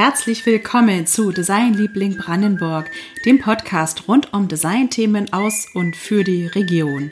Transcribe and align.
Herzlich 0.00 0.46
willkommen 0.46 1.08
zu 1.08 1.32
Designliebling 1.32 2.18
Brandenburg, 2.18 2.88
dem 3.24 3.40
Podcast 3.40 4.06
rund 4.06 4.32
um 4.32 4.46
Designthemen 4.46 5.32
aus 5.32 5.66
und 5.74 5.96
für 5.96 6.22
die 6.22 6.46
Region. 6.46 7.10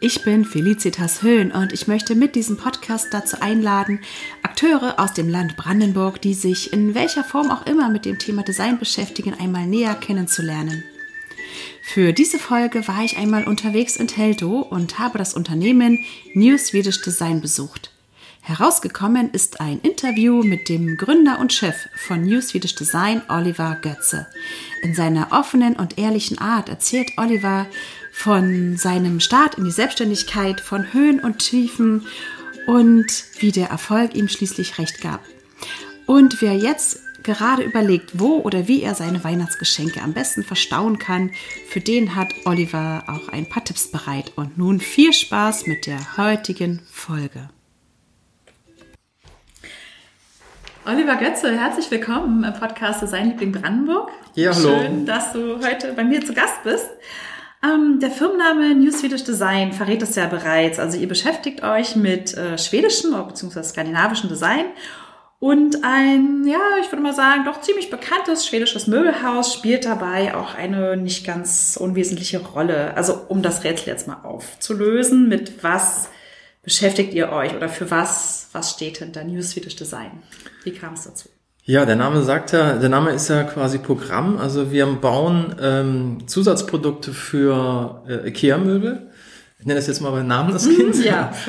Ich 0.00 0.22
bin 0.22 0.44
Felicitas 0.44 1.22
Höhn 1.22 1.50
und 1.50 1.72
ich 1.72 1.88
möchte 1.88 2.14
mit 2.14 2.34
diesem 2.34 2.58
Podcast 2.58 3.06
dazu 3.12 3.40
einladen, 3.40 4.00
Akteure 4.42 5.00
aus 5.00 5.14
dem 5.14 5.30
Land 5.30 5.56
Brandenburg, 5.56 6.20
die 6.20 6.34
sich 6.34 6.74
in 6.74 6.94
welcher 6.94 7.24
Form 7.24 7.50
auch 7.50 7.64
immer 7.64 7.88
mit 7.88 8.04
dem 8.04 8.18
Thema 8.18 8.42
Design 8.42 8.78
beschäftigen, 8.78 9.32
einmal 9.32 9.66
näher 9.66 9.94
kennenzulernen. 9.94 10.84
Für 11.80 12.12
diese 12.12 12.38
Folge 12.38 12.86
war 12.86 13.02
ich 13.02 13.16
einmal 13.16 13.44
unterwegs 13.44 13.96
in 13.96 14.08
Teltow 14.08 14.70
und 14.70 14.98
habe 14.98 15.16
das 15.16 15.32
Unternehmen 15.32 16.04
New 16.34 16.58
Swedish 16.58 17.00
Design 17.00 17.40
besucht. 17.40 17.95
Herausgekommen 18.46 19.32
ist 19.32 19.60
ein 19.60 19.80
Interview 19.80 20.44
mit 20.44 20.68
dem 20.68 20.96
Gründer 20.96 21.40
und 21.40 21.52
Chef 21.52 21.88
von 21.96 22.22
New 22.22 22.40
Swedish 22.40 22.76
Design, 22.76 23.20
Oliver 23.28 23.76
Götze. 23.82 24.28
In 24.84 24.94
seiner 24.94 25.32
offenen 25.32 25.74
und 25.74 25.98
ehrlichen 25.98 26.38
Art 26.38 26.68
erzählt 26.68 27.10
Oliver 27.16 27.66
von 28.12 28.76
seinem 28.76 29.18
Start 29.18 29.56
in 29.56 29.64
die 29.64 29.72
Selbstständigkeit, 29.72 30.60
von 30.60 30.92
Höhen 30.92 31.18
und 31.18 31.40
Tiefen 31.40 32.06
und 32.68 33.24
wie 33.40 33.50
der 33.50 33.70
Erfolg 33.70 34.14
ihm 34.14 34.28
schließlich 34.28 34.78
recht 34.78 35.00
gab. 35.00 35.24
Und 36.06 36.40
wer 36.40 36.54
jetzt 36.54 37.00
gerade 37.24 37.64
überlegt, 37.64 38.20
wo 38.20 38.38
oder 38.42 38.68
wie 38.68 38.80
er 38.80 38.94
seine 38.94 39.24
Weihnachtsgeschenke 39.24 40.00
am 40.00 40.12
besten 40.12 40.44
verstauen 40.44 41.00
kann, 41.00 41.32
für 41.68 41.80
den 41.80 42.14
hat 42.14 42.32
Oliver 42.44 43.02
auch 43.08 43.28
ein 43.28 43.48
paar 43.48 43.64
Tipps 43.64 43.90
bereit. 43.90 44.34
Und 44.36 44.56
nun 44.56 44.78
viel 44.78 45.12
Spaß 45.12 45.66
mit 45.66 45.86
der 45.86 46.16
heutigen 46.16 46.80
Folge. 46.92 47.48
Oliver 50.86 51.16
Götze, 51.16 51.50
herzlich 51.50 51.90
willkommen 51.90 52.44
im 52.44 52.52
Podcast 52.52 53.02
Design 53.02 53.30
Liebling 53.30 53.50
Brandenburg. 53.50 54.08
Ja, 54.34 54.54
hallo. 54.54 54.68
Schön, 54.68 55.04
dass 55.04 55.32
du 55.32 55.56
heute 55.56 55.92
bei 55.94 56.04
mir 56.04 56.24
zu 56.24 56.32
Gast 56.32 56.62
bist. 56.62 56.88
Ähm, 57.64 57.98
der 57.98 58.12
Firmenname 58.12 58.72
New 58.72 58.92
Swedish 58.92 59.24
Design 59.24 59.72
verrät 59.72 60.00
es 60.02 60.14
ja 60.14 60.26
bereits. 60.26 60.78
Also 60.78 60.96
ihr 60.96 61.08
beschäftigt 61.08 61.64
euch 61.64 61.96
mit 61.96 62.36
äh, 62.36 62.56
schwedischem 62.56 63.10
bzw. 63.10 63.64
skandinavischem 63.64 64.28
Design 64.28 64.66
und 65.40 65.82
ein, 65.82 66.44
ja, 66.46 66.60
ich 66.80 66.92
würde 66.92 67.02
mal 67.02 67.14
sagen, 67.14 67.44
doch 67.44 67.60
ziemlich 67.62 67.90
bekanntes 67.90 68.46
schwedisches 68.46 68.86
Möbelhaus 68.86 69.54
spielt 69.54 69.86
dabei 69.86 70.36
auch 70.36 70.54
eine 70.54 70.96
nicht 70.96 71.26
ganz 71.26 71.76
unwesentliche 71.80 72.38
Rolle. 72.38 72.96
Also 72.96 73.22
um 73.26 73.42
das 73.42 73.64
Rätsel 73.64 73.88
jetzt 73.88 74.06
mal 74.06 74.22
aufzulösen, 74.22 75.28
mit 75.28 75.64
was 75.64 76.10
beschäftigt 76.62 77.12
ihr 77.12 77.30
euch 77.32 77.56
oder 77.56 77.68
für 77.68 77.90
was, 77.90 78.45
was 78.56 78.70
steht 78.70 78.98
hinter 78.98 79.22
New 79.22 79.42
Swedish 79.42 79.76
Design? 79.76 80.22
Wie 80.64 80.72
kam 80.72 80.94
es 80.94 81.04
dazu? 81.04 81.28
Ja, 81.64 81.84
der 81.84 81.96
Name 81.96 82.22
sagt 82.22 82.52
ja, 82.52 82.78
der 82.78 82.88
Name 82.88 83.10
ist 83.10 83.28
ja 83.28 83.42
quasi 83.42 83.78
Programm. 83.78 84.38
Also 84.38 84.72
wir 84.72 84.86
bauen 84.86 85.54
ähm, 85.60 86.18
Zusatzprodukte 86.26 87.12
für 87.12 88.02
äh, 88.08 88.28
IKEA-Möbel. 88.28 89.10
Ich 89.58 89.66
nenne 89.66 89.80
das 89.80 89.86
jetzt 89.86 90.00
mal 90.00 90.10
beim 90.10 90.26
Namen 90.26 90.52
das 90.52 90.68
Kind. 90.68 91.04
Ja. 91.04 91.32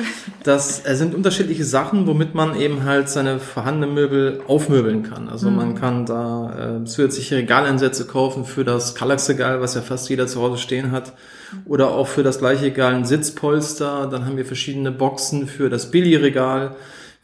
Das 0.44 0.86
äh, 0.86 0.94
sind 0.94 1.14
unterschiedliche 1.14 1.64
Sachen, 1.64 2.06
womit 2.06 2.34
man 2.34 2.56
eben 2.58 2.84
halt 2.84 3.08
seine 3.08 3.38
vorhandenen 3.38 3.94
Möbel 3.94 4.40
aufmöbeln 4.46 5.02
kann. 5.02 5.28
Also 5.28 5.50
mhm. 5.50 5.56
man 5.56 5.74
kann 5.74 6.06
da 6.06 6.80
äh, 6.80 6.84
zusätzliche 6.84 7.36
Regaleinsätze 7.36 8.06
kaufen 8.06 8.44
für 8.44 8.64
das 8.64 8.94
Kallax-Regal, 8.94 9.60
was 9.60 9.74
ja 9.74 9.82
fast 9.82 10.08
jeder 10.08 10.26
zu 10.26 10.40
Hause 10.40 10.58
stehen 10.58 10.90
hat. 10.90 11.12
Oder 11.66 11.90
auch 11.90 12.06
für 12.06 12.22
das 12.22 12.38
gleiche 12.38 12.66
Regal 12.66 12.94
ein 12.94 13.04
Sitzpolster. 13.04 14.08
Dann 14.10 14.24
haben 14.24 14.36
wir 14.36 14.46
verschiedene 14.46 14.90
Boxen 14.90 15.46
für 15.46 15.68
das 15.68 15.90
Billy-Regal. 15.90 16.76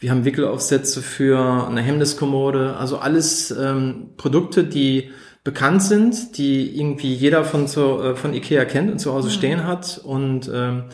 Wir 0.04 0.10
haben 0.10 0.26
Wickelaufsätze 0.26 1.00
für 1.00 1.66
eine 1.66 1.80
Hemmniskommode. 1.80 2.76
Also 2.76 2.98
alles 2.98 3.50
ähm, 3.50 4.10
Produkte, 4.18 4.64
die 4.64 5.12
bekannt 5.44 5.82
sind, 5.82 6.36
die 6.36 6.78
irgendwie 6.78 7.14
jeder 7.14 7.42
von, 7.42 7.66
zu, 7.66 8.02
äh, 8.02 8.14
von 8.14 8.34
Ikea 8.34 8.66
kennt 8.66 8.92
und 8.92 8.98
zu 8.98 9.14
Hause 9.14 9.28
mhm. 9.28 9.32
stehen 9.32 9.66
hat. 9.66 9.98
Und 10.04 10.50
ähm, 10.52 10.84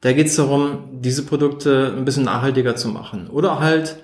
da 0.00 0.14
geht 0.14 0.28
es 0.28 0.36
darum, 0.36 0.78
diese 0.92 1.26
Produkte 1.26 1.92
ein 1.94 2.06
bisschen 2.06 2.24
nachhaltiger 2.24 2.74
zu 2.74 2.88
machen. 2.88 3.28
Oder 3.28 3.60
halt 3.60 3.96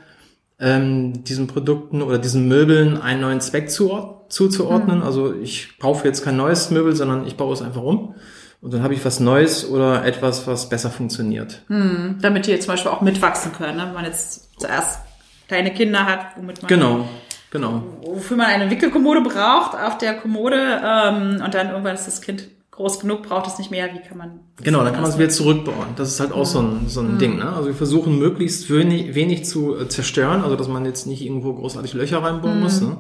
ähm, 0.59 1.25
diesen 1.25 1.47
Produkten 1.47 2.03
oder 2.03 2.19
diesen 2.19 2.47
Möbeln 2.47 3.01
einen 3.01 3.23
neuen 3.23 3.41
Zweck 3.41 3.71
zu, 3.71 4.21
zuzuordnen. 4.29 4.99
Mhm. 4.99 5.05
Also 5.05 5.33
ich 5.33 5.79
kaufe 5.79 6.07
jetzt 6.07 6.23
kein 6.23 6.37
neues 6.37 6.71
Möbel, 6.71 6.95
sondern 6.95 7.27
ich 7.27 7.39
baue 7.39 7.55
es 7.55 7.63
einfach 7.63 7.83
um. 7.83 8.15
Und 8.63 8.75
dann 8.75 8.83
habe 8.83 8.93
ich 8.95 9.05
was 9.05 9.21
Neues 9.21 9.69
oder 9.69 10.05
etwas, 10.05 10.47
was 10.47 10.69
besser 10.69 10.91
funktioniert. 10.91 11.63
Hm, 11.69 12.19
damit 12.21 12.47
die 12.47 12.51
jetzt 12.51 12.65
zum 12.65 12.75
Beispiel 12.75 12.91
auch 12.91 13.01
mitwachsen 13.01 13.53
können, 13.53 13.79
ne? 13.79 13.87
wenn 13.87 13.95
man 13.95 14.05
jetzt 14.05 14.51
zuerst 14.61 15.01
kleine 15.49 15.73
Kinder 15.73 16.05
hat, 16.05 16.37
womit 16.37 16.63
man 16.63 16.69
genau, 16.69 17.09
genau. 17.51 17.83
wofür 18.03 18.37
man 18.37 18.47
eine 18.47 18.71
Wickelkommode 18.71 19.23
braucht 19.23 19.75
auf 19.75 19.97
der 19.99 20.15
Kommode 20.15 20.81
ähm, 20.85 21.43
und 21.45 21.55
dann 21.55 21.71
irgendwann 21.71 21.95
ist 21.95 22.07
das 22.07 22.21
Kind 22.21 22.49
groß 22.71 23.01
genug, 23.01 23.23
braucht 23.23 23.47
es 23.47 23.59
nicht 23.59 23.71
mehr. 23.71 23.89
Wie 23.95 24.07
kann 24.07 24.19
man 24.19 24.41
genau, 24.63 24.85
dann 24.85 24.93
kann 24.93 25.03
man 25.03 25.11
es 25.11 25.19
wieder 25.19 25.29
zurückbauen. 25.29 25.89
Das 25.97 26.09
ist 26.09 26.21
halt 26.21 26.33
auch 26.33 26.47
so 26.47 26.61
ein, 26.61 26.89
so 26.89 27.01
ein 27.01 27.15
mhm. 27.15 27.19
Ding. 27.19 27.39
Ne? 27.39 27.53
Also 27.53 27.67
wir 27.67 27.75
versuchen 27.75 28.19
möglichst 28.19 28.71
wenig, 28.71 29.15
wenig 29.15 29.45
zu 29.45 29.77
äh, 29.77 29.89
zerstören, 29.89 30.43
also 30.43 30.57
dass 30.57 30.69
man 30.69 30.85
jetzt 30.85 31.07
nicht 31.07 31.23
irgendwo 31.23 31.55
großartig 31.55 31.95
Löcher 31.95 32.23
reinbauen 32.23 32.57
mhm. 32.57 32.63
muss. 32.63 32.81
Ne? 32.81 32.99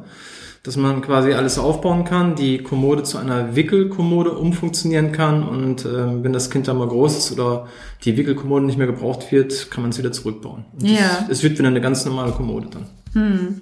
Dass 0.62 0.76
man 0.76 1.00
quasi 1.00 1.32
alles 1.32 1.58
aufbauen 1.58 2.04
kann, 2.04 2.34
die 2.34 2.58
Kommode 2.58 3.02
zu 3.02 3.16
einer 3.16 3.56
Wickelkommode 3.56 4.32
umfunktionieren 4.32 5.12
kann 5.12 5.42
und 5.42 5.86
äh, 5.86 6.22
wenn 6.22 6.32
das 6.32 6.50
Kind 6.50 6.68
dann 6.68 6.76
mal 6.76 6.88
groß 6.88 7.16
ist 7.16 7.32
oder 7.32 7.66
die 8.04 8.16
Wickelkommode 8.16 8.66
nicht 8.66 8.76
mehr 8.76 8.86
gebraucht 8.86 9.32
wird, 9.32 9.70
kann 9.70 9.82
man 9.82 9.90
es 9.90 9.98
wieder 9.98 10.12
zurückbauen. 10.12 10.66
Und 10.72 10.88
ja. 10.88 11.26
Es 11.30 11.42
wird 11.42 11.58
wieder 11.58 11.68
eine 11.68 11.80
ganz 11.80 12.04
normale 12.04 12.32
Kommode 12.32 12.68
dann. 12.70 12.86
Hm. 13.14 13.60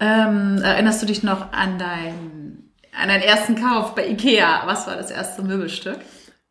Ähm, 0.00 0.58
erinnerst 0.62 1.02
du 1.02 1.06
dich 1.06 1.22
noch 1.22 1.52
an, 1.52 1.78
dein, 1.78 2.70
an 2.98 3.08
deinen 3.08 3.22
ersten 3.22 3.54
Kauf 3.54 3.94
bei 3.94 4.08
Ikea? 4.08 4.62
Was 4.64 4.86
war 4.86 4.96
das 4.96 5.10
erste 5.10 5.42
Möbelstück? 5.42 5.98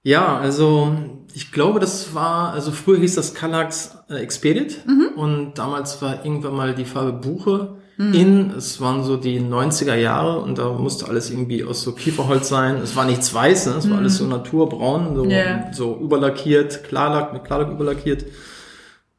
Ja, 0.03 0.38
also 0.38 0.96
ich 1.34 1.52
glaube, 1.52 1.80
das 1.80 2.13
war, 2.13 2.53
also 2.53 2.72
früher 2.72 3.00
hieß 3.00 3.16
das 3.16 3.34
Kallax 3.34 3.98
äh, 4.09 4.16
Expedit 4.16 4.86
mhm. 4.86 5.09
und 5.16 5.53
damals 5.56 6.02
war 6.02 6.24
irgendwann 6.24 6.56
mal 6.56 6.75
die 6.75 6.86
Farbe 6.86 7.13
Buche 7.13 7.81
mhm. 7.97 8.13
in. 8.13 8.52
Es 8.52 8.81
waren 8.81 9.03
so 9.03 9.18
die 9.18 9.40
90er 9.40 9.96
Jahre 9.96 10.40
und 10.40 10.57
da 10.57 10.69
musste 10.69 11.07
alles 11.07 11.29
irgendwie 11.29 11.63
aus 11.63 11.81
so 11.81 11.94
Kieferholz 11.94 12.50
sein. 12.50 12.78
Es 12.78 12.96
war 12.96 13.06
nichts 13.06 13.34
weiß, 13.34 13.68
ne? 13.68 13.74
es 13.74 13.90
war 13.90 13.97
mhm. 13.97 14.00
alles 14.00 14.18
so 14.18 14.25
naturbraun, 14.25 15.16
so, 15.16 15.25
yeah. 15.25 15.72
so 15.74 15.97
überlackiert, 16.01 16.84
Klarlack, 16.84 17.34
mit 17.34 17.44
Klarlack 17.44 17.72
überlackiert. 17.72 18.25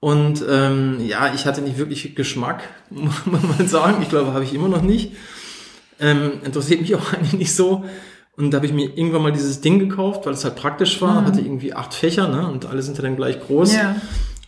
Und 0.00 0.44
ähm, 0.50 0.96
ja, 0.98 1.32
ich 1.32 1.46
hatte 1.46 1.62
nicht 1.62 1.78
wirklich 1.78 2.16
Geschmack, 2.16 2.64
muss 2.90 3.24
man 3.24 3.40
mal 3.48 3.68
sagen. 3.68 4.02
Ich 4.02 4.08
glaube, 4.08 4.32
habe 4.32 4.44
ich 4.44 4.52
immer 4.52 4.68
noch 4.68 4.82
nicht. 4.82 5.12
Ähm, 6.00 6.40
interessiert 6.44 6.80
mich 6.80 6.94
auch 6.96 7.12
eigentlich 7.14 7.34
nicht 7.34 7.54
so. 7.54 7.84
Und 8.36 8.50
da 8.50 8.56
habe 8.56 8.66
ich 8.66 8.72
mir 8.72 8.96
irgendwann 8.96 9.22
mal 9.22 9.32
dieses 9.32 9.60
Ding 9.60 9.78
gekauft, 9.78 10.26
weil 10.26 10.32
es 10.32 10.42
halt 10.42 10.56
praktisch 10.56 11.00
war. 11.00 11.20
Mhm. 11.20 11.26
Hatte 11.26 11.40
irgendwie 11.40 11.74
acht 11.74 11.94
Fächer, 11.94 12.28
ne? 12.28 12.48
Und 12.48 12.66
alle 12.66 12.82
sind 12.82 12.96
ja 12.96 13.02
dann 13.02 13.14
gleich 13.14 13.40
groß. 13.40 13.74
Ja. 13.74 13.94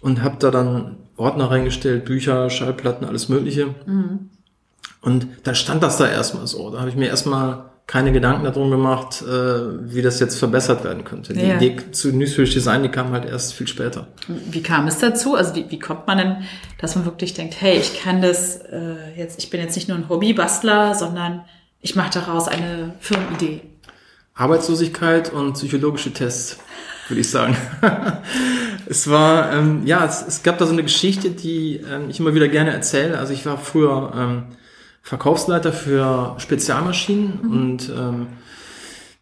Und 0.00 0.22
habe 0.22 0.36
da 0.38 0.50
dann 0.50 0.96
Ordner 1.16 1.50
reingestellt, 1.50 2.04
Bücher, 2.04 2.50
Schallplatten, 2.50 3.06
alles 3.06 3.28
Mögliche. 3.28 3.74
Mhm. 3.86 4.30
Und 5.00 5.26
dann 5.44 5.54
stand 5.54 5.82
das 5.82 5.98
da 5.98 6.08
erstmal 6.08 6.46
so. 6.46 6.70
Da 6.70 6.80
habe 6.80 6.88
ich 6.88 6.96
mir 6.96 7.08
erstmal 7.08 7.70
keine 7.86 8.12
Gedanken 8.12 8.44
darum 8.44 8.70
gemacht, 8.70 9.22
äh, 9.22 9.92
wie 9.92 10.00
das 10.00 10.18
jetzt 10.18 10.38
verbessert 10.38 10.84
werden 10.84 11.04
könnte. 11.04 11.34
Die 11.34 11.46
ja. 11.46 11.56
Idee 11.56 11.76
zu 11.92 12.16
Newsfish 12.16 12.54
Design, 12.54 12.82
die 12.82 12.88
kam 12.88 13.12
halt 13.12 13.26
erst 13.26 13.52
viel 13.52 13.66
später. 13.66 14.08
Wie 14.26 14.62
kam 14.62 14.86
es 14.86 14.98
dazu? 14.98 15.34
Also 15.34 15.54
wie, 15.54 15.70
wie 15.70 15.78
kommt 15.78 16.06
man 16.06 16.18
denn, 16.18 16.36
dass 16.80 16.96
man 16.96 17.04
wirklich 17.04 17.34
denkt, 17.34 17.60
hey, 17.60 17.76
ich 17.76 18.02
kann 18.02 18.22
das 18.22 18.56
äh, 18.56 18.94
jetzt, 19.16 19.38
ich 19.38 19.50
bin 19.50 19.60
jetzt 19.60 19.76
nicht 19.76 19.88
nur 19.88 19.98
ein 19.98 20.08
Hobbybastler, 20.08 20.94
sondern 20.94 21.44
ich 21.80 21.94
mache 21.94 22.18
daraus 22.18 22.48
eine 22.48 22.94
Firmenidee. 23.00 23.60
Arbeitslosigkeit 24.34 25.32
und 25.32 25.52
psychologische 25.52 26.12
Tests 26.12 26.58
würde 27.08 27.20
ich 27.20 27.30
sagen. 27.30 27.56
es 28.86 29.08
war, 29.08 29.52
ähm, 29.52 29.82
ja, 29.86 30.04
es, 30.04 30.24
es, 30.26 30.42
gab 30.42 30.58
da 30.58 30.66
so 30.66 30.72
eine 30.72 30.82
Geschichte, 30.82 31.30
die 31.30 31.76
ähm, 31.76 32.10
ich 32.10 32.20
immer 32.20 32.34
wieder 32.34 32.48
gerne 32.48 32.72
erzähle. 32.72 33.18
Also 33.18 33.32
ich 33.32 33.46
war 33.46 33.58
früher 33.58 34.12
ähm, 34.16 34.42
Verkaufsleiter 35.02 35.72
für 35.72 36.34
Spezialmaschinen 36.38 37.40
mhm. 37.42 37.50
und 37.50 37.88
ähm, 37.90 38.26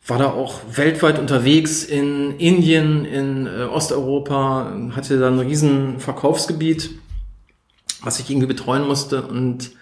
war 0.06 0.18
da 0.18 0.30
auch 0.30 0.60
weltweit 0.74 1.18
unterwegs 1.18 1.84
in 1.84 2.38
Indien, 2.38 3.04
in 3.04 3.46
äh, 3.46 3.64
Osteuropa, 3.64 4.72
hatte 4.94 5.18
da 5.18 5.28
ein 5.28 5.38
riesen 5.38 6.00
Verkaufsgebiet, 6.00 6.90
was 8.02 8.18
ich 8.18 8.30
irgendwie 8.30 8.48
betreuen 8.48 8.86
musste 8.86 9.22
und 9.22 9.72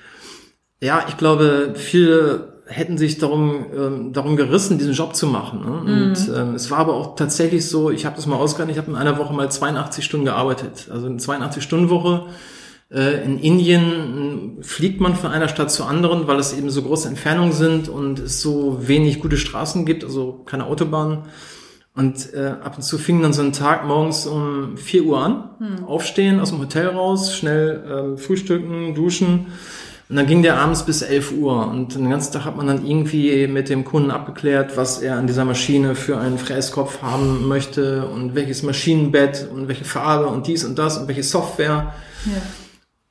ja, 0.83 1.05
ich 1.09 1.19
glaube, 1.19 1.75
viele 1.77 2.60
hätten 2.71 2.99
sich 2.99 3.19
darum, 3.19 3.67
ähm, 3.77 4.13
darum 4.13 4.37
gerissen, 4.37 4.79
diesen 4.79 4.95
Job 4.95 5.17
zu 5.17 5.27
machen. 5.27 5.61
Ne? 5.61 5.73
Und 5.81 6.29
mhm. 6.29 6.35
ähm, 6.35 6.55
es 6.55 6.71
war 6.71 6.79
aber 6.79 6.95
auch 6.95 7.17
tatsächlich 7.17 7.69
so, 7.69 7.91
ich 7.91 8.07
habe 8.07 8.17
das 8.17 8.27
mal 8.27 8.37
ausgerechnet, 8.37 8.77
ich 8.77 8.81
habe 8.81 8.91
in 8.91 8.97
einer 8.97 9.19
Woche 9.19 9.35
mal 9.35 9.51
82 9.51 10.05
Stunden 10.05 10.25
gearbeitet. 10.25 10.89
Also 10.91 11.07
eine 11.07 11.17
82-Stunden-Woche. 11.17 12.27
Äh, 12.93 13.25
in 13.25 13.39
Indien 13.41 14.59
äh, 14.61 14.63
fliegt 14.63 15.01
man 15.01 15.17
von 15.17 15.33
einer 15.33 15.49
Stadt 15.49 15.73
zur 15.73 15.89
anderen, 15.89 16.29
weil 16.29 16.39
es 16.39 16.53
eben 16.53 16.71
so 16.71 16.83
große 16.83 17.09
Entfernungen 17.09 17.53
sind 17.53 17.89
und 17.89 18.21
es 18.21 18.41
so 18.41 18.79
wenig 18.87 19.21
gute 19.21 19.37
Straßen 19.37 19.85
gibt, 19.85 20.05
also 20.05 20.45
keine 20.47 20.67
Autobahn. 20.67 21.25
Und 21.97 22.33
äh, 22.35 22.55
ab 22.63 22.77
und 22.77 22.83
zu 22.83 22.99
fing 22.99 23.21
dann 23.21 23.33
so 23.33 23.43
ein 23.43 23.53
Tag 23.53 23.85
morgens 23.85 24.27
um 24.27 24.77
4 24.77 25.05
Uhr 25.05 25.21
an, 25.21 25.51
mhm. 25.59 25.85
aufstehen, 25.85 26.39
aus 26.39 26.51
dem 26.51 26.61
Hotel 26.61 26.87
raus, 26.87 27.35
schnell 27.35 28.15
äh, 28.15 28.17
frühstücken, 28.17 28.95
duschen 28.95 29.47
Und 30.11 30.17
dann 30.17 30.27
ging 30.27 30.43
der 30.43 30.59
abends 30.59 30.85
bis 30.85 31.03
11 31.03 31.35
Uhr 31.39 31.69
und 31.69 31.95
den 31.95 32.11
ganzen 32.11 32.33
Tag 32.33 32.45
hat 32.45 32.57
man 32.57 32.67
dann 32.67 32.85
irgendwie 32.85 33.47
mit 33.47 33.69
dem 33.69 33.85
Kunden 33.85 34.11
abgeklärt, 34.11 34.77
was 34.77 35.01
er 35.01 35.15
an 35.15 35.29
dieser 35.29 35.45
Maschine 35.45 35.95
für 35.95 36.19
einen 36.19 36.37
Fräskopf 36.37 37.01
haben 37.01 37.47
möchte 37.47 38.07
und 38.07 38.35
welches 38.35 38.65
Maschinenbett 38.65 39.49
und 39.55 39.69
welche 39.69 39.85
Farbe 39.85 40.27
und 40.27 40.49
dies 40.49 40.65
und 40.65 40.77
das 40.81 40.99
und 40.99 41.07
welche 41.07 41.23
Software. 41.23 41.95
Ja. 42.27 42.43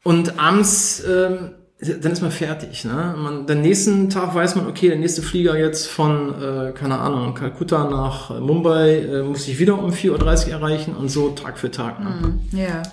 Und 0.04 0.40
abends, 0.40 1.01
ähm, 1.10 1.51
dann 1.80 2.12
ist 2.12 2.22
man 2.22 2.31
fertig. 2.31 2.84
Ne? 2.84 3.16
Man, 3.18 3.48
den 3.48 3.62
nächsten 3.62 4.10
Tag 4.10 4.36
weiß 4.36 4.57
man, 4.57 4.68
okay, 4.68 4.90
der 4.90 4.98
nächste 4.98 5.22
Flieger 5.22 5.57
jetzt 5.57 5.88
von, 5.88 6.34
äh, 6.42 6.74
keine 6.74 7.00
Ahnung, 7.00 7.34
Kalkutta 7.34 7.90
nach 7.90 8.38
Mumbai 8.42 8.98
äh, 8.98 9.24
muss 9.24 9.48
ich 9.48 9.57
wieder 9.57 9.81
um 9.81 9.92
4.30 9.92 10.48
Uhr 10.48 10.52
erreichen 10.52 10.98
und 10.98 11.07
so 11.07 11.30
Tag 11.30 11.60
für 11.60 11.72
Tag. 11.72 12.02
Ne? 12.02 12.10
Mm, 12.10 12.57
ja. 12.57 12.84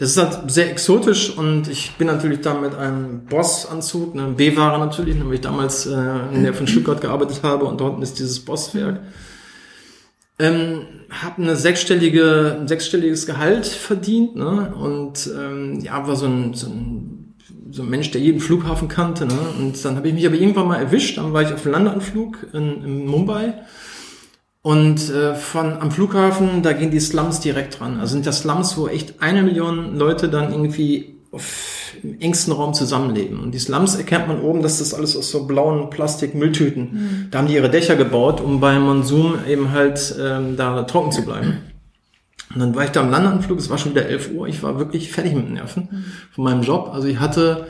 Das 0.00 0.08
ist 0.08 0.16
halt 0.16 0.50
sehr 0.50 0.70
exotisch 0.70 1.36
und 1.36 1.68
ich 1.68 1.92
bin 1.98 2.06
natürlich 2.06 2.40
da 2.40 2.54
mit 2.54 2.74
einem 2.74 3.26
Boss-Anzug, 3.26 4.14
einem 4.14 4.34
B-Ware 4.34 4.78
natürlich, 4.78 5.14
weil 5.22 5.34
ich 5.34 5.42
damals 5.42 5.84
äh, 5.84 5.94
in 6.32 6.42
der 6.42 6.54
von 6.54 6.66
Stuttgart 6.66 7.02
gearbeitet 7.02 7.40
habe 7.42 7.66
und 7.66 7.82
dort 7.82 8.02
ist 8.02 8.18
dieses 8.18 8.40
Bosswerk. 8.40 9.00
Ähm, 10.38 10.86
habe 11.10 11.42
eine 11.42 11.54
sechsstellige, 11.54 12.56
ein 12.58 12.66
sechsstelliges 12.66 13.26
Gehalt 13.26 13.66
verdient 13.66 14.36
ne? 14.36 14.72
und 14.74 15.28
ähm, 15.38 15.80
ja, 15.80 16.08
war 16.08 16.16
so 16.16 16.24
ein, 16.24 16.54
so 16.54 16.68
ein 16.68 17.34
so 17.70 17.82
ein 17.82 17.90
Mensch, 17.90 18.10
der 18.10 18.22
jeden 18.22 18.40
Flughafen 18.40 18.88
kannte. 18.88 19.26
Ne? 19.26 19.38
Und 19.58 19.84
dann 19.84 19.96
habe 19.96 20.08
ich 20.08 20.14
mich 20.14 20.26
aber 20.26 20.34
irgendwann 20.34 20.66
mal 20.66 20.80
erwischt, 20.80 21.18
dann 21.18 21.34
war 21.34 21.42
ich 21.42 21.52
auf 21.52 21.62
dem 21.62 21.72
Landeanflug 21.72 22.48
in, 22.54 22.82
in 22.82 23.06
Mumbai 23.06 23.52
und 24.62 25.08
äh, 25.10 25.34
von 25.34 25.80
am 25.80 25.90
Flughafen, 25.90 26.62
da 26.62 26.72
gehen 26.72 26.90
die 26.90 27.00
Slums 27.00 27.40
direkt 27.40 27.80
dran. 27.80 27.98
Also 27.98 28.12
sind 28.12 28.26
das 28.26 28.40
Slums, 28.40 28.76
wo 28.76 28.88
echt 28.88 29.22
eine 29.22 29.42
Million 29.42 29.96
Leute 29.96 30.28
dann 30.28 30.52
irgendwie 30.52 31.20
auf, 31.32 31.94
im 32.02 32.20
engsten 32.20 32.52
Raum 32.52 32.74
zusammenleben. 32.74 33.40
Und 33.40 33.52
die 33.52 33.58
Slums 33.58 33.94
erkennt 33.94 34.28
man 34.28 34.40
oben, 34.40 34.62
dass 34.62 34.78
das 34.78 34.92
alles 34.92 35.16
aus 35.16 35.30
so 35.30 35.46
blauen 35.46 35.88
Plastik-Mülltüten. 35.88 36.82
Mhm. 36.82 37.28
Da 37.30 37.38
haben 37.38 37.48
die 37.48 37.54
ihre 37.54 37.70
Dächer 37.70 37.96
gebaut, 37.96 38.40
um 38.40 38.60
beim 38.60 38.82
Monsum 38.82 39.38
eben 39.48 39.70
halt 39.70 40.14
ähm, 40.20 40.56
da 40.56 40.82
trocken 40.82 41.12
zu 41.12 41.22
bleiben. 41.22 41.58
Und 42.52 42.60
dann 42.60 42.74
war 42.74 42.84
ich 42.84 42.90
da 42.90 43.00
am 43.00 43.10
Landeanflug, 43.10 43.58
es 43.58 43.70
war 43.70 43.78
schon 43.78 43.92
wieder 43.92 44.06
11 44.06 44.32
Uhr, 44.32 44.48
ich 44.48 44.62
war 44.62 44.76
wirklich 44.76 45.12
fertig 45.12 45.34
mit 45.34 45.46
den 45.46 45.54
Nerven 45.54 45.88
mhm. 45.90 46.04
von 46.32 46.44
meinem 46.44 46.62
Job. 46.62 46.90
Also 46.92 47.06
ich 47.06 47.20
hatte 47.20 47.68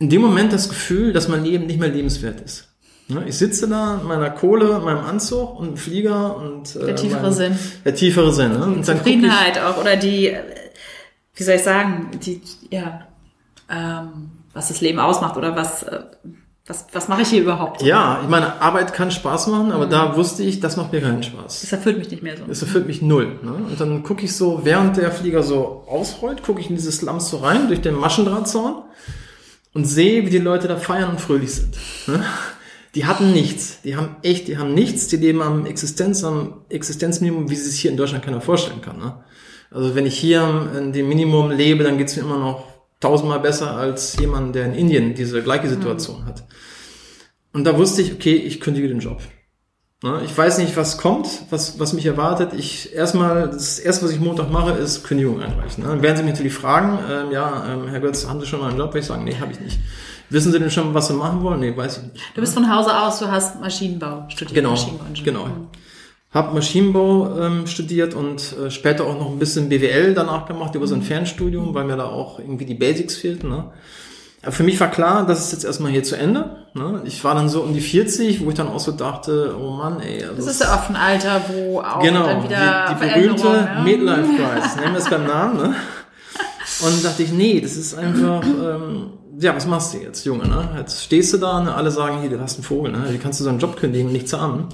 in 0.00 0.10
dem 0.10 0.20
Moment 0.20 0.52
das 0.52 0.68
Gefühl, 0.68 1.12
dass 1.12 1.28
mein 1.28 1.44
Leben 1.44 1.66
nicht 1.66 1.78
mehr 1.80 1.88
lebenswert 1.88 2.40
ist. 2.40 2.67
Ne, 3.08 3.24
ich 3.26 3.38
sitze 3.38 3.66
da 3.68 4.00
in 4.00 4.06
meiner 4.06 4.30
Kohle, 4.30 4.80
meinem 4.80 5.04
Anzug 5.04 5.58
und 5.58 5.78
Flieger 5.78 6.36
und 6.36 6.76
äh, 6.76 6.86
der 6.86 6.96
tiefere 6.96 7.22
mein, 7.22 7.32
Sinn. 7.32 7.58
Der 7.84 7.94
tiefere 7.94 8.32
Sinn. 8.32 8.52
Ne? 8.52 8.64
Und 8.64 8.84
Zufriedenheit 8.84 9.58
auch 9.58 9.78
oder 9.78 9.96
die, 9.96 10.36
wie 11.34 11.42
soll 11.42 11.54
ich 11.54 11.62
sagen, 11.62 12.10
die 12.22 12.42
ja, 12.70 13.06
ähm, 13.70 14.30
was 14.52 14.68
das 14.68 14.82
Leben 14.82 14.98
ausmacht 14.98 15.38
oder 15.38 15.56
was 15.56 15.84
äh, 15.84 16.00
was, 16.68 16.84
was 16.92 17.08
mache 17.08 17.22
ich 17.22 17.28
hier 17.28 17.42
überhaupt? 17.42 17.80
Ja, 17.80 18.20
ich 18.22 18.28
meine, 18.28 18.60
Arbeit 18.60 18.92
kann 18.92 19.10
Spaß 19.10 19.46
machen, 19.46 19.72
aber 19.72 19.86
mhm. 19.86 19.90
da 19.90 20.16
wusste 20.16 20.42
ich, 20.42 20.60
das 20.60 20.76
macht 20.76 20.92
mir 20.92 21.00
keinen 21.00 21.22
Spaß. 21.22 21.62
Das 21.62 21.72
erfüllt 21.72 21.98
mich 21.98 22.10
nicht 22.10 22.22
mehr 22.22 22.36
so. 22.36 22.44
Das 22.44 22.60
erfüllt 22.60 22.86
mich 22.86 23.00
null. 23.00 23.38
Ne? 23.42 23.52
Und 23.52 23.80
dann 23.80 24.02
gucke 24.02 24.24
ich 24.24 24.36
so, 24.36 24.60
während 24.64 24.98
der 24.98 25.10
Flieger 25.10 25.42
so 25.42 25.84
ausrollt, 25.88 26.42
gucke 26.42 26.60
ich 26.60 26.68
in 26.68 26.76
dieses 26.76 26.98
Slums 26.98 27.30
so 27.30 27.38
rein, 27.38 27.68
durch 27.68 27.80
den 27.80 27.94
Maschendrahtzaun 27.94 28.82
und 29.72 29.86
sehe, 29.86 30.26
wie 30.26 30.30
die 30.30 30.38
Leute 30.38 30.68
da 30.68 30.76
feiern 30.76 31.08
und 31.08 31.20
fröhlich 31.22 31.54
sind. 31.54 31.74
Ne? 32.06 32.22
Die 32.94 33.06
hatten 33.06 33.32
nichts. 33.32 33.80
Die 33.82 33.96
haben 33.96 34.16
echt, 34.22 34.48
die 34.48 34.58
haben 34.58 34.74
nichts. 34.74 35.08
Die 35.08 35.16
leben 35.16 35.42
am 35.42 35.66
Existenz, 35.66 36.24
am 36.24 36.62
Existenzminimum, 36.68 37.50
wie 37.50 37.56
sie 37.56 37.70
sich 37.70 37.80
hier 37.80 37.90
in 37.90 37.96
Deutschland 37.96 38.24
keiner 38.24 38.40
vorstellen 38.40 38.80
kann. 38.80 38.98
Ne? 38.98 39.24
Also 39.70 39.94
wenn 39.94 40.06
ich 40.06 40.18
hier 40.18 40.70
in 40.76 40.92
dem 40.92 41.08
Minimum 41.08 41.50
lebe, 41.50 41.84
dann 41.84 41.98
geht's 41.98 42.16
mir 42.16 42.22
immer 42.22 42.38
noch 42.38 42.64
tausendmal 43.00 43.40
besser 43.40 43.76
als 43.76 44.16
jemand, 44.18 44.54
der 44.54 44.66
in 44.66 44.74
Indien 44.74 45.14
diese 45.14 45.42
gleiche 45.42 45.68
Situation 45.68 46.22
mhm. 46.22 46.26
hat. 46.26 46.44
Und 47.52 47.64
da 47.64 47.76
wusste 47.76 48.02
ich, 48.02 48.12
okay, 48.12 48.34
ich 48.34 48.60
kündige 48.60 48.88
den 48.88 49.00
Job. 49.00 49.20
Ne? 50.02 50.22
Ich 50.24 50.36
weiß 50.36 50.58
nicht, 50.58 50.76
was 50.76 50.98
kommt, 50.98 51.26
was, 51.50 51.80
was 51.80 51.92
mich 51.92 52.06
erwartet. 52.06 52.52
Ich 52.52 52.94
erstmal, 52.94 53.50
das 53.50 53.78
erste, 53.78 54.04
was 54.04 54.12
ich 54.12 54.20
Montag 54.20 54.50
mache, 54.50 54.72
ist 54.72 55.04
Kündigung 55.04 55.40
einreichen. 55.42 55.82
Ne? 55.82 55.90
Dann 55.90 56.02
werden 56.02 56.16
Sie 56.16 56.22
mich 56.22 56.32
natürlich 56.32 56.54
fragen, 56.54 56.98
ähm, 57.10 57.32
ja, 57.32 57.66
ähm, 57.72 57.88
Herr 57.88 58.00
Götz, 58.00 58.26
haben 58.26 58.40
Sie 58.40 58.46
schon 58.46 58.60
mal 58.60 58.68
einen 58.68 58.78
Job? 58.78 58.94
Will 58.94 59.00
ich 59.00 59.06
sagen, 59.06 59.24
nee, 59.24 59.36
habe 59.40 59.52
ich 59.52 59.60
nicht. 59.60 59.78
Wissen 60.30 60.52
Sie 60.52 60.58
denn 60.58 60.70
schon, 60.70 60.92
was 60.92 61.08
Sie 61.08 61.14
machen 61.14 61.42
wollen? 61.42 61.60
Nee, 61.60 61.76
weiß 61.76 61.98
ich 61.98 62.12
nicht. 62.12 62.24
Du 62.34 62.40
bist 62.40 62.54
von 62.54 62.74
Hause 62.74 62.96
aus, 62.96 63.18
du 63.18 63.30
hast 63.30 63.60
Maschinenbau 63.60 64.24
studiert. 64.28 64.54
Genau, 64.54 64.74
genau. 65.24 65.46
Mhm. 65.46 65.68
Habe 66.30 66.54
Maschinenbau 66.54 67.40
ähm, 67.40 67.66
studiert 67.66 68.12
und 68.12 68.54
äh, 68.58 68.70
später 68.70 69.04
auch 69.04 69.18
noch 69.18 69.30
ein 69.30 69.38
bisschen 69.38 69.70
BWL 69.70 70.12
danach 70.12 70.44
gemacht 70.44 70.74
über 70.74 70.86
so 70.86 70.94
ein 70.94 71.00
mhm. 71.00 71.04
Fernstudium, 71.04 71.72
weil 71.72 71.84
mir 71.84 71.96
da 71.96 72.04
auch 72.04 72.38
irgendwie 72.38 72.66
die 72.66 72.74
Basics 72.74 73.16
fehlten. 73.16 73.48
Ne? 73.48 73.72
Aber 74.42 74.52
für 74.52 74.62
mich 74.62 74.78
war 74.78 74.90
klar, 74.90 75.26
das 75.26 75.46
ist 75.46 75.52
jetzt 75.52 75.64
erstmal 75.64 75.90
hier 75.90 76.02
zu 76.02 76.16
Ende. 76.16 76.66
Ne? 76.74 77.00
Ich 77.06 77.24
war 77.24 77.34
dann 77.34 77.48
so 77.48 77.62
um 77.62 77.72
die 77.72 77.80
40, 77.80 78.44
wo 78.44 78.50
ich 78.50 78.54
dann 78.54 78.68
auch 78.68 78.80
so 78.80 78.92
dachte, 78.92 79.56
oh 79.58 79.70
Mann, 79.70 80.00
ey. 80.00 80.22
Also 80.22 80.36
das 80.36 80.46
ist 80.46 80.60
ja 80.60 80.74
oft 80.74 80.90
ein 80.90 80.96
Alter, 80.96 81.40
wo 81.48 81.80
auch 81.80 82.02
genau, 82.02 82.26
dann 82.26 82.44
wieder 82.44 82.94
die, 83.00 83.06
die 83.06 83.10
berühmte 83.10 83.46
ja? 83.46 83.82
Midlife 83.82 84.28
Crisis, 84.36 84.76
nehmen 84.76 84.92
wir 84.92 84.98
es 84.98 85.08
beim 85.08 85.26
Namen. 85.26 85.56
Ne? 85.56 85.74
Und 86.82 87.02
dachte 87.02 87.22
ich, 87.22 87.32
nee, 87.32 87.58
das 87.62 87.76
ist 87.78 87.94
einfach... 87.94 88.42
Ähm, 88.44 89.12
ja, 89.38 89.54
was 89.54 89.66
machst 89.66 89.94
du 89.94 89.98
jetzt, 89.98 90.24
Junge? 90.24 90.48
Ne? 90.48 90.68
Jetzt 90.78 91.04
stehst 91.04 91.32
du 91.32 91.38
da, 91.38 91.60
ne? 91.60 91.74
alle 91.74 91.90
sagen, 91.90 92.20
hier, 92.20 92.30
du 92.30 92.40
hast 92.40 92.56
einen 92.56 92.64
Vogel, 92.64 92.92
ne? 92.92 93.06
wie 93.10 93.18
kannst 93.18 93.40
du 93.40 93.44
so 93.44 93.50
einen 93.50 93.58
Job 93.58 93.76
kündigen 93.76 94.08
und 94.08 94.12
nichts 94.12 94.32
haben? 94.32 94.68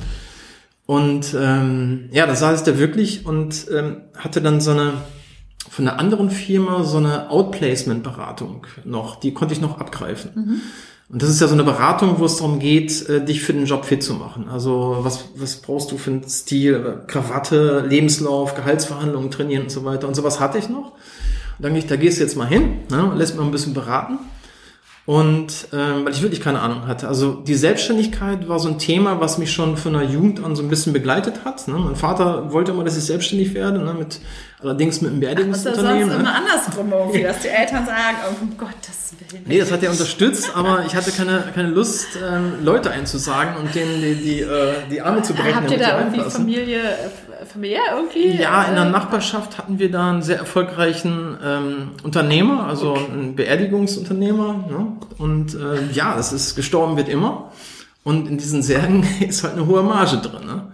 Und 0.86 1.34
ähm, 1.38 2.08
ja, 2.12 2.26
da 2.26 2.34
saß 2.34 2.62
da 2.64 2.78
wirklich 2.78 3.24
und 3.24 3.66
ähm, 3.72 4.02
hatte 4.16 4.42
dann 4.42 4.60
so 4.60 4.72
eine 4.72 4.92
von 5.70 5.88
einer 5.88 5.98
anderen 5.98 6.30
Firma 6.30 6.84
so 6.84 6.98
eine 6.98 7.30
Outplacement-Beratung 7.30 8.66
noch, 8.84 9.16
die 9.16 9.32
konnte 9.32 9.54
ich 9.54 9.60
noch 9.60 9.80
abgreifen. 9.80 10.30
Mhm. 10.34 10.60
Und 11.08 11.22
das 11.22 11.30
ist 11.30 11.40
ja 11.40 11.48
so 11.48 11.54
eine 11.54 11.64
Beratung, 11.64 12.18
wo 12.18 12.24
es 12.24 12.36
darum 12.36 12.58
geht, 12.58 13.08
äh, 13.08 13.24
dich 13.24 13.42
für 13.42 13.52
den 13.52 13.66
Job 13.66 13.84
fit 13.84 14.02
zu 14.02 14.14
machen. 14.14 14.48
Also 14.48 14.98
was, 15.00 15.30
was 15.36 15.56
brauchst 15.56 15.90
du 15.90 15.98
für 15.98 16.10
einen 16.10 16.28
Stil, 16.28 17.02
Krawatte, 17.06 17.84
Lebenslauf, 17.86 18.54
Gehaltsverhandlungen 18.54 19.30
trainieren 19.30 19.64
und 19.64 19.70
so 19.70 19.84
weiter. 19.84 20.06
Und 20.06 20.14
sowas 20.14 20.40
hatte 20.40 20.58
ich 20.58 20.68
noch. 20.68 20.92
Und 21.58 21.60
dann 21.60 21.76
ich, 21.76 21.86
da 21.86 21.96
gehst 21.96 22.18
du 22.18 22.22
jetzt 22.22 22.36
mal 22.36 22.46
hin, 22.46 22.80
ne, 22.90 23.12
lässt 23.16 23.36
mal 23.36 23.44
ein 23.44 23.50
bisschen 23.50 23.74
beraten. 23.74 24.18
Und 25.06 25.68
ähm, 25.74 26.06
weil 26.06 26.12
ich 26.12 26.22
wirklich 26.22 26.40
keine 26.40 26.60
Ahnung 26.60 26.86
hatte. 26.86 27.08
Also 27.08 27.34
die 27.34 27.54
Selbstständigkeit 27.54 28.48
war 28.48 28.58
so 28.58 28.70
ein 28.70 28.78
Thema, 28.78 29.20
was 29.20 29.36
mich 29.36 29.52
schon 29.52 29.76
von 29.76 29.92
der 29.92 30.04
Jugend 30.04 30.42
an 30.42 30.56
so 30.56 30.62
ein 30.62 30.68
bisschen 30.68 30.94
begleitet 30.94 31.44
hat. 31.44 31.68
Ne? 31.68 31.74
Mein 31.74 31.94
Vater 31.96 32.50
wollte 32.52 32.72
immer, 32.72 32.84
dass 32.84 32.96
ich 32.96 33.04
selbstständig 33.04 33.52
werde, 33.52 33.80
ne? 33.80 33.92
mit 33.92 34.20
allerdings 34.62 35.02
mit 35.02 35.10
einem 35.10 35.20
Beerdigungsunternehmen. 35.20 36.08
Das 36.08 36.16
ist 36.16 36.22
ne? 36.22 36.28
immer 36.28 36.34
andersrum 36.34 36.92
irgendwie, 36.92 37.22
dass 37.22 37.38
die 37.40 37.48
Eltern 37.48 37.84
sagen, 37.84 38.16
oh 38.30 38.42
um 38.44 38.56
Gottes 38.56 39.12
Willen. 39.18 39.44
Nee, 39.46 39.58
das 39.58 39.70
hat 39.70 39.82
er 39.82 39.90
unterstützt, 39.90 40.50
aber 40.54 40.84
ich 40.86 40.96
hatte 40.96 41.10
keine, 41.10 41.44
keine 41.54 41.68
Lust, 41.68 42.18
ähm, 42.26 42.64
Leute 42.64 42.90
einzusagen 42.90 43.56
und 43.56 43.74
denen 43.74 44.00
die, 44.00 44.14
die, 44.14 44.40
äh, 44.40 44.74
die 44.90 45.02
Arme 45.02 45.20
zu 45.20 45.34
brechen. 45.34 45.54
Habt 45.54 45.70
ihr 45.70 45.78
da 45.78 45.98
irgendwie 45.98 46.30
Familie, 46.30 46.80
familiär 47.46 47.82
irgendwie? 47.94 48.40
Ja, 48.40 48.64
in 48.64 48.74
der 48.74 48.86
Nachbarschaft 48.86 49.58
hatten 49.58 49.78
wir 49.78 49.90
da 49.90 50.10
einen 50.10 50.22
sehr 50.22 50.38
erfolgreichen 50.38 51.36
ähm, 51.44 51.90
Unternehmer, 52.02 52.66
also 52.66 52.92
okay. 52.92 53.06
einen 53.12 53.36
Beerdigungsunternehmer. 53.36 54.64
Ne? 54.68 54.96
Und 55.18 55.54
äh, 55.54 55.92
ja, 55.92 56.16
das 56.16 56.32
ist 56.32 56.56
gestorben 56.56 56.96
wird 56.96 57.08
immer. 57.08 57.52
Und 58.02 58.28
in 58.28 58.38
diesen 58.38 58.62
Särgen 58.62 59.06
ist 59.20 59.44
halt 59.44 59.54
eine 59.54 59.66
hohe 59.66 59.82
Marge 59.82 60.18
drin. 60.18 60.46
Ne? 60.46 60.72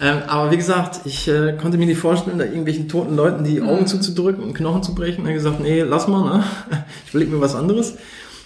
Ähm, 0.00 0.22
aber 0.26 0.50
wie 0.50 0.56
gesagt, 0.56 1.00
ich 1.04 1.28
äh, 1.28 1.56
konnte 1.60 1.78
mir 1.78 1.86
nicht 1.86 2.00
vorstellen, 2.00 2.38
da 2.38 2.44
irgendwelchen 2.44 2.88
toten 2.88 3.16
Leuten 3.16 3.44
die 3.44 3.62
Augen 3.62 3.82
mhm. 3.82 3.86
zuzudrücken 3.86 4.42
und 4.42 4.54
Knochen 4.54 4.82
zu 4.82 4.94
brechen. 4.94 5.24
Und 5.26 5.32
gesagt, 5.32 5.60
nee, 5.60 5.82
lass 5.82 6.08
mal, 6.08 6.38
ne? 6.38 6.44
ich 7.06 7.14
will 7.14 7.26
mir 7.26 7.40
was 7.40 7.54
anderes. 7.54 7.96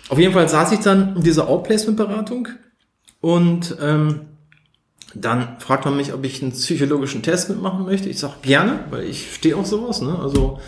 Auf 0.08 0.18
jeden 0.18 0.32
Fall 0.32 0.48
saß 0.48 0.72
ich 0.72 0.80
dann 0.80 1.16
in 1.16 1.22
dieser 1.22 1.48
Outplacement-Beratung 1.48 2.48
und 3.20 3.76
ähm, 3.80 4.20
dann 5.14 5.56
fragt 5.58 5.84
man 5.84 5.96
mich, 5.96 6.12
ob 6.12 6.24
ich 6.24 6.42
einen 6.42 6.52
psychologischen 6.52 7.22
Test 7.22 7.48
mitmachen 7.48 7.84
möchte. 7.84 8.08
Ich 8.08 8.18
sage 8.18 8.34
gerne, 8.42 8.80
weil 8.90 9.04
ich 9.04 9.34
stehe 9.34 9.56
auf 9.56 9.66
sowas. 9.66 10.00
Ne? 10.00 10.18
Also 10.18 10.58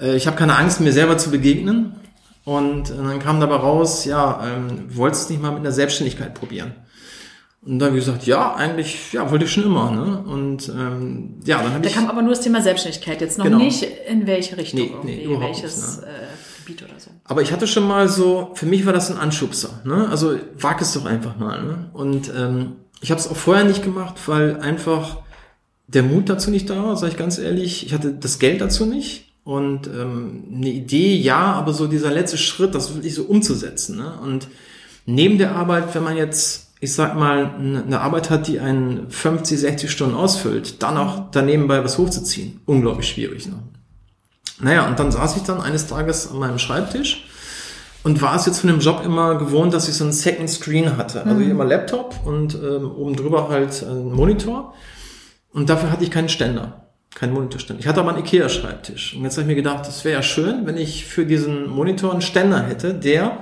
äh, 0.00 0.16
ich 0.16 0.26
habe 0.26 0.36
keine 0.36 0.56
Angst, 0.56 0.80
mir 0.80 0.92
selber 0.92 1.18
zu 1.18 1.30
begegnen. 1.30 1.94
Und 2.44 2.90
äh, 2.90 2.96
dann 2.96 3.18
kam 3.18 3.40
dabei 3.40 3.56
raus, 3.56 4.04
ja, 4.04 4.40
ähm, 4.46 4.84
wolltest 4.88 5.28
du 5.28 5.34
nicht 5.34 5.42
mal 5.42 5.50
mit 5.50 5.60
einer 5.60 5.72
Selbstständigkeit 5.72 6.34
probieren? 6.34 6.74
Und 7.62 7.80
dann 7.80 7.88
habe 7.88 7.98
ich 7.98 8.04
gesagt, 8.04 8.26
ja, 8.26 8.54
eigentlich, 8.54 9.12
ja, 9.12 9.28
wollte 9.30 9.44
ich 9.44 9.52
schon 9.52 9.64
immer. 9.64 9.90
Ne? 9.90 10.22
Und 10.24 10.68
ähm, 10.68 11.40
ja, 11.44 11.60
dann 11.60 11.74
habe 11.74 11.84
ich. 11.84 11.92
Da 11.92 12.00
kam 12.00 12.08
aber 12.08 12.22
nur 12.22 12.30
das 12.30 12.40
Thema 12.40 12.62
Selbstständigkeit, 12.62 13.20
jetzt 13.20 13.38
noch 13.38 13.44
genau. 13.44 13.58
nicht 13.58 13.82
in 13.82 14.28
welche 14.28 14.56
Richtung, 14.56 14.80
nee, 14.80 14.94
nee, 15.02 15.22
irgendwie, 15.24 15.40
welches 15.40 16.00
ne? 16.00 16.06
äh, 16.06 16.10
Gebiet 16.66 16.84
oder 16.84 17.00
so. 17.00 17.10
Aber 17.24 17.42
ich 17.42 17.52
hatte 17.52 17.66
schon 17.66 17.86
mal 17.86 18.08
so, 18.08 18.50
für 18.54 18.66
mich 18.66 18.86
war 18.86 18.92
das 18.92 19.10
ein 19.10 19.18
Anschubser. 19.18 19.80
Ne? 19.84 20.08
Also 20.08 20.36
wag 20.58 20.80
es 20.80 20.92
doch 20.92 21.06
einfach 21.06 21.38
mal. 21.38 21.62
Ne? 21.62 21.90
Und 21.92 22.30
ähm, 22.36 22.76
ich 23.00 23.10
habe 23.10 23.20
es 23.20 23.28
auch 23.28 23.36
vorher 23.36 23.64
nicht 23.64 23.82
gemacht, 23.82 24.14
weil 24.26 24.60
einfach 24.60 25.18
der 25.86 26.02
Mut 26.02 26.28
dazu 26.28 26.50
nicht 26.50 26.68
da 26.68 26.82
war, 26.82 26.96
sage 26.96 27.12
ich 27.12 27.18
ganz 27.18 27.38
ehrlich. 27.38 27.86
Ich 27.86 27.94
hatte 27.94 28.12
das 28.12 28.38
Geld 28.38 28.60
dazu 28.60 28.86
nicht 28.86 29.32
und 29.44 29.86
ähm, 29.86 30.44
eine 30.54 30.70
Idee, 30.70 31.14
ja, 31.14 31.52
aber 31.52 31.72
so 31.72 31.86
dieser 31.86 32.10
letzte 32.10 32.38
Schritt, 32.38 32.74
das 32.74 32.94
wirklich 32.94 33.14
so 33.14 33.22
umzusetzen. 33.24 33.96
Ne? 33.96 34.18
Und 34.20 34.48
neben 35.04 35.38
der 35.38 35.54
Arbeit, 35.54 35.94
wenn 35.94 36.02
man 36.02 36.16
jetzt, 36.16 36.72
ich 36.80 36.92
sag 36.92 37.16
mal, 37.16 37.54
eine 37.56 38.00
Arbeit 38.00 38.30
hat, 38.30 38.48
die 38.48 38.58
einen 38.58 39.08
50, 39.08 39.60
60 39.60 39.90
Stunden 39.90 40.16
ausfüllt, 40.16 40.82
dann 40.82 40.96
auch 40.96 41.30
daneben 41.30 41.68
bei 41.68 41.84
was 41.84 41.98
hochzuziehen, 41.98 42.60
unglaublich 42.66 43.08
schwierig. 43.08 43.46
Ne? 43.46 43.62
Naja, 44.58 44.88
und 44.88 44.98
dann 44.98 45.12
saß 45.12 45.36
ich 45.36 45.42
dann 45.44 45.60
eines 45.60 45.86
Tages 45.86 46.28
an 46.28 46.38
meinem 46.38 46.58
Schreibtisch 46.58 47.26
und 48.06 48.22
war 48.22 48.36
es 48.36 48.46
jetzt 48.46 48.60
von 48.60 48.68
dem 48.70 48.78
Job 48.78 49.02
immer 49.04 49.34
gewohnt, 49.34 49.74
dass 49.74 49.88
ich 49.88 49.94
so 49.94 50.04
einen 50.04 50.12
Second 50.12 50.48
Screen 50.48 50.96
hatte. 50.96 51.24
Also 51.24 51.40
Mhm. 51.40 51.50
immer 51.50 51.64
Laptop 51.64 52.14
und 52.24 52.54
ähm, 52.54 52.88
oben 52.96 53.16
drüber 53.16 53.48
halt 53.48 53.82
ein 53.82 54.12
Monitor. 54.12 54.74
Und 55.52 55.68
dafür 55.70 55.90
hatte 55.90 56.04
ich 56.04 56.12
keinen 56.12 56.28
Ständer, 56.28 56.86
keinen 57.16 57.32
Monitorständer. 57.32 57.80
Ich 57.80 57.88
hatte 57.88 57.98
aber 57.98 58.10
einen 58.14 58.24
Ikea-Schreibtisch. 58.24 59.16
Und 59.16 59.24
jetzt 59.24 59.32
habe 59.32 59.42
ich 59.42 59.48
mir 59.48 59.56
gedacht, 59.56 59.88
das 59.88 60.04
wäre 60.04 60.14
ja 60.14 60.22
schön, 60.22 60.66
wenn 60.66 60.76
ich 60.76 61.04
für 61.04 61.26
diesen 61.26 61.68
Monitor 61.68 62.12
einen 62.12 62.22
Ständer 62.22 62.62
hätte, 62.62 62.94
der 62.94 63.38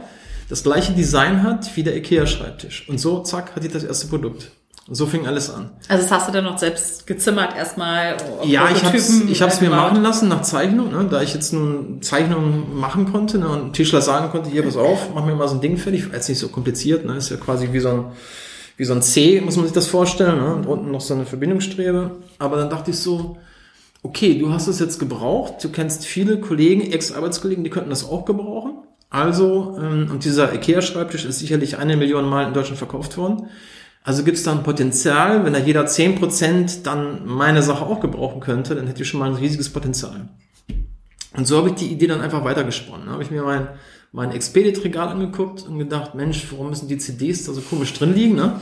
das 0.49 0.63
gleiche 0.63 0.95
Design 0.95 1.43
hat 1.43 1.77
wie 1.77 1.83
der 1.83 1.95
Ikea-Schreibtisch. 1.97 2.89
Und 2.89 2.99
so, 2.99 3.21
zack, 3.21 3.55
hatte 3.55 3.67
ich 3.67 3.73
das 3.73 3.85
erste 3.85 4.07
Produkt. 4.07 4.51
So 4.91 5.07
fing 5.07 5.27
alles 5.27 5.49
an. 5.49 5.71
Also 5.89 6.03
das 6.03 6.13
hast 6.13 6.29
du 6.29 6.33
dann 6.33 6.45
noch 6.45 6.59
selbst 6.59 7.07
gezimmert 7.07 7.57
erstmal? 7.57 8.17
auf 8.17 8.47
Ja, 8.47 8.69
ich 8.71 8.83
Prototypen, 8.83 9.31
ich 9.31 9.41
hab's 9.41 9.59
äh, 9.59 9.65
mir 9.65 9.71
machen 9.71 10.03
lassen 10.03 10.29
nach 10.29 10.43
Zeichnung, 10.43 10.93
ne, 10.93 11.07
da 11.11 11.23
ich 11.23 11.33
jetzt 11.33 11.55
nun 11.55 12.03
Zeichnungen 12.03 12.79
machen 12.79 13.11
konnte 13.11 13.39
ne, 13.39 13.49
und 13.49 13.73
Tischler 13.73 14.03
sagen 14.03 14.31
konnte, 14.31 14.51
hier, 14.51 14.63
pass 14.63 14.77
auf, 14.77 15.09
mach 15.15 15.25
mir 15.25 15.35
mal 15.35 15.49
so 15.49 15.55
ein 15.55 15.63
Ding 15.63 15.79
fertig, 15.79 16.11
jetzt 16.13 16.29
nicht 16.29 16.39
so 16.39 16.49
kompliziert, 16.49 17.07
ne, 17.07 17.17
ist 17.17 17.31
ja 17.31 17.39
quasi 17.39 17.71
wie 17.73 17.81
so 17.81 17.89
ein, 17.89 18.05
wie 18.77 18.85
so 18.85 18.93
ein 18.93 19.01
C, 19.01 19.41
muss 19.41 19.57
man 19.57 19.65
sich 19.65 19.75
das 19.75 19.87
vorstellen, 19.87 20.37
ne, 20.37 20.55
und 20.55 20.67
unten 20.67 20.91
noch 20.91 21.01
so 21.01 21.15
eine 21.15 21.25
Verbindungsstrebe. 21.25 22.17
Aber 22.39 22.59
dann 22.59 22.69
dachte 22.69 22.91
ich 22.91 22.99
so, 22.99 23.39
okay, 24.03 24.39
du 24.39 24.53
hast 24.53 24.67
es 24.67 24.81
jetzt 24.81 24.99
gebraucht, 24.99 25.65
du 25.65 25.71
kennst 25.71 26.05
viele 26.05 26.41
Kollegen, 26.41 26.93
Ex-Arbeitskollegen, 26.93 27.65
die 27.65 27.71
könnten 27.71 27.89
das 27.89 28.07
auch 28.07 28.27
gebrauchen. 28.27 28.75
Also, 29.09 29.79
ähm, 29.81 30.09
und 30.11 30.25
dieser 30.25 30.53
IKEA-Schreibtisch 30.53 31.25
ist 31.25 31.39
sicherlich 31.39 31.79
eine 31.79 31.97
Million 31.97 32.29
Mal 32.29 32.49
in 32.49 32.53
Deutschland 32.53 32.79
verkauft 32.79 33.17
worden. 33.17 33.49
Also 34.07 34.23
gibt 34.23 34.37
es 34.37 34.43
da 34.43 34.53
ein 34.53 34.63
Potenzial, 34.63 35.47
wenn 35.47 35.55
da 35.55 35.59
jeder 35.59 35.87
10% 35.87 36.83
dann 36.83 37.25
meine 37.25 37.63
Sache 37.63 37.87
auch 37.87 38.01
gebrauchen 38.01 38.41
könnte, 38.41 38.75
dann 38.75 38.87
hätte 38.87 39.03
ich 39.03 39.09
schon 39.09 39.19
mal 39.19 39.31
ein 39.31 39.37
riesiges 39.37 39.71
Potenzial. 39.71 40.29
Und 41.35 41.47
so 41.47 41.57
habe 41.57 41.71
ich 41.71 41.75
die 41.77 41.87
Idee 41.87 42.07
dann 42.07 42.21
einfach 42.21 42.45
weitergesponnen. 42.45 43.07
Da 43.07 43.13
habe 43.13 43.23
ich 43.23 43.31
mir 43.31 43.43
mein, 43.43 43.67
mein 44.13 44.31
Expedit-Regal 44.31 45.09
angeguckt 45.09 45.67
und 45.67 45.79
gedacht, 45.79 46.15
Mensch, 46.15 46.47
warum 46.51 46.69
müssen 46.69 46.87
die 46.87 46.99
CDs 46.99 47.45
da 47.45 47.55
so 47.55 47.63
komisch 47.63 47.95
drin 47.95 48.15
liegen? 48.15 48.37
Ne? 48.37 48.61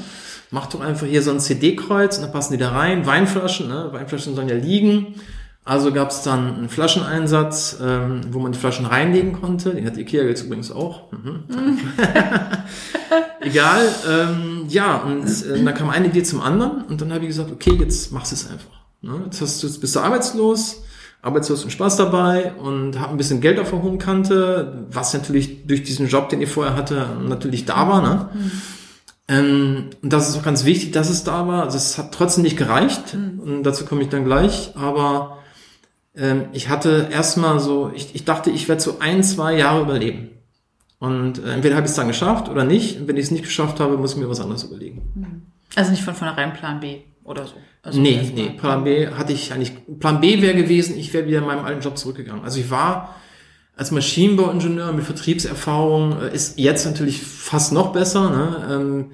Mach 0.53 0.67
doch 0.67 0.81
einfach 0.81 1.09
hier 1.09 1.23
so 1.23 1.33
ein 1.33 1.41
CD-Kreuz 1.41 2.19
und 2.19 2.23
dann 2.23 2.33
passen 2.33 2.53
die 2.53 2.59
da 2.59 2.71
rein. 2.71 3.05
Weinflaschen, 3.05 3.67
ne? 3.67 3.89
Weinflaschen 3.91 4.37
sollen 4.37 4.49
ja 4.49 4.55
liegen. 4.55 5.17
Also 5.65 5.93
gab 5.93 6.11
es 6.11 6.23
dann 6.23 6.57
einen 6.57 6.69
Flascheneinsatz, 6.69 7.79
ähm, 7.81 8.23
wo 8.33 8.41
man 8.41 8.51
die 8.51 8.59
Flaschen 8.59 8.85
reinlegen 8.85 9.41
konnte. 9.41 9.75
Den 9.75 9.87
hat 9.87 9.97
Ikea 9.97 10.25
jetzt 10.25 10.43
übrigens 10.45 10.73
auch. 10.73 11.13
Mhm. 11.13 11.45
Egal. 13.41 13.89
Ähm, 14.11 14.65
ja, 14.69 14.97
und 14.97 15.25
äh, 15.25 15.63
dann 15.63 15.75
kam 15.75 15.91
eine 15.91 16.09
Idee 16.09 16.25
zum 16.25 16.41
anderen 16.41 16.83
und 16.83 17.01
dann 17.01 17.13
habe 17.13 17.21
ich 17.21 17.29
gesagt, 17.29 17.53
okay, 17.53 17.77
jetzt 17.79 18.11
machst 18.11 18.33
du 18.33 18.37
es 18.37 18.51
einfach. 18.51 18.83
Ne? 19.03 19.21
Jetzt, 19.27 19.41
hast 19.41 19.63
du, 19.63 19.69
jetzt 19.69 19.81
bist 19.81 19.95
du 19.95 20.01
arbeitslos, 20.01 20.83
arbeitslos 21.23 21.63
und 21.63 21.71
Spaß 21.71 21.97
dabei 21.97 22.55
und 22.55 22.99
habe 22.99 23.13
ein 23.13 23.17
bisschen 23.17 23.41
Geld 23.41 23.61
auf 23.61 23.71
der 23.71 23.83
hohen 23.83 23.99
Kante, 23.99 24.87
was 24.91 25.15
natürlich 25.15 25.65
durch 25.67 25.85
diesen 25.85 26.09
Job, 26.09 26.29
den 26.29 26.43
ich 26.43 26.49
vorher 26.49 26.75
hatte, 26.75 27.07
natürlich 27.23 27.67
da 27.67 27.89
war. 27.89 28.03
Ne? 28.03 28.29
Ähm, 29.29 29.91
und 30.03 30.13
das 30.13 30.29
ist 30.29 30.37
auch 30.37 30.43
ganz 30.43 30.65
wichtig, 30.65 30.91
dass 30.91 31.09
es 31.09 31.23
da 31.23 31.47
war. 31.47 31.63
Also 31.63 31.77
es 31.77 31.99
hat 31.99 32.13
trotzdem 32.13 32.43
nicht 32.43 32.57
gereicht 32.57 33.15
und 33.15 33.63
dazu 33.63 33.85
komme 33.85 34.03
ich 34.03 34.09
dann 34.09 34.25
gleich, 34.25 34.73
aber 34.75 35.39
ähm, 36.17 36.47
ich 36.53 36.69
hatte 36.69 37.09
erstmal 37.11 37.61
so, 37.61 37.91
ich, 37.95 38.15
ich 38.15 38.25
dachte, 38.25 38.51
ich 38.51 38.69
werde 38.69 38.83
so 38.83 38.99
ein, 39.01 39.23
zwei 39.23 39.57
Jahre 39.57 39.83
überleben. 39.83 40.31
Und 40.99 41.39
äh, 41.39 41.53
entweder 41.55 41.77
habe 41.77 41.87
ich 41.87 41.91
es 41.91 41.97
dann 41.97 42.09
geschafft 42.09 42.49
oder 42.49 42.65
nicht. 42.65 43.01
Und 43.01 43.09
wenn 43.09 43.17
ich 43.17 43.25
es 43.25 43.31
nicht 43.31 43.45
geschafft 43.45 43.81
habe, 43.81 43.97
muss 43.97 44.13
ich 44.13 44.19
mir 44.19 44.29
was 44.29 44.41
anderes 44.41 44.65
überlegen. 44.65 45.47
Also 45.75 45.91
nicht 45.91 46.05
von 46.05 46.15
vornherein 46.15 46.53
Plan 46.53 46.81
B 46.81 46.99
oder 47.25 47.47
so. 47.47 47.55
Also 47.83 48.01
nee, 48.01 48.31
nee, 48.35 48.51
Plan 48.51 48.85
B 48.85 49.09
hatte 49.09 49.33
ich 49.33 49.53
eigentlich. 49.53 49.73
Plan 49.99 50.21
B 50.21 50.41
wäre 50.41 50.55
gewesen, 50.55 50.97
ich 50.97 51.13
wäre 51.13 51.27
wieder 51.27 51.39
in 51.39 51.47
meinem 51.47 51.65
alten 51.65 51.81
Job 51.81 51.99
zurückgegangen. 51.99 52.45
Also 52.45 52.61
ich 52.61 52.71
war 52.71 53.17
als 53.77 53.91
Maschinenbauingenieur 53.91 54.93
mit 54.93 55.05
Vertriebserfahrung, 55.05 56.21
äh, 56.21 56.35
ist 56.35 56.59
jetzt 56.59 56.85
natürlich 56.85 57.23
fast 57.23 57.73
noch 57.73 57.93
besser, 57.93 58.31
ne? 58.31 58.69
ähm, 58.71 59.11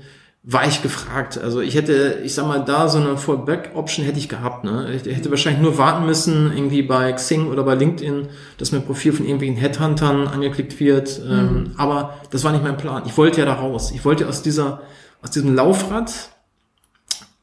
war 0.50 0.66
ich 0.66 0.80
gefragt. 0.80 1.36
Also 1.36 1.60
ich 1.60 1.74
hätte, 1.74 2.20
ich 2.24 2.32
sag 2.32 2.46
mal, 2.46 2.64
da 2.64 2.88
so 2.88 2.96
eine 2.96 3.18
Fallback-Option 3.18 4.06
hätte 4.06 4.18
ich 4.18 4.30
gehabt. 4.30 4.64
Ne? 4.64 4.90
Ich 4.94 5.14
hätte 5.14 5.28
wahrscheinlich 5.28 5.60
nur 5.60 5.76
warten 5.76 6.06
müssen, 6.06 6.50
irgendwie 6.56 6.80
bei 6.80 7.12
Xing 7.12 7.48
oder 7.48 7.64
bei 7.64 7.74
LinkedIn, 7.74 8.28
dass 8.56 8.72
mein 8.72 8.82
Profil 8.82 9.12
von 9.12 9.26
irgendwelchen 9.26 9.58
Headhuntern 9.58 10.26
angeklickt 10.26 10.80
wird. 10.80 11.20
Ähm, 11.22 11.74
aber 11.76 12.14
das 12.30 12.44
war 12.44 12.52
nicht 12.52 12.64
mein 12.64 12.78
Plan. 12.78 13.02
Ich 13.04 13.14
wollte 13.18 13.40
ja 13.40 13.44
da 13.44 13.52
raus. 13.52 13.92
Ich 13.94 14.06
wollte 14.06 14.26
aus 14.26 14.40
dieser, 14.40 14.80
aus 15.22 15.32
diesem 15.32 15.54
Laufrad, 15.54 16.30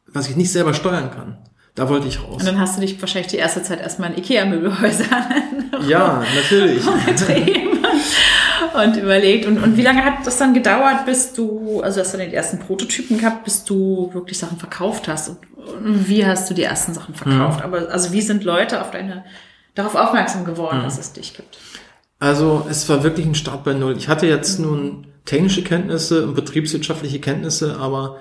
was 0.08 0.28
ich 0.28 0.36
nicht 0.36 0.52
selber 0.52 0.74
steuern 0.74 1.12
kann, 1.12 1.38
da 1.76 1.88
wollte 1.90 2.08
ich 2.08 2.24
raus. 2.24 2.38
Und 2.40 2.48
dann 2.48 2.60
hast 2.60 2.78
du 2.78 2.82
dich 2.82 3.00
wahrscheinlich 3.00 3.30
die 3.30 3.38
erste 3.38 3.62
Zeit 3.62 3.82
erstmal 3.82 4.14
in 4.14 4.18
Ikea-Möbelhäusern 4.18 5.26
Ja, 5.88 6.24
natürlich. 6.36 6.82
Und 8.84 8.98
überlegt. 8.98 9.46
Und, 9.46 9.62
und 9.62 9.78
wie 9.78 9.82
lange 9.82 10.04
hat 10.04 10.26
das 10.26 10.38
dann 10.38 10.54
gedauert, 10.54 11.06
bis 11.06 11.34
du, 11.34 11.82
also 11.82 12.02
hast 12.02 12.14
du 12.14 12.18
den 12.18 12.32
ersten 12.34 12.60
Prototypen 12.60 13.18
gehabt, 13.18 13.44
bis 13.44 13.64
du 13.64 14.10
wirklich 14.14 14.38
Sachen 14.38 14.58
verkauft 14.58 15.08
hast? 15.08 15.30
Und, 15.30 15.38
und 15.86 16.08
wie 16.10 16.26
hast 16.26 16.50
du 16.50 16.54
die 16.54 16.64
ersten 16.64 16.94
Sachen 16.94 17.16
verkauft? 17.16 17.60
Mhm. 17.60 17.66
Aber 17.66 17.90
also 17.92 18.12
wie 18.12 18.22
sind 18.22 18.44
Leute 18.44 18.82
auf 18.82 18.92
deine, 18.92 19.24
darauf 19.76 19.96
aufmerksam 19.96 20.46
geworden, 20.46 20.80
Mhm. 20.80 20.84
dass 20.84 20.98
es 20.98 21.14
dich 21.14 21.34
gibt? 21.36 21.58
Also 22.20 22.66
es 22.70 22.88
war 22.88 23.04
wirklich 23.04 23.26
ein 23.26 23.36
Start 23.36 23.64
bei 23.64 23.74
Null. 23.74 23.96
Ich 23.98 24.08
hatte 24.08 24.26
jetzt 24.26 24.60
nun 24.60 25.08
technische 25.26 25.64
Kenntnisse 25.64 26.26
und 26.26 26.36
betriebswirtschaftliche 26.36 27.20
Kenntnisse, 27.20 27.78
aber 27.80 28.18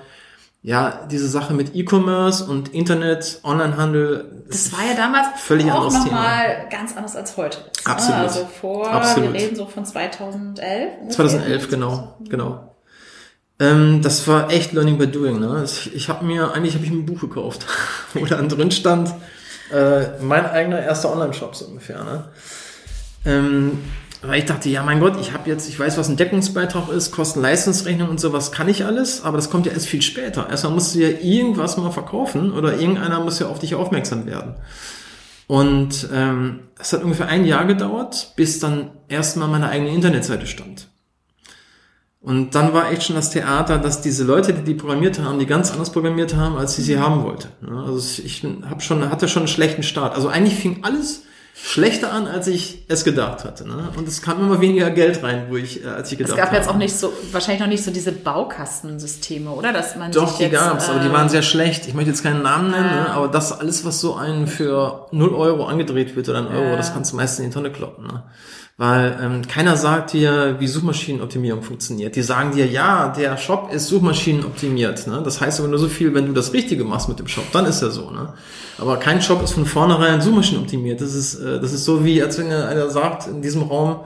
ja, 0.67 1.05
diese 1.11 1.27
Sache 1.29 1.53
mit 1.53 1.75
E-Commerce 1.75 2.43
und 2.45 2.73
Internet, 2.73 3.39
Onlinehandel, 3.43 4.43
Das 4.49 4.73
war 4.73 4.79
ja 4.83 4.95
damals 4.95 5.27
Völlig 5.39 5.71
auch 5.71 5.75
anderes 5.85 6.03
Thema. 6.03 6.15
nochmal 6.15 6.67
ganz 6.71 6.97
anders 6.97 7.15
als 7.15 7.37
heute. 7.37 7.59
ne? 7.59 7.65
Absolut. 7.85 8.19
Also 8.21 8.45
vor, 8.59 8.91
Absolut. 8.91 9.33
wir 9.33 9.39
reden 9.41 9.55
so 9.55 9.67
von 9.67 9.85
2011. 9.85 10.89
ungefähr. 11.03 11.09
2011, 11.11 11.69
genau, 11.69 12.17
genau. 12.27 12.75
Ähm, 13.59 14.01
das 14.01 14.27
war 14.27 14.49
echt 14.51 14.73
Learning 14.73 14.97
by 14.97 15.05
Doing. 15.05 15.39
Ne? 15.39 15.61
Ich, 15.65 15.93
ich 15.93 16.09
habe 16.09 16.25
mir, 16.25 16.51
eigentlich 16.53 16.73
habe 16.73 16.83
ich 16.83 16.91
mir 16.91 16.97
ein 16.97 17.05
Buch 17.05 17.21
gekauft, 17.21 17.67
wo 18.15 18.25
dann 18.25 18.49
drin 18.49 18.71
stand, 18.71 19.13
äh, 19.71 20.19
mein 20.19 20.47
eigener 20.47 20.79
erster 20.81 21.11
Online-Shop 21.11 21.55
so 21.55 21.65
ungefähr. 21.65 22.03
Ne? 22.03 22.23
Ähm, 23.25 23.83
weil 24.27 24.39
ich 24.39 24.45
dachte, 24.45 24.69
ja 24.69 24.83
mein 24.83 24.99
Gott, 24.99 25.19
ich 25.19 25.33
habe 25.33 25.49
jetzt, 25.49 25.67
ich 25.69 25.79
weiß, 25.79 25.97
was 25.97 26.09
ein 26.09 26.17
Deckungsbeitrag 26.17 26.89
ist, 26.89 27.11
Kosten-Leistungsrechnung 27.11 28.09
und 28.09 28.19
sowas 28.19 28.51
kann 28.51 28.69
ich 28.69 28.85
alles, 28.85 29.23
aber 29.23 29.37
das 29.37 29.49
kommt 29.49 29.65
ja 29.65 29.71
erst 29.71 29.87
viel 29.87 30.01
später. 30.01 30.49
Erstmal 30.49 30.73
musst 30.73 30.95
du 30.95 30.99
ja 30.99 31.09
irgendwas 31.09 31.77
mal 31.77 31.91
verkaufen 31.91 32.51
oder 32.51 32.77
irgendeiner 32.79 33.19
muss 33.19 33.39
ja 33.39 33.47
auf 33.47 33.59
dich 33.59 33.75
aufmerksam 33.75 34.25
werden. 34.25 34.55
Und 35.47 36.09
ähm, 36.13 36.61
es 36.79 36.93
hat 36.93 37.03
ungefähr 37.03 37.27
ein 37.27 37.45
Jahr 37.45 37.65
gedauert, 37.65 38.33
bis 38.35 38.59
dann 38.59 38.89
erstmal 39.07 39.47
meine 39.47 39.69
eigene 39.69 39.91
Internetseite 39.91 40.47
stand. 40.47 40.87
Und 42.25 42.55
dann 42.55 42.73
war 42.73 42.91
echt 42.91 43.03
schon 43.03 43.15
das 43.15 43.29
Theater, 43.29 43.77
dass 43.77 44.01
diese 44.01 44.23
Leute, 44.23 44.51
die 44.51 44.63
die 44.63 44.73
programmiert 44.73 45.19
haben, 45.19 45.37
die 45.37 45.45
ganz 45.45 45.71
anders 45.71 45.91
programmiert 45.91 46.35
haben, 46.35 46.57
als 46.57 46.75
ich 46.79 46.85
sie 46.85 46.97
haben 46.97 47.23
wollte. 47.23 47.49
Also 47.63 48.23
ich 48.23 48.43
hab 48.67 48.81
schon, 48.81 49.11
hatte 49.11 49.27
schon 49.27 49.43
einen 49.43 49.47
schlechten 49.47 49.83
Start. 49.83 50.15
Also 50.15 50.27
eigentlich 50.27 50.55
fing 50.55 50.79
alles 50.81 51.21
schlechter 51.57 52.11
an, 52.11 52.27
als 52.27 52.47
ich 52.47 52.83
es 52.89 53.03
gedacht 53.05 53.45
hatte. 53.45 53.65
Ne? 53.67 53.89
Und 53.95 54.07
es 54.07 54.21
kam 54.21 54.39
immer 54.41 54.59
weniger 54.59 54.89
Geld 54.91 55.23
rein, 55.23 55.45
wo 55.49 55.55
ich, 55.55 55.83
äh, 55.83 55.87
als 55.87 56.11
ich 56.11 56.19
Es 56.19 56.25
gedacht 56.27 56.37
gab 56.37 56.47
habe. 56.47 56.57
jetzt 56.57 56.67
auch 56.69 56.75
nicht 56.75 56.95
so, 56.95 57.13
wahrscheinlich 57.31 57.61
noch 57.61 57.67
nicht 57.69 57.83
so 57.83 57.91
diese 57.91 58.11
Baukastensysteme, 58.11 59.49
oder? 59.51 59.71
Dass 59.73 59.95
man 59.95 60.11
Doch, 60.11 60.27
sich 60.37 60.47
die 60.47 60.53
gab's, 60.53 60.89
aber 60.89 60.99
die 60.99 61.07
äh, 61.07 61.13
waren 61.13 61.29
sehr 61.29 61.41
schlecht. 61.41 61.87
Ich 61.87 61.93
möchte 61.93 62.11
jetzt 62.11 62.23
keinen 62.23 62.41
Namen 62.41 62.71
nennen, 62.71 62.89
Ah. 62.89 63.03
ne? 63.03 63.09
aber 63.11 63.27
das 63.29 63.57
alles, 63.57 63.85
was 63.85 64.01
so 64.01 64.15
einen 64.15 64.47
für 64.47 65.07
0 65.11 65.33
Euro 65.33 65.65
angedreht 65.65 66.15
wird 66.15 66.27
oder 66.29 66.39
ein 66.39 66.47
Euro, 66.47 66.71
Ja. 66.71 66.75
das 66.77 66.93
kannst 66.93 67.13
du 67.13 67.15
meistens 67.15 67.39
in 67.45 67.49
die 67.51 67.53
Tonne 67.53 67.71
kloppen. 67.71 68.05
Ne? 68.07 68.23
Weil 68.77 69.17
ähm, 69.21 69.47
keiner 69.47 69.77
sagt 69.77 70.11
dir, 70.11 70.57
wie 70.59 70.67
Suchmaschinenoptimierung 70.67 71.61
funktioniert. 71.61 72.17
Die 72.17 72.21
sagen 72.21 72.51
dir, 72.51 72.67
ja, 72.67 73.07
der 73.07 73.37
Shop 73.37 73.71
ist 73.71 73.87
Suchmaschinenoptimiert. 73.87 75.07
Ne? 75.07 75.21
Das 75.23 75.39
heißt 75.39 75.61
aber 75.61 75.69
nur 75.69 75.79
so 75.79 75.87
viel, 75.87 76.13
wenn 76.13 76.25
du 76.25 76.33
das 76.33 76.51
Richtige 76.51 76.83
machst 76.83 77.07
mit 77.07 77.17
dem 77.17 77.29
Shop, 77.29 77.45
dann 77.53 77.65
ist 77.65 77.81
er 77.81 77.91
so. 77.91 78.11
Ne? 78.11 78.33
Aber 78.77 78.97
kein 78.97 79.21
Shop 79.21 79.41
ist 79.41 79.53
von 79.53 79.65
vornherein 79.65 80.19
Suchmaschinenoptimiert. 80.21 80.99
Das 80.99 81.15
ist, 81.15 81.35
äh, 81.35 81.61
das 81.61 81.71
ist 81.71 81.85
so 81.85 82.03
wie, 82.03 82.21
als 82.21 82.37
wenn 82.37 82.51
einer 82.51 82.89
sagt, 82.89 83.27
in 83.27 83.41
diesem 83.41 83.63
Raum 83.63 84.01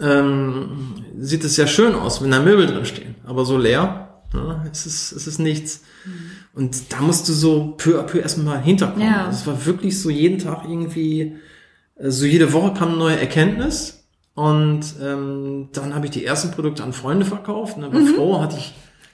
ähm, 0.00 0.94
sieht 1.18 1.44
es 1.44 1.58
ja 1.58 1.66
schön 1.66 1.94
aus, 1.94 2.22
wenn 2.22 2.30
da 2.30 2.40
Möbel 2.40 2.66
drin 2.66 2.86
stehen. 2.86 3.16
Aber 3.26 3.44
so 3.44 3.58
leer, 3.58 4.22
ne? 4.32 4.66
es, 4.72 4.86
ist, 4.86 5.12
es 5.12 5.26
ist 5.26 5.38
nichts. 5.40 5.82
Und 6.54 6.92
da 6.92 7.00
musst 7.00 7.28
du 7.28 7.34
so 7.34 7.74
peu 7.76 8.00
à 8.00 8.02
peu 8.02 8.18
erstmal 8.18 8.62
hinterkommen. 8.62 9.06
Ja. 9.06 9.26
Also 9.26 9.40
es 9.40 9.46
war 9.46 9.66
wirklich 9.66 10.00
so 10.00 10.08
jeden 10.08 10.38
Tag 10.38 10.64
irgendwie, 10.64 11.36
so 12.02 12.24
jede 12.26 12.52
Woche 12.52 12.74
kam 12.74 12.88
eine 12.90 12.98
neue 12.98 13.20
Erkenntnis. 13.20 14.04
Und 14.34 14.82
ähm, 15.02 15.68
dann 15.72 15.94
habe 15.94 16.06
ich 16.06 16.12
die 16.12 16.24
ersten 16.24 16.50
Produkte 16.50 16.82
an 16.82 16.92
Freunde 16.92 17.26
verkauft. 17.26 17.76
Und 17.76 17.82
dann 17.82 17.92
war 17.92 18.14
froh, 18.14 18.40
hatte 18.40 18.56
ich 18.56 18.72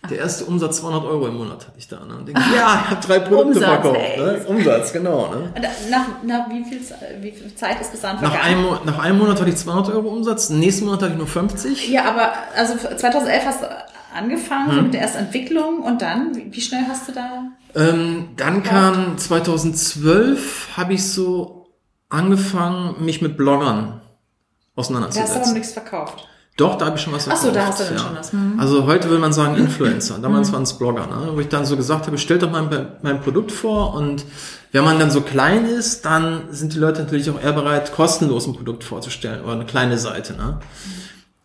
der 0.08 0.18
erste 0.18 0.44
Umsatz 0.44 0.78
200 0.78 1.04
Euro 1.04 1.26
im 1.26 1.36
Monat 1.36 1.66
hatte 1.66 1.78
ich 1.78 1.88
da. 1.88 2.04
Ne? 2.04 2.24
Denke, 2.24 2.40
ja, 2.54 2.84
ich 2.84 2.90
habe 2.90 3.06
drei 3.06 3.18
Produkte 3.18 3.46
Umsatz, 3.58 3.64
verkauft. 3.64 4.18
Ne? 4.18 4.44
Umsatz, 4.46 4.92
genau. 4.92 5.34
Ne? 5.34 5.52
Nach, 5.90 6.22
nach 6.22 6.48
wie, 6.48 6.64
viel, 6.64 6.80
wie 7.20 7.32
viel 7.32 7.54
Zeit 7.54 7.80
ist 7.80 7.90
bis 7.90 8.02
dann 8.02 8.20
Nach, 8.20 8.44
einem, 8.44 8.66
nach 8.84 8.98
einem 8.98 9.18
Monat 9.18 9.40
hatte 9.40 9.50
ich 9.50 9.56
200 9.56 9.94
Euro 9.94 10.08
Umsatz, 10.08 10.50
nächsten 10.50 10.84
Monat 10.84 11.02
hatte 11.02 11.12
ich 11.12 11.18
nur 11.18 11.26
50. 11.26 11.88
Ja, 11.88 12.04
aber 12.04 12.32
also 12.54 12.74
2011 12.76 13.44
hast 13.44 13.62
du 13.62 13.66
angefangen 14.14 14.76
Hm. 14.76 14.82
mit 14.84 14.94
der 14.94 15.02
ersten 15.02 15.18
Entwicklung 15.18 15.80
und 15.80 16.02
dann, 16.02 16.34
wie, 16.36 16.46
wie 16.50 16.60
schnell 16.60 16.82
hast 16.88 17.08
du 17.08 17.12
da? 17.12 17.48
Ähm, 17.74 18.28
dann 18.36 18.62
kam 18.62 19.18
2012, 19.18 20.68
habe 20.76 20.94
ich 20.94 21.10
so 21.10 21.65
angefangen, 22.08 23.04
mich 23.04 23.22
mit 23.22 23.36
Bloggern 23.36 24.00
Du 24.76 24.82
hast 24.82 24.90
aber 24.90 25.00
noch 25.00 25.06
auseinanderzusetzen. 25.08 25.54
nichts 25.54 25.72
verkauft. 25.72 26.28
Doch, 26.58 26.78
da 26.78 26.86
habe 26.86 26.96
ich 26.96 27.02
schon 27.02 27.12
was 27.12 27.28
Ach 27.28 27.36
so, 27.36 27.50
da 27.50 27.66
hast 27.66 27.80
du 27.80 27.84
dann 27.84 27.98
schon 27.98 28.16
was. 28.16 28.32
Mhm. 28.32 28.58
Also 28.58 28.86
heute 28.86 29.10
will 29.10 29.18
man 29.18 29.32
sagen 29.32 29.56
Influencer, 29.56 30.18
damals 30.18 30.52
waren 30.52 30.62
es 30.62 30.74
Blogger, 30.74 31.06
ne? 31.06 31.30
wo 31.34 31.40
ich 31.40 31.48
dann 31.48 31.66
so 31.66 31.76
gesagt 31.76 32.06
habe, 32.06 32.16
stellt 32.18 32.42
doch 32.42 32.50
mal 32.50 32.98
mein 33.02 33.20
Produkt 33.20 33.52
vor 33.52 33.94
und 33.94 34.24
wenn 34.72 34.84
man 34.84 34.98
dann 34.98 35.10
so 35.10 35.20
klein 35.22 35.66
ist, 35.66 36.04
dann 36.04 36.44
sind 36.50 36.74
die 36.74 36.78
Leute 36.78 37.02
natürlich 37.02 37.30
auch 37.30 37.40
eher 37.40 37.52
bereit, 37.52 37.92
kostenlos 37.92 38.46
ein 38.46 38.54
Produkt 38.54 38.84
vorzustellen 38.84 39.44
oder 39.44 39.52
eine 39.52 39.66
kleine 39.66 39.98
Seite. 39.98 40.34
Ne? 40.34 40.58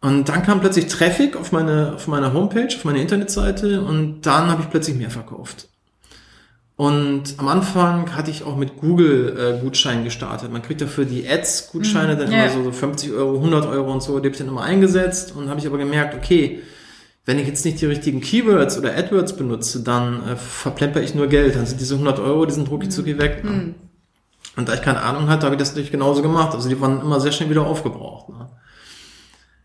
Und 0.02 0.28
dann 0.30 0.44
kam 0.44 0.60
plötzlich 0.60 0.88
Traffic 0.88 1.38
auf 1.38 1.52
meine, 1.52 1.94
auf 1.96 2.08
meine 2.08 2.34
Homepage, 2.34 2.74
auf 2.76 2.86
meine 2.86 3.02
Internetseite 3.02 3.82
und 3.82 4.22
dann 4.22 4.50
habe 4.50 4.62
ich 4.64 4.70
plötzlich 4.70 4.96
mehr 4.96 5.12
verkauft. 5.12 5.68
Und 6.82 7.36
am 7.38 7.48
Anfang 7.48 8.16
hatte 8.16 8.32
ich 8.32 8.44
auch 8.44 8.56
mit 8.56 8.78
Google-Gutscheinen 8.78 10.02
äh, 10.02 10.06
gestartet. 10.06 10.52
Man 10.52 10.64
kriegt 10.64 10.82
dafür 10.82 11.06
die 11.06 11.30
Ads-Gutscheine, 11.30 12.16
mhm. 12.16 12.18
dann 12.18 12.32
ja. 12.32 12.46
immer 12.46 12.54
so, 12.54 12.64
so 12.64 12.72
50 12.72 13.12
Euro, 13.12 13.36
100 13.36 13.68
Euro 13.68 13.92
und 13.92 14.02
so, 14.02 14.14
die 14.18 14.26
habe 14.26 14.30
ich 14.30 14.40
dann 14.40 14.48
immer 14.48 14.64
eingesetzt 14.64 15.36
und 15.36 15.48
habe 15.48 15.60
ich 15.60 15.68
aber 15.68 15.78
gemerkt, 15.78 16.16
okay, 16.16 16.64
wenn 17.24 17.38
ich 17.38 17.46
jetzt 17.46 17.66
nicht 17.66 17.80
die 17.82 17.86
richtigen 17.86 18.20
Keywords 18.20 18.80
oder 18.80 18.98
AdWords 18.98 19.34
benutze, 19.34 19.84
dann 19.84 20.28
äh, 20.28 20.36
verplemper 20.36 21.04
ich 21.04 21.14
nur 21.14 21.28
Geld. 21.28 21.56
Dann 21.56 21.68
sind 21.68 21.80
diese 21.80 21.94
100 21.94 22.18
Euro, 22.18 22.48
die 22.48 22.54
sind 22.54 22.72
rucki 22.72 22.90
zucki 22.90 23.20
weg. 23.20 23.44
Ne? 23.44 23.52
Mhm. 23.52 23.76
Und 24.56 24.68
da 24.68 24.74
ich 24.74 24.82
keine 24.82 25.04
Ahnung 25.04 25.30
hatte, 25.30 25.46
habe 25.46 25.54
ich 25.54 25.60
das 25.60 25.70
natürlich 25.70 25.92
genauso 25.92 26.24
gemacht. 26.24 26.56
Also 26.56 26.68
die 26.68 26.82
waren 26.82 27.00
immer 27.00 27.20
sehr 27.20 27.32
schnell 27.32 27.52
wieder 27.52 27.68
aufgebraucht. 27.68 28.30
Ne? 28.30 28.50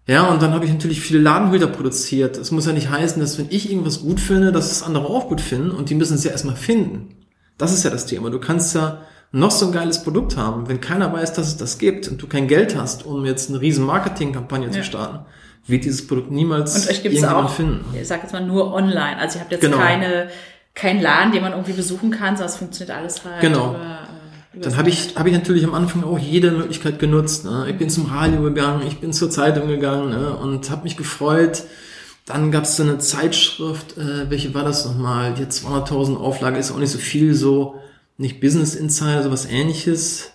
Ja, 0.07 0.29
und 0.29 0.41
dann 0.41 0.53
habe 0.53 0.65
ich 0.65 0.71
natürlich 0.71 1.01
viele 1.01 1.19
Ladenhüter 1.19 1.67
produziert. 1.67 2.37
Es 2.37 2.53
muss 2.53 2.67
ja 2.67 2.73
nicht 2.73 2.91
heißen, 2.91 3.21
dass 3.21 3.39
wenn 3.39 3.49
ich 3.51 3.71
irgendwas 3.71 4.03
gut 4.03 4.21
finde, 4.21 4.53
dass 4.53 4.71
es 4.71 4.83
andere 4.83 5.07
auch 5.07 5.29
gut 5.29 5.41
finden 5.41 5.73
und 5.73 5.91
die 5.91 5.97
müssen 5.97 6.15
es 6.15 6.25
ja 6.25 6.31
erstmal 6.31 6.57
finden. 6.57 7.17
Das 7.59 7.73
ist 7.73 7.83
ja 7.83 7.91
das 7.91 8.07
Thema. 8.07 8.31
Du 8.31 8.39
kannst 8.39 8.75
ja 8.75 9.03
noch 9.33 9.51
so 9.51 9.67
ein 9.67 9.73
geiles 9.73 10.05
Produkt 10.05 10.37
haben, 10.37 10.69
wenn 10.69 10.81
keiner 10.81 11.13
weiß, 11.13 11.33
dass 11.33 11.49
es 11.49 11.57
das 11.57 11.79
gibt 11.79 12.07
und 12.09 12.23
du 12.23 12.29
kein 12.29 12.47
Geld 12.47 12.77
hast, 12.77 13.05
um 13.05 13.25
jetzt 13.25 13.51
eine 13.51 13.61
riesen 13.61 13.85
Marketingkampagne 13.85 14.67
ja. 14.67 14.73
zu 14.73 14.85
starten, 14.85 15.27
wird 15.67 15.85
dieses 15.85 16.07
Produkt 16.07 16.31
niemals 16.31 16.77
und 16.77 16.89
euch 16.89 17.03
gibt's 17.03 17.25
auch, 17.25 17.51
finden. 17.51 17.85
Ich 18.01 18.07
sag 18.07 18.23
jetzt 18.23 18.33
mal 18.33 18.47
nur 18.47 18.73
online. 18.73 19.19
Also 19.19 19.39
ihr 19.39 19.41
habt 19.41 19.53
jetzt 19.53 19.63
genau. 19.63 19.79
keine 19.79 20.29
keinen 20.77 21.01
Laden, 21.01 21.33
den 21.33 21.43
man 21.43 21.53
irgendwie 21.53 21.73
besuchen 21.73 22.11
kann, 22.11 22.37
sondern 22.37 22.49
es 22.49 22.57
funktioniert 22.57 22.97
alles 22.97 23.25
halt 23.25 23.41
genau. 23.41 23.71
über 23.71 24.07
dann 24.61 24.77
habe 24.77 24.89
ich, 24.89 25.17
hab 25.17 25.27
ich 25.27 25.33
natürlich 25.33 25.65
am 25.65 25.75
Anfang 25.75 26.05
auch 26.05 26.19
jede 26.19 26.51
Möglichkeit 26.51 26.99
genutzt. 26.99 27.45
Ne? 27.45 27.67
Ich 27.69 27.77
bin 27.77 27.91
zum 27.91 28.07
Radio 28.07 28.43
gegangen, 28.43 28.83
ich 28.87 28.99
bin 28.99 29.13
zur 29.13 29.31
Zeitung 29.31 29.69
gegangen 29.69 30.11
ne? 30.11 30.37
und 30.37 30.71
habe 30.71 30.85
mich 30.85 30.97
gefreut. 30.97 31.65
Dann 32.25 32.51
gab 32.51 32.65
es 32.65 32.77
so 32.77 32.83
eine 32.83 32.99
Zeitschrift, 32.99 33.97
äh, 33.99 34.29
welche 34.31 34.53
war 34.55 34.65
das 34.65 34.85
nochmal? 34.85 35.35
Die 35.35 35.43
hat 35.43 35.53
200.000 35.53 36.17
Auflage, 36.17 36.59
ist 36.59 36.73
auch 36.73 36.79
nicht 36.79 36.91
so 36.91 36.99
viel, 36.99 37.35
so 37.35 37.77
nicht 38.19 38.41
Business 38.41 38.75
Insider, 38.75 39.23
sowas 39.23 39.47
ähnliches. 39.47 40.33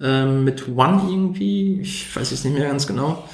Ähm, 0.00 0.44
mit 0.44 0.68
One 0.68 1.02
irgendwie, 1.08 1.80
ich 1.80 2.14
weiß 2.14 2.30
jetzt 2.30 2.44
nicht 2.44 2.56
mehr 2.56 2.68
ganz 2.68 2.86
genau. 2.86 3.24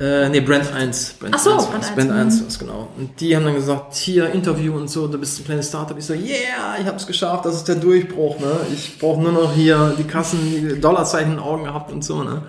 Äh, 0.00 0.28
nee, 0.28 0.40
Brand 0.40 0.72
1. 0.72 1.14
Brand 1.18 1.34
Ach 1.34 1.40
so, 1.40 1.54
1, 1.54 1.66
Brand 1.66 1.84
1. 1.84 1.94
Brand 1.94 2.10
1 2.12 2.46
was 2.46 2.58
genau. 2.58 2.88
Und 2.96 3.20
die 3.20 3.34
haben 3.34 3.44
dann 3.44 3.54
gesagt, 3.54 3.94
hier 3.94 4.30
Interview 4.30 4.74
und 4.74 4.88
so, 4.88 5.08
du 5.08 5.18
bist 5.18 5.40
ein 5.40 5.44
kleines 5.44 5.68
Startup. 5.68 5.98
Ich 5.98 6.06
so, 6.06 6.14
yeah, 6.14 6.76
ich 6.80 6.86
habe 6.86 6.96
es 6.96 7.06
geschafft, 7.06 7.44
das 7.44 7.56
ist 7.56 7.68
der 7.68 7.76
Durchbruch. 7.76 8.38
Ne? 8.38 8.52
Ich 8.72 8.98
brauche 8.98 9.20
nur 9.20 9.32
noch 9.32 9.52
hier 9.52 9.94
die 9.98 10.04
Kassen, 10.04 10.38
die 10.40 10.80
Dollarzeichen 10.80 11.32
in 11.32 11.36
den 11.38 11.44
Augen 11.44 11.64
gehabt 11.64 11.90
und 11.90 12.04
so. 12.04 12.22
Ne? 12.22 12.42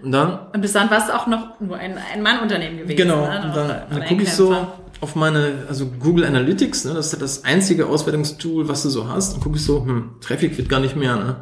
Und 0.00 0.12
dann... 0.12 0.38
Und 0.54 0.60
bis 0.60 0.72
dann 0.72 0.88
warst 0.88 1.08
du 1.08 1.16
auch 1.16 1.26
noch 1.26 1.58
nur 1.58 1.76
ein, 1.76 1.98
ein 2.12 2.22
Mann-Unternehmen 2.22 2.78
gewesen. 2.78 2.96
Genau. 2.96 3.26
Ne? 3.26 3.42
Und 3.44 3.56
dann, 3.56 3.82
dann 3.90 4.04
gucke 4.06 4.22
ich 4.22 4.32
so 4.32 4.54
auf 5.00 5.14
meine, 5.14 5.64
also 5.68 5.86
Google 5.86 6.24
Analytics, 6.24 6.84
ne, 6.84 6.94
das 6.94 7.06
ist 7.06 7.12
ja 7.12 7.18
das 7.18 7.44
einzige 7.44 7.86
Auswertungstool, 7.86 8.68
was 8.68 8.82
du 8.82 8.88
so 8.88 9.08
hast. 9.08 9.34
Und 9.34 9.40
gucke 9.40 9.56
ich 9.56 9.64
so, 9.64 9.84
hm, 9.84 10.16
Traffic 10.20 10.56
wird 10.58 10.68
gar 10.68 10.80
nicht 10.80 10.96
mehr. 10.96 11.16
Ne? 11.16 11.36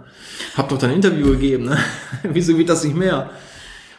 Hab 0.57 0.69
doch 0.69 0.79
dein 0.79 0.93
Interview 0.93 1.33
gegeben. 1.33 1.65
Ne? 1.65 1.79
Wieso 2.23 2.57
wird 2.57 2.69
das 2.69 2.85
nicht 2.85 2.97
mehr? 2.97 3.31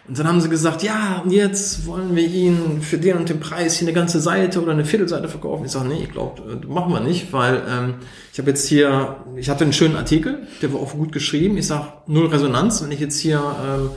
Und 0.07 0.17
dann 0.17 0.27
haben 0.27 0.39
sie 0.39 0.47
gesagt, 0.47 0.83
ja, 0.83 1.21
jetzt 1.27 1.85
wollen 1.85 2.15
wir 2.15 2.25
Ihnen 2.25 2.81
für 2.81 2.97
den 2.97 3.17
und 3.17 3.27
den 3.27 3.41
Preis 3.41 3.77
hier 3.77 3.87
eine 3.87 3.95
ganze 3.95 4.21
Seite 4.21 4.61
oder 4.61 4.71
eine 4.71 4.85
Viertelseite 4.85 5.27
verkaufen. 5.27 5.65
Ich 5.65 5.71
sage, 5.71 5.89
nee, 5.89 6.03
ich 6.03 6.11
glaube, 6.11 6.41
äh, 6.49 6.65
machen 6.65 6.93
wir 6.93 7.01
nicht, 7.01 7.33
weil 7.33 7.61
ähm, 7.69 7.95
ich 8.31 8.39
habe 8.39 8.49
jetzt 8.49 8.67
hier, 8.69 9.17
ich 9.35 9.49
hatte 9.49 9.65
einen 9.65 9.73
schönen 9.73 9.97
Artikel, 9.97 10.47
der 10.61 10.71
war 10.71 10.79
auch 10.79 10.93
gut 10.93 11.11
geschrieben. 11.11 11.57
Ich 11.57 11.67
sage, 11.67 11.87
null 12.07 12.27
Resonanz. 12.27 12.81
Wenn 12.81 12.91
ich 12.91 13.01
jetzt 13.01 13.19
hier 13.19 13.37
ähm, 13.37 13.89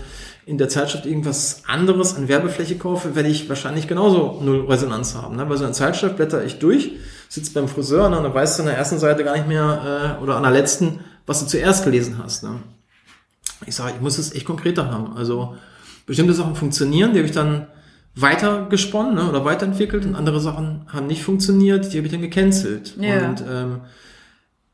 in 0.46 0.58
der 0.58 0.68
Zeitschrift 0.68 1.06
irgendwas 1.06 1.62
anderes 1.68 2.16
an 2.16 2.26
Werbefläche 2.26 2.76
kaufe, 2.76 3.14
werde 3.14 3.28
ich 3.28 3.48
wahrscheinlich 3.48 3.86
genauso 3.86 4.40
null 4.42 4.66
Resonanz 4.66 5.14
haben. 5.14 5.36
Ne? 5.36 5.46
Bei 5.46 5.54
so 5.54 5.62
einer 5.62 5.74
Zeitschrift 5.74 6.16
blätter 6.16 6.44
ich 6.44 6.58
durch, 6.58 6.90
sitze 7.28 7.52
beim 7.52 7.68
Friseur 7.68 8.08
ne, 8.08 8.16
und 8.16 8.24
dann 8.24 8.34
weißt 8.34 8.58
du 8.58 8.62
an 8.64 8.68
der 8.68 8.76
ersten 8.76 8.98
Seite 8.98 9.22
gar 9.22 9.36
nicht 9.36 9.46
mehr 9.46 10.16
äh, 10.18 10.22
oder 10.24 10.36
an 10.36 10.42
der 10.42 10.50
letzten, 10.50 11.04
was 11.24 11.38
du 11.38 11.46
zuerst 11.46 11.84
gelesen 11.84 12.18
hast. 12.20 12.42
Ne? 12.42 12.56
Ich 13.66 13.76
sage, 13.76 13.92
ich 13.94 14.00
muss 14.00 14.18
es 14.18 14.34
echt 14.34 14.44
konkreter 14.44 14.90
haben. 14.90 15.16
Also 15.16 15.54
bestimmte 16.10 16.34
Sachen 16.34 16.56
funktionieren, 16.56 17.12
die 17.12 17.20
habe 17.20 17.28
ich 17.28 17.34
dann 17.34 17.68
weiter 18.16 18.66
gesponnen 18.68 19.14
ne, 19.14 19.28
oder 19.28 19.44
weiterentwickelt 19.44 20.04
und 20.04 20.16
andere 20.16 20.40
Sachen 20.40 20.82
haben 20.88 21.06
nicht 21.06 21.22
funktioniert, 21.22 21.92
die 21.92 21.98
habe 21.98 22.06
ich 22.06 22.12
dann 22.12 22.20
gecancelt. 22.20 22.96
Ja. 22.98 23.28
Und 23.28 23.44
ähm, 23.48 23.80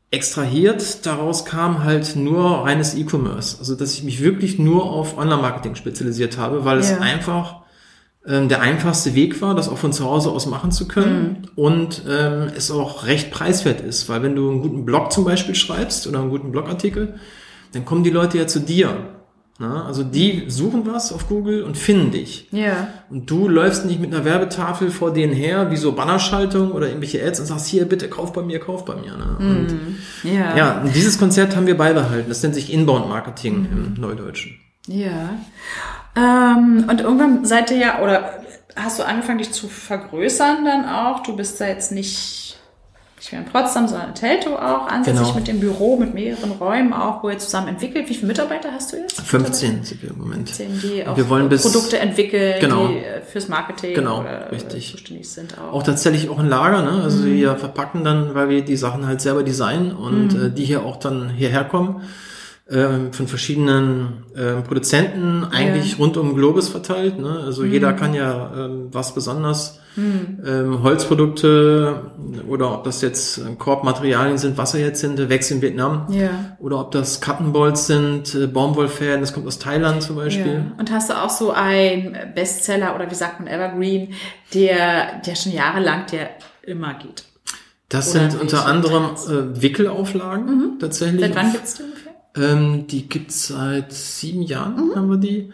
extrahiert 0.09 1.05
daraus 1.05 1.45
kam 1.45 1.83
halt 1.83 2.15
nur 2.15 2.65
reines 2.65 2.95
E-Commerce. 2.95 3.57
Also 3.59 3.75
dass 3.75 3.93
ich 3.93 4.03
mich 4.03 4.23
wirklich 4.23 4.57
nur 4.57 4.85
auf 4.91 5.15
Online-Marketing 5.15 5.75
spezialisiert 5.75 6.39
habe, 6.39 6.65
weil 6.65 6.79
es 6.79 6.91
einfach 6.99 7.57
ähm, 8.25 8.49
der 8.49 8.61
einfachste 8.61 9.13
Weg 9.13 9.39
war, 9.39 9.53
das 9.53 9.69
auch 9.69 9.77
von 9.77 9.93
zu 9.93 10.05
Hause 10.05 10.31
aus 10.31 10.47
machen 10.47 10.71
zu 10.71 10.87
können 10.87 11.43
mhm. 11.43 11.49
und 11.55 12.01
ähm, 12.09 12.49
es 12.57 12.71
auch 12.71 13.05
recht 13.05 13.29
preiswert 13.29 13.81
ist, 13.81 14.09
weil 14.09 14.23
wenn 14.23 14.35
du 14.35 14.49
einen 14.49 14.61
guten 14.63 14.85
Blog 14.85 15.11
zum 15.11 15.23
Beispiel 15.23 15.53
schreibst 15.53 16.07
oder 16.07 16.19
einen 16.19 16.31
guten 16.31 16.51
Blogartikel, 16.51 17.19
dann 17.73 17.85
kommen 17.85 18.03
die 18.03 18.09
Leute 18.09 18.39
ja 18.39 18.47
zu 18.47 18.59
dir 18.59 19.16
na, 19.59 19.85
also 19.85 20.03
die 20.03 20.45
suchen 20.49 20.85
was 20.85 21.11
auf 21.11 21.27
Google 21.27 21.63
und 21.63 21.77
finden 21.77 22.11
dich. 22.11 22.47
Ja. 22.51 22.89
Und 23.09 23.29
du 23.29 23.47
läufst 23.47 23.85
nicht 23.85 23.99
mit 23.99 24.13
einer 24.13 24.23
Werbetafel 24.23 24.91
vor 24.91 25.13
denen 25.13 25.33
her, 25.33 25.71
wie 25.71 25.77
so 25.77 25.93
Bannerschaltung 25.93 26.71
oder 26.71 26.87
irgendwelche 26.87 27.25
Ads 27.25 27.39
und 27.39 27.45
sagst, 27.47 27.65
hier, 27.65 27.85
bitte, 27.85 28.07
kauf 28.07 28.33
bei 28.33 28.43
mir, 28.43 28.59
kauf 28.59 28.85
bei 28.85 28.95
mir. 28.95 29.17
Ne? 29.17 29.37
Und, 29.39 29.67
mm, 29.71 29.97
ja. 30.23 30.55
ja, 30.55 30.81
und 30.81 30.93
dieses 30.93 31.17
Konzept 31.17 31.55
haben 31.55 31.65
wir 31.65 31.75
beibehalten. 31.75 32.29
Das 32.29 32.43
nennt 32.43 32.53
sich 32.53 32.71
Inbound 32.71 33.09
Marketing 33.09 33.61
mm. 33.61 33.65
im 33.65 33.93
Neudeutschen. 33.99 34.59
Ja. 34.85 35.29
Ähm, 36.15 36.85
und 36.87 37.01
irgendwann 37.01 37.43
seid 37.43 37.71
ihr 37.71 37.77
ja, 37.77 38.03
oder 38.03 38.43
hast 38.75 38.99
du 38.99 39.03
angefangen, 39.03 39.39
dich 39.39 39.51
zu 39.51 39.67
vergrößern 39.67 40.65
dann 40.65 40.85
auch? 40.85 41.23
Du 41.23 41.35
bist 41.35 41.59
da 41.59 41.67
jetzt 41.67 41.91
nicht 41.91 42.46
nicht 43.17 43.31
mehr 43.31 43.41
in 43.41 43.47
Potsdam, 43.47 43.87
sondern 43.87 44.09
in 44.09 44.15
Teltow 44.15 44.55
auch 44.55 44.87
ansässig 44.87 45.21
genau. 45.21 45.33
mit 45.33 45.47
dem 45.47 45.59
Büro, 45.59 45.97
mit 45.97 46.13
mehreren 46.13 46.51
Räumen 46.51 46.93
auch, 46.93 47.23
wo 47.23 47.29
ihr 47.29 47.39
zusammen 47.39 47.69
entwickelt. 47.69 48.07
Wie 48.09 48.13
viele 48.13 48.27
Mitarbeiter 48.27 48.71
hast 48.71 48.93
du 48.93 48.97
jetzt? 48.97 49.19
15 49.21 49.83
sind 49.83 50.03
wir 50.03 50.11
im 50.11 50.19
Moment. 50.19 50.49
15, 50.49 50.81
die 50.81 51.07
auch 51.07 51.17
wir 51.17 51.27
wollen 51.27 51.49
bis, 51.49 51.63
Produkte 51.63 51.97
entwickeln, 51.97 52.55
genau. 52.59 52.87
die 52.87 52.97
äh, 52.97 53.21
fürs 53.21 53.47
Marketing 53.47 53.95
genau, 53.95 54.19
oder 54.21 54.29
äh, 54.29 54.49
richtig. 54.49 54.91
zuständig 54.91 55.29
sind 55.29 55.57
auch. 55.57 55.73
Auch 55.73 55.83
tatsächlich 55.83 56.29
auch 56.29 56.37
ein 56.37 56.47
Lager, 56.47 56.83
ne? 56.83 57.01
Also 57.03 57.23
mhm. 57.23 57.33
wir 57.33 57.55
verpacken 57.55 58.03
dann, 58.03 58.35
weil 58.35 58.49
wir 58.49 58.63
die 58.63 58.77
Sachen 58.77 59.07
halt 59.07 59.19
selber 59.19 59.41
designen 59.41 59.95
und 59.95 60.33
mhm. 60.33 60.45
äh, 60.45 60.49
die 60.51 60.65
hier 60.65 60.85
auch 60.85 60.97
dann 60.97 61.29
hierher 61.29 61.63
kommen 61.63 62.03
ähm, 62.69 63.13
von 63.13 63.27
verschiedenen 63.27 64.25
ähm, 64.35 64.63
Produzenten 64.63 65.45
eigentlich 65.45 65.93
ja. 65.93 65.97
rund 65.99 66.17
um 66.17 66.35
Globus 66.35 66.67
verteilt. 66.67 67.17
Ne? 67.17 67.41
Also 67.45 67.63
mhm. 67.63 67.71
jeder 67.71 67.93
kann 67.93 68.13
ja 68.13 68.51
ähm, 68.57 68.89
was 68.91 69.13
besonders 69.13 69.79
mhm. 69.95 70.83
Holzprodukte 70.83 72.11
oder 72.47 72.73
ob 72.73 72.83
das 72.83 73.01
jetzt 73.01 73.37
äh, 73.37 73.55
Korbmaterialien 73.57 74.37
sind, 74.37 74.57
Wasser 74.57 74.79
jetzt 74.79 74.99
sind, 74.99 75.29
Wächst 75.29 75.51
in 75.51 75.61
Vietnam 75.61 76.07
ja. 76.09 76.57
oder 76.59 76.81
ob 76.81 76.91
das 76.91 77.21
Cottonballs 77.21 77.87
sind, 77.87 78.35
äh, 78.35 78.47
Baumwollfäden, 78.47 79.21
das 79.21 79.33
kommt 79.33 79.47
aus 79.47 79.59
Thailand 79.59 80.03
zum 80.03 80.17
Beispiel. 80.17 80.53
Ja. 80.55 80.79
Und 80.79 80.91
hast 80.91 81.09
du 81.09 81.13
auch 81.13 81.29
so 81.29 81.51
ein 81.51 82.17
Bestseller 82.35 82.95
oder 82.95 83.09
wie 83.09 83.15
sagt 83.15 83.39
man 83.39 83.47
Evergreen, 83.47 84.13
der 84.53 85.21
der 85.25 85.35
schon 85.35 85.53
jahrelang 85.53 86.05
der 86.11 86.31
immer 86.63 86.93
geht? 86.95 87.23
Das 87.89 88.11
oder 88.11 88.29
sind 88.29 88.41
unter 88.41 88.65
anderem 88.65 89.05
äh, 89.05 89.61
Wickelauflagen 89.61 90.45
mhm. 90.45 90.79
tatsächlich. 90.79 91.21
Seit 91.21 91.35
wann 91.35 91.51
gibt's 91.53 91.75
die 91.75 91.83
ungefähr? 91.83 92.06
Ähm, 92.37 92.87
die 92.87 93.07
gibt's 93.07 93.47
seit 93.47 93.91
sieben 93.91 94.41
Jahren, 94.41 94.89
mhm. 94.89 94.95
haben 94.95 95.09
wir 95.09 95.17
die. 95.17 95.51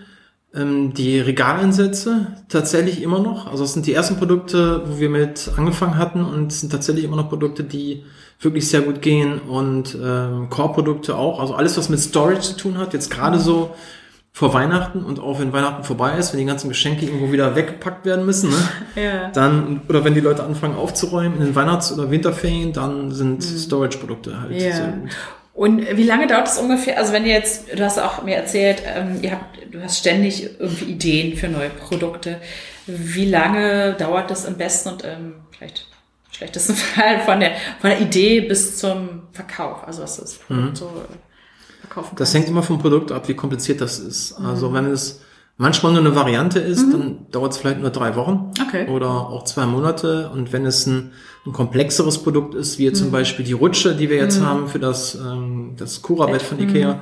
Ähm, 0.56 0.94
die 0.94 1.20
Regaleinsätze 1.20 2.28
tatsächlich 2.48 3.02
immer 3.02 3.20
noch. 3.20 3.48
Also 3.48 3.64
es 3.64 3.74
sind 3.74 3.88
die 3.88 3.94
ersten 3.94 4.18
Produkte, 4.18 4.84
wo 4.86 5.00
wir 5.00 5.10
mit 5.10 5.50
angefangen 5.58 5.98
hatten 5.98 6.24
und 6.24 6.52
es 6.52 6.60
sind 6.60 6.72
tatsächlich 6.72 7.06
immer 7.06 7.16
noch 7.16 7.30
Produkte, 7.30 7.64
die 7.64 8.04
wirklich 8.40 8.68
sehr 8.68 8.82
gut 8.82 9.02
gehen 9.02 9.40
und 9.40 9.98
ähm, 10.00 10.50
Core-Produkte 10.50 11.16
auch. 11.16 11.40
Also 11.40 11.56
alles, 11.56 11.76
was 11.78 11.90
mit 11.90 12.00
Storage 12.00 12.42
zu 12.42 12.58
tun 12.58 12.78
hat. 12.78 12.94
Jetzt 12.94 13.10
gerade 13.10 13.40
so 13.40 13.74
vor 14.32 14.54
Weihnachten 14.54 15.04
und 15.04 15.20
auch 15.20 15.40
wenn 15.40 15.54
Weihnachten 15.54 15.84
vorbei 15.84 16.18
ist, 16.18 16.34
wenn 16.34 16.40
die 16.40 16.46
ganzen 16.46 16.68
Geschenke 16.68 17.06
irgendwo 17.06 17.32
wieder 17.32 17.56
weggepackt 17.56 18.04
werden 18.06 18.26
müssen, 18.26 18.50
ne? 18.50 18.58
ja. 19.04 19.30
dann 19.30 19.82
oder 19.88 20.04
wenn 20.04 20.16
die 20.16 20.22
Leute 20.22 20.44
anfangen 20.44 20.76
aufzuräumen 20.76 21.38
in 21.38 21.46
den 21.46 21.56
Weihnachts- 21.56 21.94
oder 21.94 22.10
Winterferien, 22.10 22.74
dann 22.74 23.12
sind 23.12 23.38
mhm. 23.38 23.58
Storage-Produkte 23.58 24.42
halt 24.42 24.52
ja. 24.52 24.76
sehr 24.76 24.88
gut. 24.88 25.12
Und 25.54 25.98
wie 25.98 26.04
lange 26.04 26.26
dauert 26.26 26.48
es 26.48 26.58
ungefähr? 26.58 26.98
Also 26.98 27.14
wenn 27.14 27.26
ihr 27.26 27.34
jetzt, 27.34 27.78
du 27.78 27.84
hast 27.84 28.00
auch 28.00 28.24
mir 28.24 28.36
erzählt, 28.36 28.82
ähm, 28.86 29.20
ihr 29.22 29.32
habt, 29.32 29.60
du 29.72 29.82
hast 29.82 30.00
ständig 30.00 30.60
irgendwie 30.60 30.86
Ideen 30.86 31.38
für 31.38 31.48
neue 31.48 31.70
Produkte. 31.70 32.42
Wie 32.88 33.30
lange 33.30 33.94
dauert 33.94 34.32
das 34.32 34.48
am 34.48 34.58
besten 34.58 34.90
und 34.90 35.06
ähm, 35.06 35.36
vielleicht 35.52 35.88
schlechtesten 36.32 36.74
Fall 36.74 37.20
von 37.26 37.40
der 37.40 37.52
von 37.80 37.92
der 37.92 38.02
Idee 38.02 38.42
bis 38.42 38.78
zum 38.78 39.24
Verkauf? 39.32 39.88
Also 39.88 40.02
was 40.02 40.18
das 40.18 40.34
Produkt 40.34 40.70
mhm. 40.72 40.76
so 40.76 40.92
verkaufen 41.82 42.10
kann? 42.10 42.18
Das 42.18 42.34
hängt 42.34 42.48
immer 42.48 42.64
vom 42.64 42.80
Produkt 42.80 43.12
ab, 43.12 43.28
wie 43.28 43.36
kompliziert 43.36 43.80
das 43.80 44.00
ist. 44.00 44.34
Also 44.34 44.72
mhm. 44.72 44.74
wenn 44.74 44.86
es 44.88 45.22
manchmal 45.58 45.92
nur 45.92 46.02
eine 46.02 46.16
Variante 46.16 46.60
ist, 46.60 46.88
mhm. 46.88 46.92
dann 46.92 47.18
dauert 47.32 47.54
es 47.54 47.58
vielleicht 47.58 47.80
nur 47.80 47.90
drei 47.90 48.16
Wochen 48.16 48.52
okay. 48.62 48.88
oder 48.88 49.10
auch 49.10 49.44
zwei 49.44 49.66
Monate. 49.66 50.30
Und 50.30 50.52
wenn 50.52 50.66
es 50.66 50.86
ein, 50.86 51.12
ein 51.46 51.54
komplexeres 51.54 52.24
Produkt 52.24 52.56
ist, 52.56 52.80
wie 52.80 52.90
mhm. 52.90 52.96
zum 52.96 53.12
Beispiel 53.12 53.46
die 53.46 53.54
Rutsche, 53.54 53.96
die 53.96 54.10
wir 54.10 54.18
jetzt 54.18 54.40
mhm. 54.40 54.46
haben 54.46 54.68
für 54.68 54.80
das, 54.80 55.16
ähm, 55.16 55.76
das 55.78 56.02
Cura-Bett 56.02 56.42
von 56.42 56.60
Ikea, 56.60 56.96
mhm. 56.96 57.00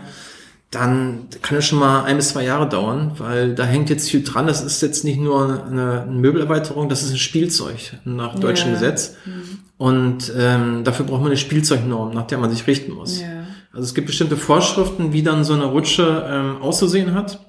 dann 0.70 1.28
kann 1.42 1.58
es 1.58 1.66
schon 1.66 1.80
mal 1.80 2.04
ein 2.04 2.18
bis 2.18 2.30
zwei 2.30 2.44
Jahre 2.44 2.68
dauern, 2.68 3.14
weil 3.18 3.56
da 3.56 3.64
hängt 3.64 3.90
jetzt 3.90 4.10
viel 4.10 4.24
dran. 4.24 4.48
Das 4.48 4.62
ist 4.62 4.82
jetzt 4.82 5.06
nicht 5.06 5.20
nur 5.20 5.66
eine, 5.66 6.04
eine 6.04 6.12
Möbelerweiterung, 6.12 6.90
das 6.90 7.04
ist 7.04 7.12
ein 7.12 7.18
Spielzeug 7.18 7.94
nach 8.04 8.38
deutschem 8.38 8.72
yeah. 8.72 8.80
Gesetz. 8.80 9.16
Mhm. 9.26 9.60
Und 9.78 10.32
ähm, 10.38 10.84
dafür 10.84 11.06
braucht 11.06 11.22
man 11.22 11.32
eine 11.32 11.38
Spielzeugnorm, 11.38 12.14
nach 12.14 12.28
der 12.28 12.38
man 12.38 12.52
sich 12.52 12.68
richten 12.68 12.92
muss. 12.92 13.22
Yeah. 13.22 13.46
Also 13.74 13.86
es 13.86 13.94
gibt 13.94 14.08
bestimmte 14.08 14.36
Vorschriften, 14.36 15.14
wie 15.14 15.24
dann 15.24 15.44
so 15.44 15.54
eine 15.54 15.66
Rutsche 15.66 16.28
ähm, 16.30 16.62
auszusehen 16.62 17.14
hat. 17.16 17.40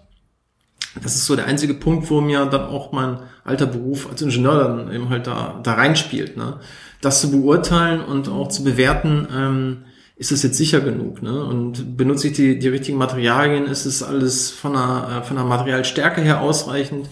Das 1.01 1.17
ist 1.17 1.27
so 1.27 1.37
der 1.37 1.47
einzige 1.47 1.75
Punkt, 1.75 2.11
wo 2.11 2.21
mir 2.21 2.45
dann 2.47 2.67
auch 2.67 2.93
mein 2.93 3.19
alter 3.45 3.67
Beruf 3.67 4.09
als 4.11 4.21
Ingenieur 4.21 4.59
dann 4.59 4.93
eben 4.93 5.09
halt 5.09 5.27
da, 5.27 5.61
da 5.63 5.75
reinspielt. 5.75 6.37
Ne? 6.37 6.59
Das 7.01 7.21
zu 7.21 7.31
beurteilen 7.31 8.01
und 8.01 8.29
auch 8.29 8.49
zu 8.49 8.63
bewerten, 8.63 9.27
ähm, 9.35 9.79
ist 10.17 10.31
es 10.33 10.43
jetzt 10.43 10.59
sicher 10.59 10.81
genug? 10.81 11.23
Ne? 11.23 11.45
Und 11.45 11.97
benutze 11.97 12.29
ich 12.29 12.35
die, 12.35 12.59
die 12.59 12.69
richtigen 12.69 12.99
Materialien? 12.99 13.67
Ist 13.67 13.87
es 13.87 14.03
alles 14.03 14.51
von 14.51 14.75
der, 14.75 15.23
äh, 15.23 15.27
von 15.27 15.37
der 15.37 15.47
Materialstärke 15.47 16.21
her 16.21 16.43
ausreichend? 16.43 17.09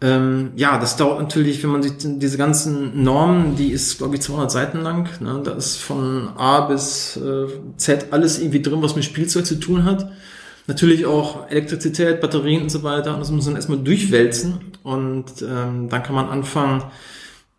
Ähm, 0.00 0.52
ja, 0.54 0.78
das 0.78 0.96
dauert 0.96 1.20
natürlich, 1.20 1.62
wenn 1.62 1.70
man 1.70 1.82
sich 1.82 1.92
diese 1.98 2.38
ganzen 2.38 3.02
Normen, 3.02 3.56
die 3.56 3.72
ist, 3.72 3.98
glaube 3.98 4.14
ich, 4.14 4.22
200 4.22 4.50
Seiten 4.50 4.80
lang. 4.80 5.08
Ne? 5.20 5.42
Da 5.44 5.52
ist 5.52 5.76
von 5.76 6.30
A 6.36 6.62
bis 6.62 7.16
äh, 7.16 7.46
Z 7.76 8.06
alles 8.12 8.38
irgendwie 8.38 8.62
drin, 8.62 8.80
was 8.80 8.94
mit 8.94 9.04
Spielzeug 9.04 9.44
zu 9.44 9.58
tun 9.58 9.84
hat. 9.84 10.10
Natürlich 10.68 11.06
auch 11.06 11.50
Elektrizität, 11.50 12.20
Batterien 12.20 12.62
und 12.62 12.68
so 12.68 12.82
weiter. 12.82 13.14
Und 13.14 13.20
das 13.20 13.30
muss 13.30 13.46
man 13.46 13.56
erstmal 13.56 13.78
durchwälzen. 13.78 14.60
Und 14.82 15.42
ähm, 15.42 15.88
dann 15.88 16.02
kann 16.02 16.14
man 16.14 16.28
anfangen, 16.28 16.84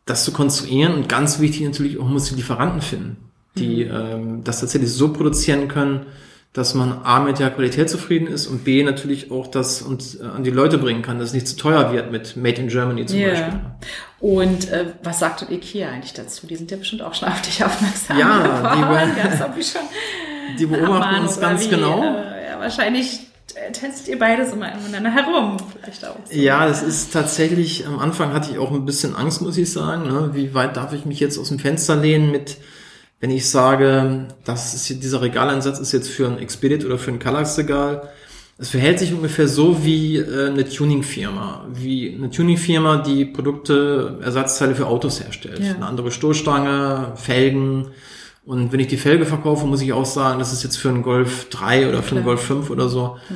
das 0.05 0.23
zu 0.23 0.31
konstruieren. 0.31 0.93
Und 0.93 1.09
ganz 1.09 1.39
wichtig 1.39 1.61
natürlich 1.63 1.99
auch, 1.99 2.07
muss 2.07 2.29
die 2.29 2.35
Lieferanten 2.35 2.81
finden, 2.81 3.17
die 3.57 3.85
mhm. 3.85 3.91
ähm, 3.91 4.43
das 4.43 4.59
tatsächlich 4.59 4.91
so 4.93 5.11
produzieren 5.11 5.67
können, 5.67 6.05
dass 6.53 6.75
man 6.75 7.01
A 7.03 7.19
mit 7.19 7.39
der 7.39 7.49
Qualität 7.51 7.89
zufrieden 7.89 8.27
ist 8.27 8.47
und 8.47 8.63
B 8.63 8.83
natürlich 8.83 9.31
auch 9.31 9.47
das 9.47 9.81
und 9.81 10.19
äh, 10.19 10.25
an 10.25 10.43
die 10.43 10.49
Leute 10.51 10.77
bringen 10.77 11.01
kann, 11.01 11.17
dass 11.17 11.29
es 11.29 11.33
nicht 11.33 11.47
zu 11.47 11.55
teuer 11.55 11.91
wird 11.91 12.11
mit 12.11 12.37
Made 12.37 12.61
in 12.61 12.67
Germany 12.67 13.05
zum 13.05 13.19
yeah. 13.19 13.29
Beispiel. 13.29 13.59
Und 14.19 14.69
äh, 14.69 14.85
was 15.03 15.19
sagt 15.19 15.49
IKEA 15.49 15.89
eigentlich 15.89 16.13
dazu? 16.13 16.47
Die 16.47 16.55
sind 16.55 16.69
ja 16.71 16.77
bestimmt 16.77 17.03
auch 17.03 17.13
schon 17.13 17.29
auf 17.29 17.41
dich 17.41 17.63
aufmerksam. 17.63 18.17
Ja, 18.17 18.75
die, 19.55 19.63
schon 19.63 19.81
die 20.59 20.65
beobachten 20.65 21.21
uns 21.23 21.39
ganz 21.39 21.65
wie, 21.65 21.69
genau. 21.69 22.03
Äh, 22.03 22.28
wahrscheinlich 22.59 23.21
testet 23.73 24.07
ihr 24.07 24.19
beides 24.19 24.53
immer 24.53 24.73
miteinander 24.75 25.11
herum, 25.11 25.57
vielleicht 25.81 26.05
auch. 26.05 26.15
So. 26.25 26.39
Ja, 26.39 26.67
das 26.67 26.83
ist 26.83 27.11
tatsächlich, 27.11 27.87
am 27.87 27.99
Anfang 27.99 28.33
hatte 28.33 28.51
ich 28.51 28.59
auch 28.59 28.71
ein 28.71 28.85
bisschen 28.85 29.15
Angst, 29.15 29.41
muss 29.41 29.57
ich 29.57 29.71
sagen. 29.71 30.03
Ne? 30.03 30.31
Wie 30.33 30.53
weit 30.53 30.77
darf 30.77 30.93
ich 30.93 31.05
mich 31.05 31.19
jetzt 31.19 31.37
aus 31.39 31.49
dem 31.49 31.59
Fenster 31.59 31.95
lehnen 31.95 32.31
mit 32.31 32.57
wenn 33.19 33.31
ich 33.31 33.49
sage, 33.49 34.27
das 34.45 34.73
ist 34.73 35.03
dieser 35.03 35.21
Regaleinsatz 35.21 35.79
ist 35.79 35.91
jetzt 35.91 36.09
für 36.09 36.27
ein 36.27 36.39
Expedit 36.39 36.85
oder 36.85 36.97
für 36.97 37.11
ein 37.11 37.19
Kallax-Regal, 37.19 38.09
es 38.57 38.69
verhält 38.69 38.99
sich 38.99 39.13
ungefähr 39.13 39.47
so 39.47 39.85
wie 39.85 40.17
äh, 40.17 40.47
eine 40.47 40.67
Tuning-Firma, 40.67 41.65
wie 41.73 42.13
eine 42.13 42.29
Tuning-Firma, 42.29 42.97
die 42.97 43.25
Produkte, 43.25 44.19
Ersatzteile 44.21 44.75
für 44.75 44.87
Autos 44.87 45.21
herstellt. 45.23 45.59
Ja. 45.59 45.75
Eine 45.75 45.85
andere 45.85 46.11
Stoßstange, 46.11 47.13
Felgen. 47.15 47.87
Und 48.49 48.71
wenn 48.71 48.79
ich 48.79 48.87
die 48.87 48.97
Felge 48.97 49.27
verkaufe, 49.27 49.67
muss 49.67 49.79
ich 49.79 49.93
auch 49.93 50.07
sagen, 50.07 50.39
das 50.39 50.51
ist 50.51 50.63
jetzt 50.63 50.77
für 50.77 50.89
einen 50.89 51.03
Golf 51.03 51.49
3 51.49 51.87
oder 51.87 52.01
für 52.01 52.15
einen 52.15 52.25
Golf 52.25 52.41
5 52.41 52.71
oder 52.71 52.89
so. 52.89 53.17
Mhm. 53.29 53.35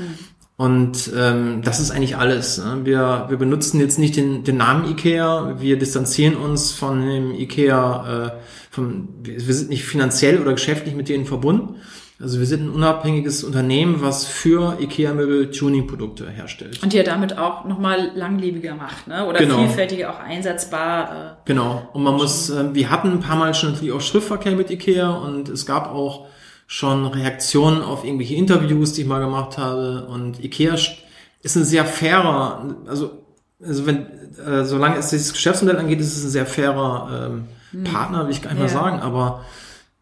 Und 0.56 1.12
ähm, 1.16 1.62
das 1.64 1.80
ist 1.80 1.92
eigentlich 1.92 2.18
alles. 2.18 2.58
Ne? 2.58 2.80
Wir, 2.84 3.28
wir 3.30 3.38
benutzen 3.38 3.80
jetzt 3.80 4.00
nicht 4.00 4.16
den, 4.16 4.44
den 4.44 4.58
Namen 4.58 4.90
IKEA, 4.90 5.58
wir 5.60 5.78
distanzieren 5.78 6.36
uns 6.36 6.72
von 6.72 7.06
dem 7.06 7.32
IKEA, 7.32 8.26
äh, 8.26 8.32
vom, 8.72 9.10
wir 9.22 9.54
sind 9.54 9.70
nicht 9.70 9.84
finanziell 9.84 10.42
oder 10.42 10.54
geschäftlich 10.54 10.96
mit 10.96 11.10
denen 11.10 11.28
verbunden. 11.28 11.76
Also 12.20 12.40
wir 12.40 12.46
sind 12.46 12.68
ein 12.68 12.70
unabhängiges 12.70 13.44
Unternehmen, 13.44 14.02
was 14.02 14.26
für 14.26 14.78
IKEA-Möbel 14.80 15.52
Tuning-Produkte 15.52 16.30
herstellt. 16.30 16.82
Und 16.84 16.94
die 16.94 16.98
ja 16.98 17.04
damit 17.04 17.38
auch 17.38 17.66
nochmal 17.66 18.12
langlebiger 18.16 18.76
macht, 18.76 19.08
ne? 19.08 19.26
Oder 19.26 19.40
genau. 19.40 19.58
vielfältiger 19.58 20.12
auch 20.12 20.20
einsetzbar. 20.20 21.12
Äh, 21.12 21.36
genau. 21.46 21.90
Und 21.94 22.04
man 22.04 22.16
muss, 22.16 22.50
äh, 22.50 22.74
wir 22.74 22.92
hatten 22.92 23.12
ein 23.12 23.20
paar 23.20 23.36
Mal 23.36 23.54
schon 23.56 23.72
natürlich 23.72 23.94
auch 23.94 24.02
Schriftverkehr 24.02 24.54
mit 24.54 24.70
IKEA 24.70 25.10
und 25.10 25.50
es 25.50 25.66
gab 25.66 25.88
auch 25.88 26.28
schon 26.68 27.06
Reaktionen 27.06 27.82
auf 27.82 28.06
irgendwelche 28.06 28.36
Interviews, 28.36 28.94
die 28.94 29.02
ich 29.02 29.08
mal 29.08 29.20
gemacht 29.20 29.58
habe. 29.58 30.06
Und 30.08 30.44
IKEA 30.44 30.76
ist 30.76 31.56
ein 31.56 31.66
sehr 31.66 31.86
fairer, 31.86 32.76
also, 32.88 33.24
also 33.62 33.86
wenn, 33.86 34.08
äh, 34.38 34.64
solange 34.64 34.98
es 34.98 35.10
dieses 35.10 35.34
Geschäftsmodell 35.34 35.78
angeht, 35.78 36.00
ist 36.00 36.16
es 36.16 36.24
ein 36.24 36.30
sehr 36.30 36.46
fairer 36.46 37.32
ähm, 37.32 37.44
hm. 37.72 37.84
Partner, 37.84 38.26
will 38.26 38.32
ich 38.32 38.42
gar 38.42 38.54
nicht 38.54 38.60
ja. 38.60 38.66
mal 38.68 38.72
sagen, 38.72 39.00
aber 39.00 39.44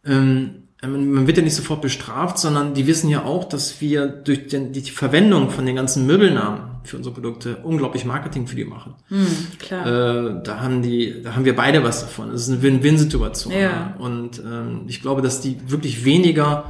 ähm, 0.06 0.61
man 0.82 1.28
wird 1.28 1.38
ja 1.38 1.44
nicht 1.44 1.56
sofort 1.56 1.82
bestraft, 1.82 2.40
sondern 2.40 2.74
die 2.74 2.88
wissen 2.88 3.10
ja 3.10 3.24
auch, 3.24 3.44
dass 3.46 3.82
wir 3.82 4.08
durch 4.08 4.48
den, 4.48 4.74
die 4.74 4.82
Verwendung 4.82 5.52
von 5.52 5.66
den 5.66 5.76
ganzen 5.76 6.08
Möbelnamen 6.08 6.72
für 6.84 6.98
unsere 6.98 7.14
Produkte 7.14 7.58
unglaublich 7.58 8.04
Marketing 8.06 8.48
für 8.48 8.56
die 8.56 8.66
machen. 8.66 8.96
Mm, 9.10 9.58
klar. 9.60 9.86
Äh, 9.86 10.44
da 10.44 10.60
haben 10.60 10.82
die, 10.82 11.22
da 11.24 11.36
haben 11.36 11.46
wir 11.46 11.56
beide 11.56 11.84
was 11.84 12.02
davon. 12.02 12.32
Es 12.32 12.44
ist 12.44 12.50
eine 12.50 12.64
Win-Win-Situation. 12.64 13.54
Ja. 13.54 13.94
Und 14.00 14.40
ähm, 14.40 14.86
ich 14.88 15.02
glaube, 15.02 15.22
dass 15.22 15.42
die 15.42 15.58
wirklich 15.68 16.04
weniger 16.04 16.66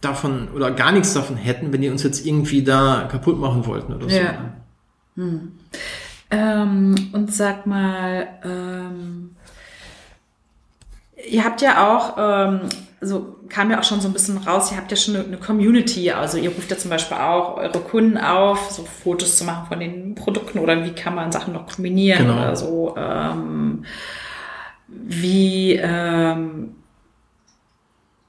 davon 0.00 0.48
oder 0.54 0.70
gar 0.70 0.92
nichts 0.92 1.12
davon 1.12 1.36
hätten, 1.36 1.70
wenn 1.70 1.82
die 1.82 1.90
uns 1.90 2.02
jetzt 2.02 2.24
irgendwie 2.24 2.62
da 2.62 3.06
kaputt 3.10 3.38
machen 3.38 3.66
wollten 3.66 3.92
oder 3.92 4.08
so. 4.08 4.16
Ja. 4.16 4.54
Hm. 5.16 5.52
Ähm, 6.30 6.94
und 7.12 7.32
sag 7.34 7.66
mal, 7.66 8.28
ähm, 8.42 9.36
ihr 11.28 11.44
habt 11.44 11.62
ja 11.62 11.88
auch 11.88 12.16
ähm, 12.18 12.60
so 13.00 13.36
kam 13.48 13.70
ja 13.70 13.80
auch 13.80 13.84
schon 13.84 14.00
so 14.00 14.08
ein 14.08 14.12
bisschen 14.12 14.36
raus, 14.38 14.70
ihr 14.70 14.76
habt 14.76 14.90
ja 14.90 14.96
schon 14.96 15.16
eine, 15.16 15.38
Community, 15.38 16.10
also 16.10 16.36
ihr 16.38 16.50
ruft 16.50 16.70
ja 16.70 16.76
zum 16.76 16.90
Beispiel 16.90 17.16
auch 17.16 17.56
eure 17.56 17.80
Kunden 17.80 18.18
auf, 18.18 18.70
so 18.70 18.84
Fotos 18.84 19.38
zu 19.38 19.44
machen 19.44 19.66
von 19.68 19.80
den 19.80 20.14
Produkten 20.14 20.58
oder 20.58 20.84
wie 20.84 20.92
kann 20.92 21.14
man 21.14 21.32
Sachen 21.32 21.54
noch 21.54 21.66
kombinieren 21.66 22.26
genau. 22.26 22.38
oder 22.38 22.56
so. 22.56 22.94
Ähm, 22.96 23.84
wie 24.88 25.80
ähm, 25.82 26.74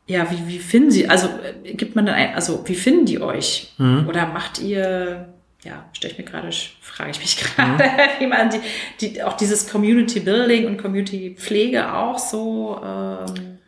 ja, 0.07 0.29
wie, 0.29 0.47
wie 0.47 0.59
finden 0.59 0.91
sie, 0.91 1.07
also 1.07 1.27
äh, 1.63 1.73
gibt 1.73 1.95
man 1.95 2.05
dann 2.05 2.15
ein, 2.15 2.35
also 2.35 2.61
wie 2.65 2.75
finden 2.75 3.05
die 3.05 3.21
euch? 3.21 3.73
Mhm. 3.77 4.07
Oder 4.07 4.27
macht 4.27 4.61
ihr, 4.61 5.30
ja, 5.63 5.85
stelle 5.93 6.13
ich 6.13 6.17
mir 6.17 6.25
gerade, 6.25 6.49
frage 6.81 7.11
ich 7.11 7.19
mich 7.19 7.37
gerade, 7.55 7.83
mhm. 7.83 8.19
wie 8.19 8.27
man 8.27 8.49
die, 8.49 8.59
die, 8.99 9.23
auch 9.23 9.33
dieses 9.33 9.69
Community 9.69 10.19
Building 10.19 10.67
und 10.67 10.77
Community 10.77 11.35
Pflege 11.37 11.93
auch 11.93 12.17
so 12.17 12.81
ähm, 12.83 13.59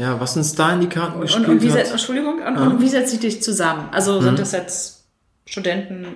ja, 0.00 0.18
was 0.18 0.34
uns 0.34 0.54
da 0.54 0.72
in 0.72 0.80
die 0.80 0.88
Karten 0.88 1.20
gespielt 1.20 1.46
und, 1.46 1.54
und 1.56 1.62
wie 1.62 1.68
hat. 1.68 1.78
Setzt, 1.78 1.92
Entschuldigung, 1.92 2.36
und, 2.36 2.54
ja. 2.54 2.62
und 2.62 2.80
wie 2.80 2.88
setzt 2.88 3.10
sich 3.10 3.20
dich 3.20 3.42
zusammen? 3.42 3.90
Also 3.92 4.22
sind 4.22 4.32
mhm. 4.32 4.38
das 4.38 4.52
jetzt 4.52 5.04
Studenten, 5.44 6.06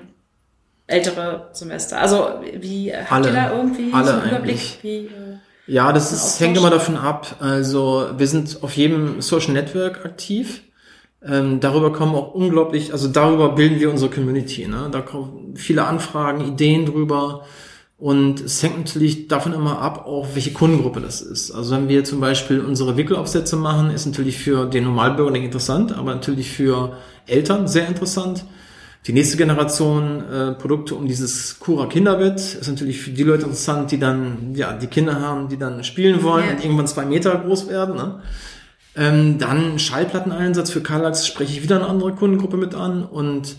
ältere 0.86 1.50
Semester? 1.52 2.00
Also 2.00 2.40
wie 2.54 2.94
habt 2.94 3.12
alle, 3.12 3.28
ihr 3.28 3.34
da 3.34 3.52
irgendwie 3.52 3.92
alle 3.92 4.06
so 4.06 4.12
einen 4.12 4.30
Überblick? 4.30 4.78
Wie, 4.80 4.96
äh, 5.06 5.10
ja, 5.66 5.92
das 5.92 6.12
ist, 6.12 6.40
hängt 6.40 6.56
immer 6.56 6.70
davon 6.70 6.96
ab. 6.96 7.36
Also 7.40 8.08
wir 8.16 8.26
sind 8.26 8.62
auf 8.62 8.74
jedem 8.74 9.20
Social 9.20 9.52
Network 9.52 10.04
aktiv. 10.06 10.62
Ähm, 11.26 11.60
darüber 11.60 11.92
kommen 11.92 12.14
auch 12.14 12.34
unglaublich, 12.34 12.92
also 12.92 13.08
darüber 13.08 13.50
bilden 13.50 13.80
wir 13.80 13.90
unsere 13.90 14.10
Community. 14.10 14.66
Ne? 14.66 14.88
Da 14.90 15.00
kommen 15.00 15.54
viele 15.56 15.86
Anfragen, 15.86 16.46
Ideen 16.46 16.86
drüber. 16.86 17.44
Und 17.96 18.40
es 18.40 18.62
hängt 18.62 18.78
natürlich 18.78 19.28
davon 19.28 19.52
immer 19.52 19.78
ab, 19.80 20.04
auch 20.06 20.28
welche 20.34 20.52
Kundengruppe 20.52 21.00
das 21.00 21.22
ist. 21.22 21.52
Also 21.52 21.76
wenn 21.76 21.88
wir 21.88 22.04
zum 22.04 22.20
Beispiel 22.20 22.60
unsere 22.60 22.96
Wickelaufsätze 22.96 23.56
machen, 23.56 23.90
ist 23.90 24.04
natürlich 24.04 24.36
für 24.36 24.66
den 24.66 24.84
Normalbürger 24.84 25.34
interessant, 25.36 25.96
aber 25.96 26.14
natürlich 26.14 26.50
für 26.50 26.96
Eltern 27.26 27.68
sehr 27.68 27.86
interessant. 27.88 28.44
Die 29.06 29.12
nächste 29.12 29.36
Generation 29.36 30.24
äh, 30.30 30.52
Produkte 30.52 30.94
um 30.94 31.06
dieses 31.06 31.58
Cura 31.58 31.86
Kinderbett 31.86 32.40
ist 32.40 32.68
natürlich 32.68 33.00
für 33.00 33.10
die 33.10 33.22
Leute 33.22 33.44
interessant, 33.44 33.90
die 33.92 33.98
dann 33.98 34.54
ja 34.54 34.72
die 34.72 34.86
Kinder 34.86 35.20
haben, 35.20 35.48
die 35.48 35.58
dann 35.58 35.84
spielen 35.84 36.22
wollen 36.22 36.44
yeah. 36.44 36.54
und 36.54 36.64
irgendwann 36.64 36.86
zwei 36.86 37.04
Meter 37.04 37.36
groß 37.36 37.68
werden. 37.68 37.96
Ne? 37.96 38.22
Ähm, 38.96 39.38
dann 39.38 39.78
Schallplatteneinsatz 39.78 40.70
für 40.70 40.80
Kallax 40.80 41.26
spreche 41.26 41.52
ich 41.52 41.62
wieder 41.62 41.76
eine 41.76 41.86
andere 41.86 42.12
Kundengruppe 42.12 42.56
mit 42.56 42.74
an 42.74 43.04
und 43.04 43.56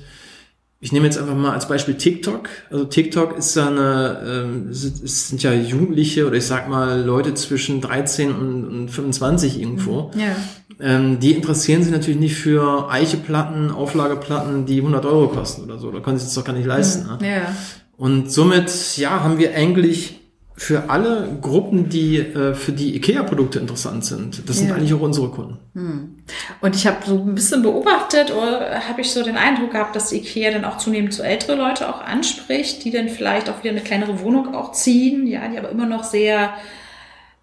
ich 0.85 0.91
nehme 0.91 1.05
jetzt 1.05 1.17
einfach 1.17 1.35
mal 1.35 1.51
als 1.51 1.67
Beispiel 1.67 1.95
TikTok. 1.95 2.47
Also 2.69 2.85
TikTok 2.85 3.37
ist 3.37 3.55
ja 3.55 3.67
eine, 3.67 4.69
es 4.69 5.29
sind 5.29 5.41
ja 5.41 5.51
Jugendliche 5.51 6.27
oder 6.27 6.35
ich 6.35 6.45
sag 6.45 6.69
mal 6.69 7.01
Leute 7.01 7.33
zwischen 7.33 7.81
13 7.81 8.31
und, 8.31 8.65
und 8.65 8.89
25 8.89 9.59
irgendwo. 9.59 10.11
Mhm. 10.13 10.19
Ja. 10.19 10.35
Ähm, 10.79 11.19
die 11.19 11.31
interessieren 11.31 11.81
sich 11.81 11.91
natürlich 11.91 12.19
nicht 12.19 12.35
für 12.35 12.91
Eicheplatten, 12.91 13.71
Auflageplatten, 13.71 14.65
die 14.65 14.77
100 14.77 15.05
Euro 15.05 15.29
kosten 15.29 15.63
oder 15.63 15.79
so. 15.79 15.89
Da 15.91 16.01
können 16.01 16.19
sie 16.19 16.27
es 16.27 16.33
doch 16.33 16.43
gar 16.43 16.53
nicht 16.53 16.67
leisten. 16.67 17.05
Mhm. 17.05 17.17
Ne? 17.19 17.35
Ja. 17.35 17.55
Und 17.97 18.31
somit, 18.31 18.97
ja, 18.97 19.23
haben 19.23 19.39
wir 19.39 19.55
eigentlich 19.55 20.19
für 20.57 20.89
alle 20.89 21.37
Gruppen, 21.41 21.89
die 21.89 22.17
äh, 22.17 22.53
für 22.53 22.71
die 22.71 22.95
IKEA-Produkte 22.95 23.59
interessant 23.59 24.05
sind. 24.05 24.47
Das 24.47 24.57
sind 24.57 24.69
Ja. 24.69 24.75
eigentlich 24.75 24.93
auch 24.93 25.01
unsere 25.01 25.29
Kunden. 25.29 25.57
Und 26.61 26.75
ich 26.75 26.87
habe 26.87 26.97
so 27.05 27.17
ein 27.19 27.35
bisschen 27.35 27.61
beobachtet 27.61 28.31
oder 28.31 28.79
habe 28.87 29.01
ich 29.01 29.11
so 29.11 29.21
den 29.21 29.35
Eindruck 29.35 29.71
gehabt, 29.71 29.95
dass 29.97 30.13
Ikea 30.13 30.51
dann 30.51 30.63
auch 30.63 30.77
zunehmend 30.77 31.13
so 31.13 31.23
ältere 31.23 31.57
Leute 31.57 31.89
auch 31.89 32.01
anspricht, 32.01 32.85
die 32.85 32.91
dann 32.91 33.09
vielleicht 33.09 33.49
auch 33.49 33.59
wieder 33.63 33.71
eine 33.71 33.81
kleinere 33.81 34.21
Wohnung 34.21 34.55
auch 34.55 34.71
ziehen, 34.71 35.27
ja, 35.27 35.45
die 35.49 35.57
aber 35.59 35.69
immer 35.69 35.85
noch 35.87 36.05
sehr 36.05 36.53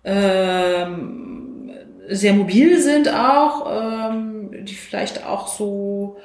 ähm, 0.04 1.70
sehr 2.08 2.32
mobil 2.34 2.80
sind 2.80 3.08
auch, 3.08 4.10
ähm, 4.10 4.50
die 4.64 4.74
vielleicht 4.74 5.24
auch 5.26 5.48
so 5.48 6.16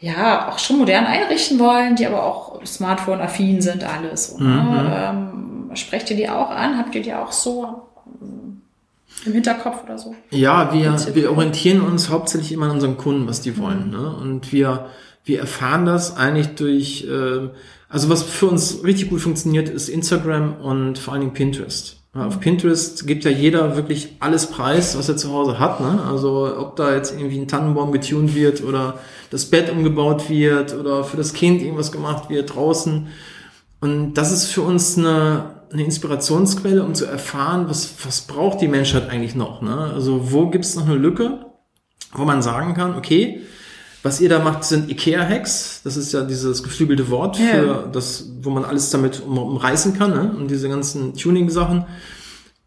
ja 0.00 0.48
auch 0.48 0.58
schon 0.58 0.78
modern 0.78 1.04
einrichten 1.06 1.58
wollen, 1.58 1.96
die 1.96 2.06
aber 2.06 2.24
auch 2.24 2.64
Smartphone-affin 2.64 3.60
sind, 3.60 3.84
alles. 3.84 4.38
Ne? 4.38 4.92
ähm, 5.10 5.44
sprecht 5.78 6.10
ihr 6.10 6.16
die 6.16 6.28
auch 6.28 6.50
an? 6.50 6.78
Habt 6.78 6.94
ihr 6.94 7.02
die 7.02 7.14
auch 7.14 7.32
so 7.32 7.82
ähm, 8.20 8.62
im 9.24 9.32
Hinterkopf 9.32 9.84
oder 9.84 9.98
so? 9.98 10.14
Ja, 10.30 10.72
wir, 10.72 10.96
wir 11.14 11.30
orientieren 11.30 11.80
uns 11.80 12.08
hauptsächlich 12.10 12.52
immer 12.52 12.66
an 12.66 12.72
unseren 12.72 12.96
Kunden, 12.96 13.26
was 13.26 13.40
die 13.40 13.58
wollen. 13.58 13.90
Ne? 13.90 14.16
Und 14.16 14.52
wir, 14.52 14.86
wir 15.24 15.40
erfahren 15.40 15.86
das 15.86 16.16
eigentlich 16.16 16.54
durch, 16.54 17.06
ähm, 17.10 17.50
also 17.88 18.08
was 18.08 18.22
für 18.22 18.46
uns 18.46 18.84
richtig 18.84 19.10
gut 19.10 19.20
funktioniert, 19.20 19.68
ist 19.68 19.88
Instagram 19.88 20.56
und 20.60 20.98
vor 20.98 21.14
allen 21.14 21.22
Dingen 21.22 21.34
Pinterest. 21.34 21.98
Auf 22.14 22.40
Pinterest 22.40 23.06
gibt 23.06 23.24
ja 23.24 23.30
jeder 23.30 23.76
wirklich 23.76 24.16
alles 24.18 24.46
preis, 24.46 24.96
was 24.96 25.08
er 25.08 25.16
zu 25.16 25.32
Hause 25.32 25.58
hat. 25.58 25.80
Ne? 25.80 26.02
Also 26.04 26.52
ob 26.58 26.74
da 26.76 26.94
jetzt 26.94 27.12
irgendwie 27.12 27.38
ein 27.38 27.48
Tannenbaum 27.48 27.92
getunt 27.92 28.34
wird 28.34 28.62
oder 28.64 28.98
das 29.30 29.46
Bett 29.46 29.70
umgebaut 29.70 30.28
wird 30.28 30.74
oder 30.74 31.04
für 31.04 31.16
das 31.16 31.32
Kind 31.32 31.62
irgendwas 31.62 31.92
gemacht 31.92 32.30
wird 32.30 32.54
draußen. 32.54 33.08
Und 33.80 34.14
das 34.14 34.32
ist 34.32 34.46
für 34.46 34.62
uns 34.62 34.98
eine, 34.98 35.57
eine 35.72 35.84
Inspirationsquelle, 35.84 36.82
um 36.84 36.94
zu 36.94 37.04
erfahren, 37.04 37.66
was, 37.68 37.94
was 38.04 38.22
braucht 38.22 38.60
die 38.60 38.68
Menschheit 38.68 39.10
eigentlich 39.10 39.34
noch. 39.34 39.62
Ne? 39.62 39.76
Also 39.94 40.32
wo 40.32 40.48
gibt 40.48 40.64
es 40.64 40.74
noch 40.76 40.86
eine 40.86 40.94
Lücke, 40.96 41.46
wo 42.12 42.24
man 42.24 42.42
sagen 42.42 42.74
kann, 42.74 42.94
okay, 42.96 43.42
was 44.02 44.20
ihr 44.20 44.28
da 44.28 44.38
macht, 44.38 44.64
sind 44.64 44.88
IKEA-Hacks. 44.90 45.82
Das 45.84 45.96
ist 45.96 46.12
ja 46.12 46.22
dieses 46.22 46.62
geflügelte 46.62 47.10
Wort 47.10 47.36
für 47.36 47.88
das, 47.92 48.30
wo 48.42 48.50
man 48.50 48.64
alles 48.64 48.90
damit 48.90 49.20
um, 49.20 49.36
umreißen 49.38 49.98
kann, 49.98 50.10
ne? 50.10 50.34
und 50.38 50.50
diese 50.50 50.68
ganzen 50.68 51.14
Tuning-Sachen. 51.14 51.84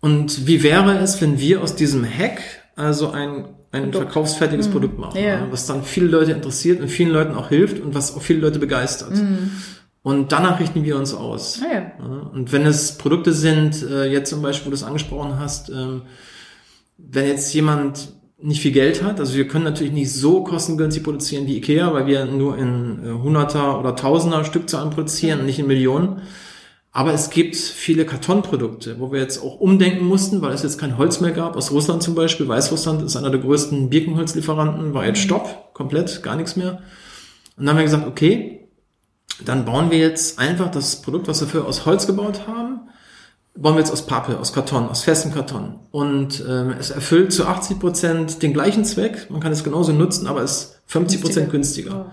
Und 0.02 0.46
wie 0.48 0.62
wäre 0.64 0.98
es, 1.00 1.22
wenn 1.22 1.40
wir 1.40 1.62
aus 1.62 1.76
diesem 1.76 2.04
Hack 2.06 2.42
also 2.76 3.12
ein, 3.12 3.46
ein 3.72 3.84
Produkt. 3.84 3.96
verkaufsfertiges 3.98 4.68
Produkt 4.68 5.00
machen, 5.00 5.22
Ja. 5.22 5.42
ne? 5.42 5.48
was 5.52 5.66
dann 5.66 5.84
viele 5.84 6.08
Leute 6.08 6.32
interessiert 6.32 6.82
und 6.82 6.90
vielen 6.90 7.12
Leuten 7.12 7.36
auch 7.36 7.50
hilft 7.50 7.80
und 7.80 7.96
was 7.96 8.16
auch 8.16 8.22
viele 8.22 8.40
Leute 8.40 8.60
begeistert. 8.60 9.14
Und 10.04 10.32
danach 10.32 10.60
richten 10.60 10.84
wir 10.84 10.98
uns 10.98 11.14
aus. 11.14 11.62
Ah, 11.64 11.74
ja. 11.74 12.06
Und 12.34 12.52
wenn 12.52 12.66
es 12.66 12.98
Produkte 12.98 13.34
sind, 13.34 13.84
äh, 13.84 14.06
jetzt 14.12 14.30
zum 14.30 14.42
Beispiel, 14.42 14.68
wo 14.68 14.70
du 14.72 14.76
es 14.76 14.84
angesprochen 14.84 15.38
hast, 15.40 15.70
ähm, 15.70 16.04
wenn 16.98 17.28
jetzt 17.28 17.54
jemand 17.54 18.14
nicht 18.40 18.62
viel 18.62 18.72
Geld 18.72 19.04
hat, 19.04 19.20
also 19.20 19.36
wir 19.36 19.48
können 19.48 19.64
natürlich 19.64 19.94
nicht 19.94 20.12
so 20.12 20.44
kostengünstig 20.44 21.04
produzieren 21.04 21.46
wie 21.46 21.58
Ikea, 21.58 21.94
weil 21.94 22.08
wir 22.08 22.26
nur 22.26 22.58
in 22.58 23.00
äh, 23.06 23.12
Hunderter 23.12 23.80
oder 23.80 23.96
Tausender 23.96 24.44
Stückzahlen 24.44 24.90
produzieren, 24.90 25.42
und 25.42 25.46
nicht 25.46 25.60
in 25.60 25.68
Millionen. 25.68 26.22
Aber 26.94 27.14
es 27.14 27.30
gibt 27.30 27.56
viele 27.56 28.06
Kartonprodukte, 28.06 29.00
wo 29.00 29.14
wir 29.14 29.22
jetzt 29.22 29.42
auch 29.42 29.60
umdenken 29.60 30.06
mussten, 30.06 30.42
weil 30.42 30.54
es 30.54 30.64
jetzt 30.64 30.78
kein 30.78 30.98
Holz 30.98 31.22
mehr 31.22 31.32
gab. 31.32 31.56
Aus 31.56 31.72
Russland 31.72 32.04
zum 32.04 32.16
Beispiel. 32.16 32.48
Weißrussland 32.48 33.04
ist 33.04 33.16
einer 33.16 33.30
der 33.30 33.40
größten 33.40 33.90
Birkenholzlieferanten, 33.90 34.94
war 34.94 35.06
jetzt 35.06 35.20
Stopp, 35.20 35.74
komplett, 35.74 36.22
gar 36.22 36.36
nichts 36.36 36.58
mehr. 36.58 36.82
Und 37.56 37.66
dann 37.66 37.70
haben 37.70 37.78
wir 37.78 37.86
gesagt, 37.86 38.08
okay, 38.08 38.61
dann 39.46 39.66
bauen 39.66 39.92
wir 39.92 39.98
jetzt 39.98 40.40
einfach 40.40 40.72
das 40.72 41.02
Produkt, 41.02 41.28
was 41.28 41.42
wir 41.42 41.48
früher 41.48 41.66
aus 41.66 41.86
Holz 41.86 42.08
gebaut 42.08 42.48
haben, 42.48 42.82
bauen 43.56 43.76
wir 43.76 43.80
jetzt 43.80 43.92
aus 43.92 44.06
Pappe, 44.06 44.40
aus 44.40 44.54
Karton, 44.54 44.88
aus 44.88 45.04
festem 45.04 45.34
Karton. 45.34 45.80
Und 45.92 46.44
ähm, 46.48 46.74
es 46.80 46.90
erfüllt 46.90 47.34
zu 47.34 47.46
80 47.46 47.80
Prozent 47.80 48.42
den 48.44 48.54
gleichen 48.54 48.86
Zweck. 48.86 49.28
Man 49.30 49.42
kann 49.42 49.52
es 49.52 49.64
genauso 49.64 49.92
nutzen, 49.92 50.28
aber 50.28 50.42
es 50.42 50.52
ist 50.52 50.82
50 50.88 51.22
Prozent 51.22 51.52
günstiger. 51.52 52.12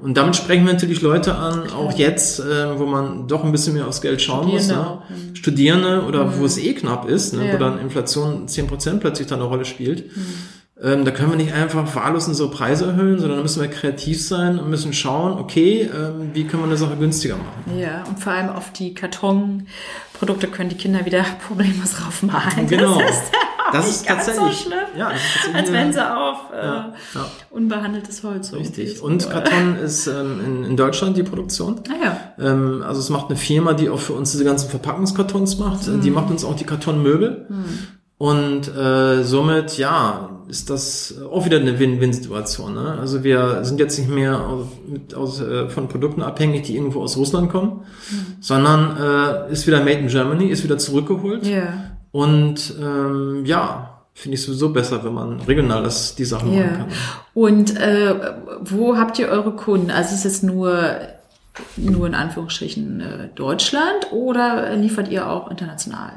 Und 0.00 0.16
damit 0.16 0.36
sprechen 0.36 0.64
wir 0.64 0.72
natürlich 0.72 1.00
Leute 1.00 1.36
an, 1.36 1.70
auch 1.70 1.92
jetzt, 1.92 2.40
äh, 2.40 2.78
wo 2.78 2.86
man 2.86 3.28
doch 3.28 3.44
ein 3.44 3.52
bisschen 3.52 3.74
mehr 3.74 3.86
aufs 3.86 4.00
Geld 4.00 4.20
schauen 4.22 4.48
muss. 4.48 4.66
Studierende 4.66 4.98
Ne? 4.98 4.98
mhm. 5.08 5.36
Studierende 5.36 6.02
oder 6.02 6.38
wo 6.38 6.44
es 6.44 6.58
eh 6.58 6.74
knapp 6.74 7.08
ist, 7.08 7.34
ne? 7.34 7.46
Ja. 7.46 7.54
wo 7.54 7.58
dann 7.58 7.78
Inflation 7.78 8.48
10 8.48 8.66
Prozent 8.66 9.00
plötzlich 9.00 9.26
dann 9.28 9.40
eine 9.40 9.48
Rolle 9.48 9.64
spielt. 9.64 10.10
Ähm, 10.82 11.06
da 11.06 11.10
können 11.10 11.30
wir 11.30 11.36
nicht 11.36 11.54
einfach 11.54 11.94
wahllos 11.96 12.28
unsere 12.28 12.50
Preise 12.50 12.84
erhöhen, 12.86 13.18
sondern 13.18 13.38
da 13.38 13.42
müssen 13.42 13.62
wir 13.62 13.68
kreativ 13.68 14.22
sein 14.22 14.58
und 14.58 14.68
müssen 14.68 14.92
schauen, 14.92 15.38
okay, 15.38 15.82
ähm, 15.94 16.30
wie 16.34 16.44
können 16.44 16.62
wir 16.62 16.66
eine 16.66 16.76
Sache 16.76 16.96
günstiger 16.96 17.36
machen. 17.36 17.78
Ja, 17.78 18.04
und 18.06 18.18
vor 18.20 18.32
allem 18.34 18.50
auf 18.50 18.72
die 18.72 18.92
Kartonprodukte 18.92 20.48
können 20.48 20.68
die 20.68 20.76
Kinder 20.76 21.04
wieder 21.06 21.24
problemlos 21.46 21.94
raufmalen. 22.04 22.66
Genau. 22.66 22.98
Das 23.00 23.10
ist 23.16 23.32
Das 23.72 23.88
ist 23.88 24.06
ganz 24.06 24.26
tatsächlich- 24.26 24.58
so 24.58 24.64
schlimm, 24.68 24.78
ja, 24.98 25.10
ist 25.10 25.54
als 25.54 25.72
wenn 25.72 25.92
sie 25.92 26.14
auf 26.16 26.36
äh, 26.52 26.64
Ja, 26.64 26.92
ja. 27.14 27.26
unbehandeltes 27.50 28.22
Holz 28.22 28.52
Richtig. 28.52 29.00
Und 29.02 29.28
Karton 29.30 29.76
ist 29.76 30.06
ähm, 30.06 30.40
in, 30.44 30.64
in 30.64 30.76
Deutschland 30.76 31.16
die 31.16 31.22
Produktion. 31.24 31.80
Ah 31.88 32.04
ja. 32.04 32.20
Ähm, 32.38 32.84
also 32.86 33.00
es 33.00 33.08
macht 33.10 33.26
eine 33.28 33.36
Firma, 33.36 33.72
die 33.72 33.88
auch 33.88 33.98
für 33.98 34.12
uns 34.12 34.30
diese 34.30 34.44
ganzen 34.44 34.68
Verpackungskartons 34.70 35.58
macht. 35.58 35.88
Äh, 35.88 35.98
Die 35.98 36.10
macht 36.10 36.30
uns 36.30 36.44
auch 36.44 36.54
die 36.54 36.64
Kartonmöbel. 36.64 37.46
Und 38.18 38.68
äh, 38.74 39.22
somit, 39.24 39.76
ja, 39.78 40.30
ist 40.48 40.70
das 40.70 41.14
auch 41.30 41.44
wieder 41.44 41.58
eine 41.58 41.78
Win-Win-Situation. 41.78 42.74
Ne? 42.74 42.96
Also 43.00 43.24
wir 43.24 43.64
sind 43.64 43.80
jetzt 43.80 43.98
nicht 43.98 44.08
mehr 44.10 44.40
aus, 44.46 44.66
mit, 44.86 45.14
aus, 45.14 45.40
äh, 45.40 45.68
von 45.68 45.88
Produkten 45.88 46.22
abhängig, 46.22 46.62
die 46.64 46.76
irgendwo 46.76 47.02
aus 47.02 47.16
Russland 47.16 47.50
kommen, 47.50 47.82
sondern 48.40 48.96
äh, 49.48 49.52
ist 49.52 49.66
wieder 49.66 49.80
made 49.80 49.98
in 49.98 50.08
Germany, 50.08 50.46
ist 50.46 50.64
wieder 50.64 50.78
zurückgeholt. 50.78 51.46
Ja. 51.46 51.92
Und 52.12 52.74
ähm, 52.80 53.44
ja, 53.44 54.00
finde 54.14 54.36
ich 54.36 54.42
sowieso 54.42 54.70
besser, 54.70 55.04
wenn 55.04 55.12
man 55.14 55.40
regional 55.40 55.82
das, 55.82 56.14
die 56.14 56.24
Sachen 56.24 56.48
machen 56.48 56.58
Ja. 56.60 56.68
kann. 56.76 56.86
Und 57.34 57.76
äh, 57.78 58.14
wo 58.62 58.96
habt 58.96 59.18
ihr 59.18 59.28
eure 59.28 59.52
Kunden? 59.52 59.90
Also 59.90 60.14
ist 60.14 60.24
es 60.24 60.42
nur, 60.42 60.82
nur 61.76 62.06
in 62.06 62.14
Anführungsstrichen 62.14 63.00
äh, 63.00 63.28
Deutschland 63.34 64.12
oder 64.12 64.74
liefert 64.76 65.08
ihr 65.10 65.28
auch 65.28 65.50
international? 65.50 66.12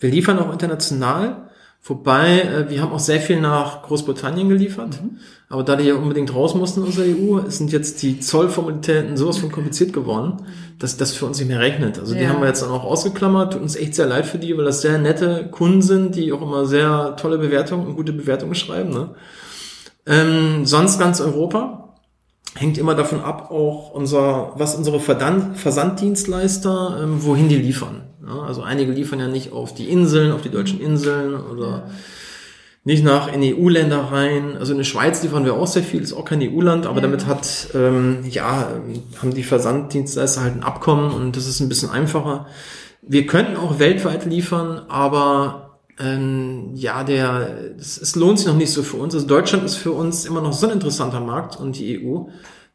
Wir 0.00 0.10
liefern 0.10 0.38
auch 0.40 0.52
international, 0.52 1.48
wobei 1.84 2.40
äh, 2.40 2.70
wir 2.70 2.82
haben 2.82 2.92
auch 2.92 2.98
sehr 2.98 3.20
viel 3.20 3.40
nach 3.40 3.82
Großbritannien 3.82 4.48
geliefert. 4.48 4.98
Aber 5.48 5.62
da 5.62 5.76
die 5.76 5.84
ja 5.84 5.94
unbedingt 5.94 6.34
raus 6.34 6.54
mussten 6.54 6.82
aus 6.82 6.96
der 6.96 7.04
EU, 7.04 7.40
sind 7.48 7.70
jetzt 7.70 8.02
die 8.02 8.18
Zollformalitäten 8.18 9.16
sowas 9.16 9.36
von 9.38 9.52
kompliziert 9.52 9.92
geworden, 9.92 10.38
dass 10.80 10.96
das 10.96 11.12
für 11.12 11.26
uns 11.26 11.38
nicht 11.38 11.46
mehr 11.48 11.60
rechnet. 11.60 11.98
Also 11.98 12.14
die 12.14 12.22
Ja. 12.22 12.30
haben 12.30 12.40
wir 12.40 12.48
jetzt 12.48 12.62
dann 12.62 12.70
auch 12.70 12.82
ausgeklammert. 12.84 13.52
Tut 13.52 13.62
uns 13.62 13.76
echt 13.76 13.94
sehr 13.94 14.06
leid 14.06 14.26
für 14.26 14.38
die, 14.38 14.56
weil 14.56 14.64
das 14.64 14.80
sehr 14.80 14.98
nette 14.98 15.46
Kunden 15.50 15.82
sind, 15.82 16.16
die 16.16 16.32
auch 16.32 16.42
immer 16.42 16.64
sehr 16.66 17.14
tolle 17.16 17.38
Bewertungen 17.38 17.86
und 17.86 17.94
gute 17.94 18.12
Bewertungen 18.12 18.54
schreiben. 18.56 18.90
Ne? 18.90 19.10
Ähm, 20.06 20.66
sonst 20.66 20.98
ganz 20.98 21.20
Europa 21.20 21.94
hängt 22.56 22.78
immer 22.78 22.94
davon 22.94 23.20
ab, 23.20 23.50
auch 23.50 23.92
unser, 23.92 24.52
was 24.56 24.74
unsere 24.74 24.98
Verdan- 25.00 25.54
Versanddienstleister, 25.54 27.00
ähm, 27.02 27.24
wohin 27.24 27.48
die 27.48 27.56
liefern. 27.56 28.02
Ja, 28.26 28.42
also 28.42 28.62
einige 28.62 28.92
liefern 28.92 29.20
ja 29.20 29.28
nicht 29.28 29.52
auf 29.52 29.74
die 29.74 29.88
Inseln, 29.90 30.32
auf 30.32 30.42
die 30.42 30.50
deutschen 30.50 30.80
Inseln 30.80 31.34
oder 31.34 31.90
nicht 32.84 33.02
nach 33.02 33.32
in 33.32 33.42
EU-Länder 33.42 33.98
rein. 34.12 34.56
Also 34.58 34.72
in 34.72 34.78
der 34.78 34.84
Schweiz 34.84 35.22
liefern 35.22 35.44
wir 35.44 35.54
auch 35.54 35.66
sehr 35.66 35.82
viel, 35.82 36.02
ist 36.02 36.12
auch 36.12 36.24
kein 36.24 36.42
EU-Land, 36.42 36.86
aber 36.86 37.00
damit 37.00 37.26
hat, 37.26 37.68
ähm, 37.74 38.18
ja, 38.28 38.72
haben 39.20 39.34
die 39.34 39.42
Versanddienstleister 39.42 40.42
halt 40.42 40.56
ein 40.56 40.62
Abkommen 40.62 41.10
und 41.10 41.36
das 41.36 41.46
ist 41.46 41.60
ein 41.60 41.68
bisschen 41.68 41.90
einfacher. 41.90 42.46
Wir 43.02 43.26
könnten 43.26 43.56
auch 43.56 43.78
weltweit 43.78 44.26
liefern, 44.26 44.82
aber 44.88 45.78
ähm, 45.98 46.70
ja, 46.74 47.04
der, 47.04 47.74
es, 47.78 48.00
es 48.00 48.16
lohnt 48.16 48.38
sich 48.38 48.48
noch 48.48 48.56
nicht 48.56 48.72
so 48.72 48.82
für 48.82 48.96
uns. 48.96 49.14
Also 49.14 49.26
Deutschland 49.26 49.64
ist 49.64 49.76
für 49.76 49.92
uns 49.92 50.24
immer 50.24 50.40
noch 50.40 50.52
so 50.52 50.66
ein 50.66 50.72
interessanter 50.72 51.20
Markt 51.20 51.58
und 51.58 51.78
die 51.78 52.04
EU, 52.04 52.26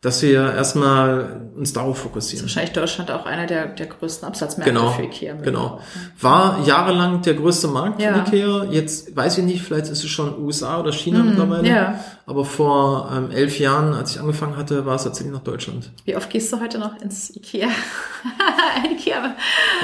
dass 0.01 0.21
wir 0.21 0.53
erstmal 0.53 1.49
uns 1.57 1.73
darauf 1.73 1.97
fokussieren. 1.97 2.45
Wahrscheinlich 2.45 2.71
Deutschland 2.71 3.11
auch 3.11 3.25
einer 3.25 3.45
der, 3.47 3.67
der 3.67 3.87
größten 3.87 4.25
Absatzmärkte 4.29 4.73
Genau, 4.73 4.91
für 4.91 5.03
Ikea. 5.03 5.33
genau. 5.35 5.81
War 6.21 6.65
jahrelang 6.65 7.21
der 7.21 7.33
größte 7.33 7.67
Markt 7.67 8.01
Ja. 8.01 8.13
von 8.13 8.25
Ikea. 8.33 8.63
Jetzt 8.71 9.13
weiß 9.13 9.39
ich 9.39 9.43
nicht, 9.43 9.61
vielleicht 9.61 9.87
ist 9.87 10.01
es 10.03 10.09
schon 10.09 10.39
USA 10.41 10.79
oder 10.79 10.93
China 10.93 11.19
mittlerweile. 11.21 11.63
Mhm, 11.63 11.67
ja. 11.67 11.99
Aber 12.25 12.45
vor 12.45 13.11
ähm, 13.13 13.31
elf 13.31 13.59
Jahren, 13.59 13.93
als 13.93 14.11
ich 14.11 14.21
angefangen 14.21 14.55
hatte, 14.55 14.85
war 14.85 14.95
es 14.95 15.03
tatsächlich 15.03 15.33
noch 15.33 15.43
Deutschland. 15.43 15.91
Wie 16.05 16.15
oft 16.15 16.29
gehst 16.29 16.53
du 16.53 16.61
heute 16.61 16.77
noch 16.79 16.95
ins 17.01 17.35
Ikea? 17.35 17.67
Ikea, 18.93 19.35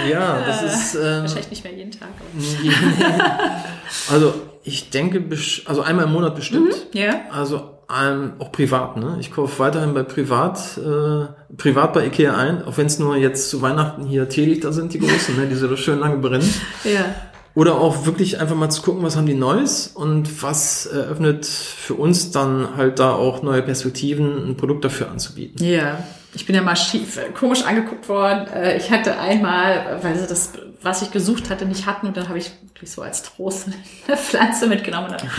Ja, 0.09 0.39
das 0.45 0.63
ist 0.63 0.95
ähm, 0.95 1.21
wahrscheinlich 1.23 1.49
nicht 1.49 1.63
mehr 1.65 1.73
jeden 1.73 1.91
Tag. 1.91 2.07
also 4.11 4.33
ich 4.63 4.89
denke, 4.89 5.23
also 5.65 5.81
einmal 5.81 6.05
im 6.05 6.13
Monat 6.13 6.35
bestimmt. 6.35 6.73
Ja. 6.93 7.15
Also 7.31 7.74
ähm, 7.93 8.33
auch 8.39 8.51
privat, 8.51 8.97
ne? 8.97 9.17
Ich 9.19 9.31
kaufe 9.31 9.59
weiterhin 9.59 9.93
bei 9.93 10.03
privat, 10.03 10.77
äh, 10.77 11.25
privat 11.57 11.93
bei 11.93 12.05
Ikea 12.07 12.35
ein, 12.35 12.63
auch 12.63 12.77
wenn 12.77 12.87
es 12.87 12.99
nur 12.99 13.15
jetzt 13.15 13.49
zu 13.49 13.61
Weihnachten 13.61 14.05
hier 14.05 14.27
Teelichter 14.29 14.73
sind, 14.73 14.93
die 14.93 14.99
großen, 14.99 15.35
ne? 15.35 15.47
die 15.47 15.55
so 15.55 15.75
schön 15.75 15.99
lange 15.99 16.17
brennen. 16.17 16.49
Ja. 16.83 17.13
Oder 17.55 17.75
auch 17.75 18.05
wirklich 18.05 18.41
einfach 18.41 18.55
mal 18.55 18.69
zu 18.69 18.81
gucken, 18.81 19.01
was 19.03 19.15
haben 19.15 19.27
die 19.27 19.33
Neues 19.33 19.87
und 19.87 20.43
was 20.43 20.87
eröffnet 20.87 21.45
für 21.45 21.93
uns 21.93 22.31
dann 22.31 22.75
halt 22.75 22.99
da 22.99 23.13
auch 23.13 23.43
neue 23.43 23.61
Perspektiven, 23.61 24.49
ein 24.49 24.57
Produkt 24.57 24.83
dafür 24.83 25.09
anzubieten. 25.09 25.65
Ja. 25.65 26.03
Ich 26.33 26.45
bin 26.45 26.53
ja 26.53 26.61
mal 26.61 26.75
schief, 26.75 27.17
komisch 27.39 27.63
angeguckt 27.63 28.09
worden. 28.09 28.47
Äh, 28.53 28.75
Ich 28.75 28.91
hatte 28.91 29.17
einmal, 29.17 29.99
weil 30.01 30.17
sie 30.19 30.27
das, 30.27 30.51
was 30.81 31.01
ich 31.01 31.11
gesucht 31.11 31.49
hatte, 31.49 31.65
nicht 31.65 31.85
hatten. 31.85 32.07
Und 32.07 32.17
dann 32.17 32.27
habe 32.29 32.37
ich 32.37 32.51
wirklich 32.67 32.91
so 32.91 33.01
als 33.01 33.23
Trost 33.23 33.67
eine 34.07 34.17
Pflanze 34.17 34.67
mitgenommen. 34.67 35.11
Und 35.11 35.21
dann- 35.21 35.29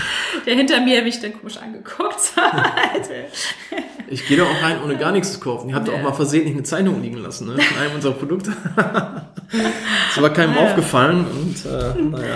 der 0.46 0.55
hinter 0.55 0.81
mir 0.81 1.03
mich 1.03 1.20
dann 1.20 1.33
komisch 1.38 1.57
angeguckt. 1.59 2.16
Also, 2.94 3.11
Ich 4.09 4.27
gehe 4.27 4.37
da 4.37 4.44
auch 4.44 4.62
rein, 4.62 4.77
ohne 4.85 4.96
gar 4.96 5.12
nichts 5.12 5.33
zu 5.33 5.40
kaufen. 5.40 5.68
Ihr 5.70 5.75
habt 5.75 5.88
Ja. 5.88 5.94
auch 5.94 6.03
mal 6.03 6.12
versehentlich 6.12 6.55
eine 6.55 6.62
Zeichnung 6.62 7.03
liegen 7.03 7.16
lassen, 7.18 7.49
ne? 7.49 7.61
Von 7.61 7.79
einem 7.83 7.94
unserer 7.94 8.12
Produkte. 8.14 8.53
das 8.77 10.22
war 10.22 10.31
keinem 10.33 10.55
ja. 10.55 10.61
aufgefallen 10.62 11.27
und 11.27 11.64
äh, 11.66 12.03
naja. 12.03 12.35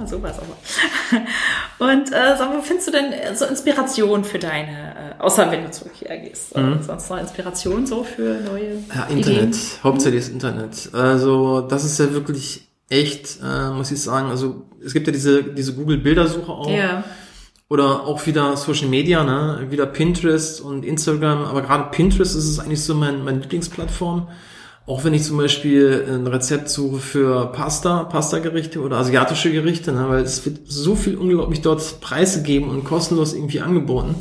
Ja, 0.00 0.06
sowas 0.06 0.36
aber. 0.38 1.90
Und 1.90 2.08
äh, 2.08 2.36
sag 2.38 2.48
mal, 2.50 2.58
wo 2.58 2.62
findest 2.62 2.88
du 2.88 2.92
denn 2.92 3.12
äh, 3.12 3.34
so 3.34 3.44
Inspiration 3.44 4.24
für 4.24 4.38
deine, 4.38 5.16
äh, 5.18 5.22
außer 5.22 5.50
wenn 5.50 5.64
du 5.64 5.70
zur 5.70 5.88
Ikea 5.88 6.16
gehst, 6.16 6.56
äh, 6.56 6.82
sonst 6.82 7.10
noch 7.10 7.18
Inspiration 7.18 7.86
so 7.86 8.04
für 8.04 8.40
neue 8.40 8.74
Mhm. 8.76 8.84
Ja, 8.94 9.04
Internet. 9.04 9.38
Ideen? 9.38 9.54
Hauptsächlich 9.84 10.24
das 10.24 10.32
Internet. 10.32 10.90
Also, 10.92 11.60
das 11.62 11.84
ist 11.84 11.98
ja 11.98 12.12
wirklich 12.12 12.66
echt, 12.88 13.38
äh, 13.44 13.70
muss 13.70 13.90
ich 13.90 14.00
sagen. 14.02 14.30
Also, 14.30 14.62
es 14.84 14.92
gibt 14.92 15.06
ja 15.06 15.12
diese, 15.12 15.42
diese 15.44 15.74
Google-Bildersuche 15.74 16.50
auch. 16.50 16.70
Ja. 16.70 17.04
Oder 17.68 18.04
auch 18.04 18.26
wieder 18.26 18.56
Social 18.56 18.88
Media, 18.88 19.22
ne? 19.22 19.66
Wieder 19.70 19.86
Pinterest 19.86 20.60
und 20.60 20.84
Instagram. 20.84 21.44
Aber 21.44 21.62
gerade 21.62 21.90
Pinterest 21.90 22.34
ist 22.34 22.48
es 22.48 22.58
eigentlich 22.58 22.82
so 22.82 22.94
mein, 22.94 23.22
meine 23.24 23.40
Lieblingsplattform. 23.40 24.28
Auch 24.90 25.04
wenn 25.04 25.14
ich 25.14 25.22
zum 25.22 25.36
Beispiel 25.36 26.04
ein 26.08 26.26
Rezept 26.26 26.68
suche 26.68 26.98
für 26.98 27.52
Pasta, 27.52 28.02
Pasta-Gerichte 28.02 28.80
oder 28.80 28.96
asiatische 28.96 29.52
Gerichte, 29.52 29.92
ne? 29.92 30.08
weil 30.08 30.24
es 30.24 30.44
wird 30.44 30.62
so 30.66 30.96
viel 30.96 31.16
unglaublich 31.16 31.60
dort 31.60 32.00
preisgegeben 32.00 32.68
und 32.68 32.82
kostenlos 32.82 33.32
irgendwie 33.32 33.60
angeboten. 33.60 34.16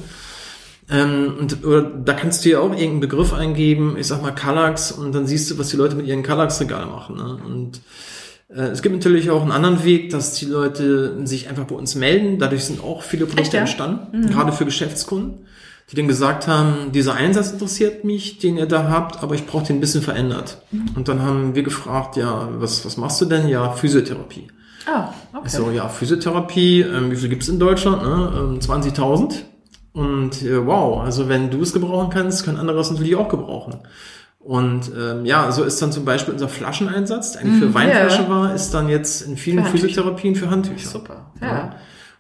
Ähm, 0.88 1.34
und 1.40 1.66
oder 1.66 1.82
da 1.82 2.14
kannst 2.14 2.46
du 2.46 2.50
ja 2.50 2.60
auch 2.60 2.70
irgendeinen 2.70 3.00
Begriff 3.00 3.34
eingeben, 3.34 3.96
ich 3.98 4.06
sag 4.06 4.22
mal 4.22 4.30
Kallax, 4.30 4.92
und 4.92 5.16
dann 5.16 5.26
siehst 5.26 5.50
du, 5.50 5.58
was 5.58 5.70
die 5.70 5.78
Leute 5.78 5.96
mit 5.96 6.06
ihren 6.06 6.22
Kallax-Regalen 6.22 6.92
machen. 6.92 7.16
Ne? 7.16 7.40
Und 7.44 7.82
äh, 8.50 8.70
es 8.70 8.84
gibt 8.84 8.94
natürlich 8.94 9.32
auch 9.32 9.42
einen 9.42 9.52
anderen 9.52 9.84
Weg, 9.84 10.12
dass 10.12 10.36
die 10.36 10.46
Leute 10.46 11.26
sich 11.26 11.50
einfach 11.50 11.66
bei 11.66 11.74
uns 11.74 11.96
melden. 11.96 12.38
Dadurch 12.38 12.66
sind 12.66 12.84
auch 12.84 13.02
viele 13.02 13.26
Produkte 13.26 13.42
Echt, 13.42 13.54
ja? 13.54 13.62
entstanden, 13.62 14.30
gerade 14.30 14.52
für 14.52 14.66
Geschäftskunden, 14.66 15.48
die 15.92 15.96
dann 15.96 16.08
gesagt 16.08 16.48
haben, 16.48 16.92
dieser 16.92 17.16
Einsatz 17.16 17.52
interessiert 17.52 18.04
mich, 18.04 18.38
den 18.38 18.58
ihr 18.58 18.68
da 18.68 18.90
habt, 18.90 19.24
aber 19.24 19.36
ich 19.36 19.46
brauche 19.48 19.66
den 19.66 19.78
ein 19.78 19.80
bisschen 19.80 20.04
verändert. 20.04 20.62
Und 20.96 21.08
dann 21.08 21.22
haben 21.22 21.56
wir 21.56 21.64
gefragt, 21.64 22.16
ja, 22.16 22.50
was, 22.54 22.86
was 22.86 22.98
machst 22.98 23.20
du 23.22 23.26
denn? 23.26 23.48
Ja, 23.48 23.72
Physiotherapie. 23.72 24.48
Ah, 24.86 25.14
okay. 25.34 25.44
Ich 25.46 25.52
so, 25.52 25.72
ja, 25.72 25.88
Physiotherapie, 25.90 26.82
ähm, 26.82 27.12
wie 27.12 27.16
viel 27.16 27.30
gibt's 27.30 27.48
in 27.48 27.60
Deutschland? 27.60 28.04
Ne? 28.04 28.34
Ähm, 28.38 28.60
20.000. 28.60 29.34
Und 29.94 30.44
äh, 30.44 30.66
wow, 30.66 31.02
also 31.02 31.28
wenn 31.28 31.50
du 31.50 31.62
es 31.62 31.74
gebrauchen 31.74 32.10
kannst, 32.12 32.46
können 32.46 32.58
andere 32.58 32.80
es 32.80 32.92
natürlich 32.92 33.16
auch 33.16 33.30
gebrauchen. 33.30 33.80
Und 34.40 34.92
ähm, 34.98 35.26
ja, 35.26 35.52
so 35.52 35.64
ist 35.64 35.82
dann 35.82 35.92
zum 35.92 36.06
Beispiel 36.06 36.34
unser 36.34 36.48
Flascheneinsatz, 36.48 37.34
der 37.34 37.42
eigentlich 37.42 37.60
für 37.60 37.74
Weinflasche 37.74 38.24
ja. 38.24 38.30
war, 38.30 38.56
ist 38.56 38.74
dann 38.74 38.90
jetzt 38.90 39.22
in 39.22 39.38
vielen 39.38 39.66
Für. 39.66 39.72
Physiotherapien 39.72 40.36
für 40.36 40.50
Handtücher. 40.50 40.90
Super. 40.90 41.32
Ja. 41.42 41.76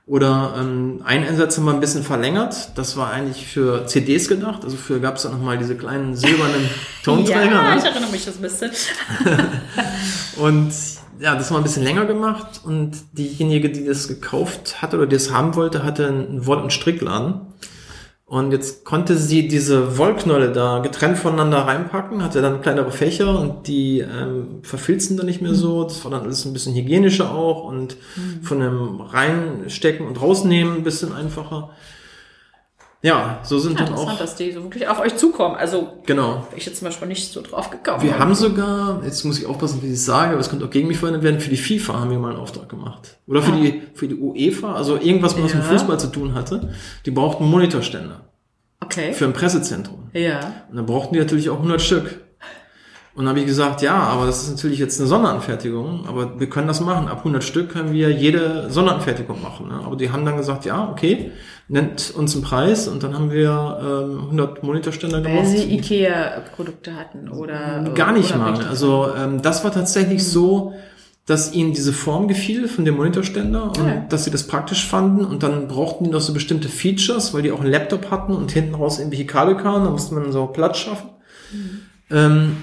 Oder 0.10 0.56
ähm, 0.58 1.02
ein 1.06 1.24
Einsatz 1.24 1.56
haben 1.56 1.66
wir 1.66 1.74
ein 1.74 1.80
bisschen 1.80 2.02
verlängert. 2.02 2.72
Das 2.74 2.98
war 2.98 3.12
eigentlich 3.12 3.46
für 3.46 3.86
CDs 3.86 4.28
gedacht. 4.28 4.64
Also 4.64 4.76
für 4.76 5.00
gab's 5.00 5.22
dann 5.22 5.34
nochmal 5.34 5.60
diese 5.60 5.76
kleinen 5.76 6.16
silbernen 6.16 6.68
Tonträger. 7.04 7.52
Ja, 7.52 7.76
ne? 7.76 7.78
ich 7.78 7.86
erinnere 7.86 8.12
mich 8.12 8.26
das 8.26 8.38
ein 8.38 8.42
bisschen. 8.42 8.72
Und 10.38 10.74
ja, 11.20 11.36
das 11.36 11.50
haben 11.50 11.58
wir 11.58 11.60
ein 11.60 11.64
bisschen 11.64 11.84
länger 11.84 12.06
gemacht 12.06 12.62
und 12.64 12.94
diejenige, 13.12 13.70
die 13.70 13.86
das 13.86 14.08
gekauft 14.08 14.82
hat 14.82 14.94
oder 14.94 15.06
die 15.06 15.18
es 15.18 15.34
haben 15.34 15.54
wollte, 15.56 15.84
hatte 15.84 16.08
einen 16.08 16.46
Woll- 16.46 16.62
und 16.62 16.72
Strickladen. 16.72 17.42
Und 18.30 18.52
jetzt 18.52 18.86
konnte 18.86 19.18
sie 19.18 19.48
diese 19.48 19.98
Wollknolle 19.98 20.52
da 20.52 20.80
getrennt 20.80 21.18
voneinander 21.18 21.62
reinpacken, 21.62 22.24
hatte 22.24 22.44
dann 22.44 22.62
kleinere 22.62 22.92
Fächer 22.92 23.40
und 23.40 23.68
die 23.68 24.02
ähm, 24.02 24.60
verfilzen 24.62 25.18
dann 25.18 25.26
nicht 25.26 25.42
mehr 25.42 25.56
so. 25.56 25.84
Das 25.84 26.04
war 26.04 26.12
dann 26.12 26.22
alles 26.22 26.46
ein 26.46 26.54
bisschen 26.54 26.76
hygienischer 26.76 27.32
auch 27.32 27.64
und 27.64 27.98
von 28.44 28.60
dem 28.60 29.02
reinstecken 29.02 30.06
und 30.06 30.22
rausnehmen 30.22 30.78
ein 30.78 30.84
bisschen 30.84 31.12
einfacher. 31.12 31.72
Ja, 33.02 33.40
so 33.44 33.58
sind 33.60 33.80
Ja, 33.80 33.86
dann 33.86 33.94
auch, 33.94 34.00
interessant, 34.02 34.20
dass 34.22 34.36
die 34.36 34.52
so 34.52 34.62
wirklich 34.64 34.88
auf 34.88 35.00
euch 35.00 35.16
zukommen. 35.16 35.56
Also, 35.56 35.94
genau. 36.06 36.46
ich 36.56 36.66
jetzt 36.66 36.80
zum 36.80 36.88
Beispiel 36.90 37.08
nicht 37.08 37.32
so 37.32 37.42
drauf 37.42 37.70
gekommen. 37.70 38.02
Wir 38.04 38.20
haben 38.20 38.36
sogar, 38.36 39.02
jetzt 39.06 39.24
muss 39.24 39.40
ich 39.40 39.46
aufpassen, 39.46 39.82
wie 39.82 39.88
ich 39.88 39.94
es 39.94 40.06
sage, 40.06 40.32
aber 40.32 40.42
es 40.42 40.50
könnte 40.50 40.66
auch 40.66 40.70
gegen 40.70 40.90
mich 40.90 40.98
verwendet 40.98 41.24
werden, 41.24 41.40
für 41.40 41.50
die 41.50 41.56
FIFA 41.58 42.00
haben 42.02 42.12
wir 42.12 42.20
mal 42.20 42.32
einen 42.32 42.40
Auftrag 42.40 42.68
gemacht. 42.68 43.18
Oder 43.26 43.42
für 43.42 43.54
die, 43.54 43.84
für 43.94 44.08
die 44.10 44.16
UEFA, 44.16 44.74
also 44.76 44.98
irgendwas, 44.98 45.34
was 45.42 45.54
mit 45.54 45.64
Ja. 45.64 45.70
Fußball 45.70 45.98
zu 46.00 46.08
tun 46.08 46.34
hatte. 46.34 46.74
Die 47.06 47.12
brauchten 47.12 47.46
Monitorständer 47.50 48.22
Okay. 48.84 49.14
für 49.14 49.26
ein 49.26 49.34
Pressezentrum. 49.34 50.10
ja. 50.14 50.40
Und 50.70 50.76
dann 50.78 50.86
brauchten 50.86 51.14
die 51.14 51.20
natürlich 51.20 51.50
auch 51.50 51.58
100 51.58 51.82
Stück. 51.82 52.20
Und 53.20 53.26
dann 53.26 53.32
habe 53.32 53.42
ich 53.42 53.48
gesagt, 53.48 53.82
ja, 53.82 53.96
aber 53.98 54.28
das 54.28 54.44
ist 54.44 54.52
natürlich 54.52 54.80
jetzt 54.80 54.98
eine 54.98 55.10
Sonderanfertigung, 55.10 56.06
aber 56.08 56.40
wir 56.40 56.48
können 56.50 56.70
das 56.70 56.80
machen. 56.80 57.10
Ab 57.10 57.18
100 57.18 57.44
Stück 57.44 57.68
können 57.74 57.92
wir 57.92 58.12
jede 58.12 58.70
Sonderanfertigung 58.70 59.42
machen. 59.42 59.68
Ne? 59.68 59.74
Aber 59.86 59.98
die 59.98 60.10
haben 60.10 60.24
dann 60.24 60.38
gesagt, 60.38 60.64
ja, 60.64 60.88
okay, 60.90 61.32
nennt 61.68 62.14
uns 62.16 62.34
einen 62.34 62.46
Preis 62.46 62.88
und 62.88 63.04
dann 63.04 63.14
haben 63.16 63.30
wir 63.30 63.78
ähm, 64.10 64.20
100 64.22 64.64
Monitorständer 64.64 65.22
Weil 65.22 65.34
gemacht. 65.36 65.48
sie 65.50 65.64
Ikea-Produkte 65.76 66.96
hatten 66.96 67.28
oder. 67.28 67.84
Gar 67.94 68.14
nicht 68.14 68.30
oder 68.30 68.40
mal. 68.40 68.50
richtig. 68.52 68.70
Also 68.70 69.10
ähm, 69.22 69.42
das 69.42 69.66
war 69.66 69.74
tatsächlich 69.74 70.26
so, 70.26 70.72
dass 71.26 71.52
ihnen 71.54 71.74
diese 71.74 71.92
Form 71.92 72.30
gefiel 72.30 72.70
von 72.70 72.86
dem 72.86 72.96
Monitorständer 72.96 73.66
und 73.66 73.86
Ja. 73.86 74.06
dass 74.08 74.24
sie 74.24 74.32
das 74.32 74.48
praktisch 74.48 74.88
fanden 74.88 75.26
und 75.26 75.44
dann 75.44 75.68
brauchten 75.68 76.06
die 76.06 76.10
noch 76.10 76.22
so 76.22 76.32
bestimmte 76.32 76.70
Features, 76.70 77.34
weil 77.34 77.42
die 77.42 77.52
auch 77.52 77.60
einen 77.60 77.70
Laptop 77.70 78.12
hatten 78.12 78.32
und 78.34 78.50
hinten 78.54 78.76
raus 78.76 78.98
irgendwelche 78.98 79.26
Kabel 79.26 79.58
kamen, 79.58 79.84
da 79.84 79.92
musste 79.92 80.16
man 80.16 80.32
so 80.32 80.46
Platz 80.48 80.78
schaffen. 80.78 81.10
Ähm, 82.12 82.56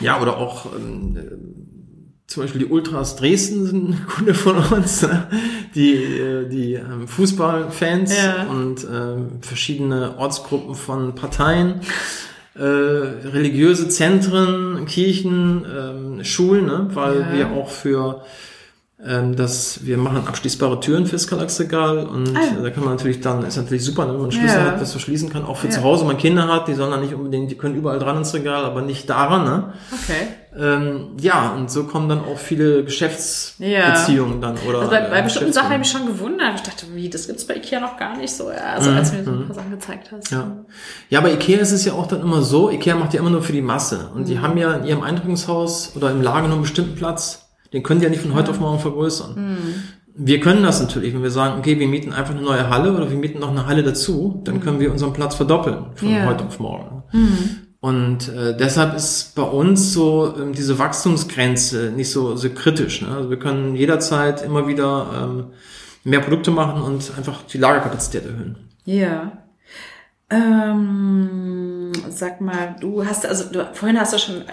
ja, 0.00 0.20
oder 0.20 0.36
auch 0.36 0.66
ähm, 0.76 1.16
äh, 1.16 2.26
zum 2.26 2.42
Beispiel 2.42 2.62
die 2.62 2.66
Ultras 2.72 3.16
Dresden 3.16 3.66
sind 3.66 3.88
ein 3.90 4.06
Kunde 4.08 4.34
von 4.34 4.56
uns, 4.56 5.02
ne? 5.02 5.28
die, 5.74 5.94
äh, 5.94 6.48
die 6.48 6.74
ähm, 6.74 7.06
Fußballfans 7.06 8.16
Ja. 8.16 8.46
und 8.50 8.84
ähm, 8.92 9.42
verschiedene 9.42 10.18
Ortsgruppen 10.18 10.74
von 10.74 11.14
Parteien, 11.14 11.80
äh, 12.56 12.62
religiöse 12.62 13.88
Zentren, 13.88 14.86
Kirchen, 14.86 15.64
ähm, 15.72 16.24
Schulen, 16.24 16.66
ne? 16.66 16.88
weil 16.94 17.20
Ja. 17.20 17.32
wir 17.32 17.50
auch 17.52 17.68
für 17.70 18.22
ähm, 19.04 19.36
dass 19.36 19.84
wir 19.84 19.98
machen 19.98 20.22
abschließbare 20.26 20.80
Türen 20.80 21.06
fürs 21.06 21.28
Galaxregal 21.28 22.06
und 22.06 22.34
Ah, 22.36 22.40
ja. 22.56 22.62
da 22.62 22.70
kann 22.70 22.82
man 22.84 22.94
natürlich 22.94 23.20
dann, 23.20 23.44
ist 23.44 23.56
natürlich 23.56 23.84
super, 23.84 24.06
ne, 24.06 24.14
wenn 24.14 24.22
man 24.22 24.32
Schlüssel 24.32 24.58
Ja. 24.60 24.64
hat, 24.72 24.80
das 24.80 24.92
verschließen 24.92 25.28
kann, 25.30 25.44
auch 25.44 25.58
für 25.58 25.66
Ja. 25.66 25.72
zu 25.74 25.82
Hause, 25.82 26.00
wenn 26.02 26.08
man 26.08 26.16
Kinder 26.18 26.48
hat, 26.48 26.66
die 26.66 26.74
sollen 26.74 26.90
dann 26.90 27.02
nicht 27.02 27.12
unbedingt, 27.14 27.50
die 27.50 27.56
können 27.56 27.74
überall 27.76 27.98
dran 27.98 28.16
ins 28.16 28.32
Regal, 28.32 28.64
aber 28.64 28.80
nicht 28.82 29.08
daran, 29.10 29.44
ne? 29.44 29.72
Okay. 29.92 30.28
Ähm, 30.58 31.08
ja, 31.20 31.50
und 31.54 31.70
so 31.70 31.84
kommen 31.84 32.08
dann 32.08 32.20
auch 32.20 32.38
viele 32.38 32.82
Geschäftsbeziehungen 32.84 34.40
dann 34.40 34.56
oder. 34.66 34.78
Also 34.80 34.90
bei, 34.90 35.00
bei 35.02 35.18
äh, 35.18 35.22
bestimmten 35.22 35.52
Sachen 35.52 35.66
habe 35.66 35.74
ich 35.74 35.80
mich 35.80 35.90
schon 35.90 36.06
gewundert. 36.06 36.54
Ich 36.56 36.62
dachte, 36.62 36.86
wie, 36.94 37.10
das 37.10 37.26
gibt's 37.26 37.46
bei 37.46 37.56
Ikea 37.56 37.80
noch 37.80 37.98
gar 37.98 38.16
nicht 38.16 38.34
so. 38.34 38.48
Also 38.48 38.90
als 38.90 39.10
du 39.10 39.18
mir 39.18 39.24
so 39.24 39.30
ein 39.32 39.46
paar 39.46 39.54
Sachen 39.56 39.70
gezeigt 39.70 40.10
hast. 40.12 40.30
Mhm. 40.32 40.36
Ja. 40.38 40.56
ja, 41.10 41.20
bei 41.20 41.32
Ikea 41.34 41.58
ist 41.58 41.72
es 41.72 41.84
ja 41.84 41.92
auch 41.92 42.06
dann 42.06 42.22
immer 42.22 42.40
so, 42.42 42.70
Ikea 42.70 42.96
macht 42.96 43.12
ja 43.14 43.20
immer 43.20 43.28
nur 43.30 43.42
für 43.42 43.52
die 43.52 43.60
Masse. 43.62 44.10
Und 44.14 44.22
Mhm. 44.22 44.24
die 44.26 44.38
haben 44.38 44.56
ja 44.56 44.72
in 44.74 44.84
ihrem 44.86 45.02
Einrichtungshaus 45.02 45.92
oder 45.94 46.10
im 46.10 46.22
Lager 46.22 46.46
nur 46.46 46.52
einen 46.54 46.62
bestimmten 46.62 46.94
Platz. 46.94 47.45
Den 47.72 47.82
können 47.82 48.00
die 48.00 48.04
ja 48.04 48.10
nicht 48.10 48.22
von 48.22 48.34
heute 48.34 48.50
auf 48.50 48.60
morgen 48.60 48.78
vergrößern. 48.78 49.34
Mhm. 49.34 49.74
Wir 50.18 50.40
können 50.40 50.62
das 50.62 50.80
natürlich, 50.80 51.12
wenn 51.12 51.22
wir 51.22 51.30
sagen, 51.30 51.58
okay, 51.58 51.78
wir 51.78 51.88
mieten 51.88 52.12
einfach 52.12 52.34
eine 52.34 52.42
neue 52.42 52.70
Halle 52.70 52.94
oder 52.94 53.10
wir 53.10 53.18
mieten 53.18 53.38
noch 53.38 53.50
eine 53.50 53.66
Halle 53.66 53.82
dazu, 53.82 54.40
dann 54.44 54.60
können 54.60 54.80
wir 54.80 54.90
unseren 54.90 55.12
Platz 55.12 55.34
verdoppeln 55.34 55.86
von. 55.94 56.08
Ja. 56.08 56.24
Heute 56.24 56.46
auf 56.46 56.58
morgen. 56.58 57.02
Und 57.80 58.28
äh, 58.28 58.56
deshalb 58.56 58.96
ist 58.96 59.34
bei 59.34 59.42
uns 59.42 59.92
so 59.92 60.34
ähm, 60.40 60.52
diese 60.52 60.78
Wachstumsgrenze 60.78 61.92
nicht 61.94 62.10
so, 62.10 62.34
so 62.34 62.48
kritisch. 62.50 63.02
Ne? 63.02 63.08
Also 63.08 63.30
wir 63.30 63.38
können 63.38 63.76
jederzeit 63.76 64.42
immer 64.42 64.66
wieder 64.66 65.06
ähm, 65.22 65.46
mehr 66.02 66.20
Produkte 66.20 66.50
machen 66.50 66.82
und 66.82 67.12
einfach 67.16 67.42
die 67.42 67.58
Lagerkapazität 67.58 68.24
erhöhen. 68.24 68.56
Ja. 68.84 69.32
Ähm, 70.30 71.92
sag 72.08 72.40
mal, 72.40 72.74
du 72.80 73.04
hast, 73.04 73.26
also 73.26 73.52
du, 73.52 73.68
vorhin 73.74 74.00
hast 74.00 74.14
du 74.14 74.18
schon 74.18 74.44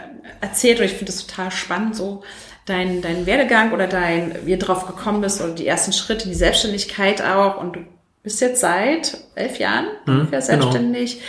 erzählt, 0.41 0.79
und 0.79 0.85
ich 0.85 0.93
finde 0.93 1.11
das 1.11 1.25
total 1.25 1.49
spannend, 1.49 1.95
so 1.95 2.21
dein, 2.65 3.01
dein 3.01 3.25
Werdegang 3.25 3.73
oder 3.73 3.87
dein, 3.87 4.35
wie 4.45 4.57
du 4.57 4.65
drauf 4.65 4.87
gekommen 4.87 5.21
bist 5.21 5.41
oder 5.41 5.53
die 5.53 5.67
ersten 5.67 5.93
Schritte, 5.93 6.27
die 6.27 6.33
Selbstständigkeit 6.33 7.21
auch 7.23 7.57
und 7.59 7.75
du 7.75 7.79
bist 8.23 8.39
jetzt 8.41 8.61
seit 8.61 9.17
elf 9.35 9.59
Jahren 9.59 9.85
ungefähr 10.07 10.39
genau. 10.39 10.45
selbstständig, 10.45 11.21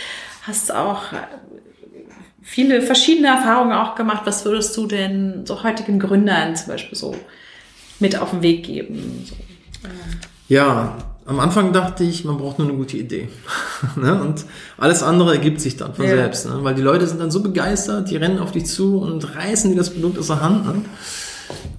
hast 0.43 0.73
auch 0.73 1.11
äh, 1.11 1.17
viele 2.41 2.81
verschiedene 2.81 3.27
Erfahrungen 3.27 3.73
auch 3.73 3.95
gemacht. 3.95 4.21
Was 4.25 4.45
würdest 4.45 4.75
du 4.77 4.87
denn 4.87 5.45
so 5.45 5.63
heutigen 5.63 5.99
Gründern 5.99 6.55
zum 6.55 6.67
Beispiel 6.67 6.97
so 6.97 7.15
mit 7.99 8.17
auf 8.17 8.31
den 8.31 8.41
Weg 8.41 8.63
geben? 8.63 9.25
So. 9.27 9.35
Ja, 10.47 10.97
am 11.25 11.39
Anfang 11.39 11.73
dachte 11.73 12.03
ich, 12.03 12.23
man 12.23 12.37
braucht 12.37 12.59
nur 12.59 12.67
eine 12.67 12.77
gute 12.77 12.97
Idee. 12.97 13.29
ne? 13.95 14.21
Und 14.21 14.45
alles 14.77 15.01
andere 15.01 15.33
ergibt 15.33 15.59
sich 15.59 15.75
dann 15.75 15.95
von 15.95 16.05
Ja. 16.05 16.15
selbst. 16.15 16.45
Ne? 16.45 16.59
Weil 16.61 16.75
die 16.75 16.83
Leute 16.83 17.07
sind 17.07 17.19
dann 17.19 17.31
so 17.31 17.41
begeistert, 17.41 18.11
die 18.11 18.15
rennen 18.15 18.39
auf 18.39 18.51
dich 18.51 18.67
zu 18.67 18.99
und 18.99 19.35
reißen 19.35 19.71
dir 19.71 19.77
das 19.77 19.89
Produkt 19.89 20.19
aus 20.19 20.27
der 20.27 20.41
Hand. 20.41 20.65
Ne? 20.65 20.85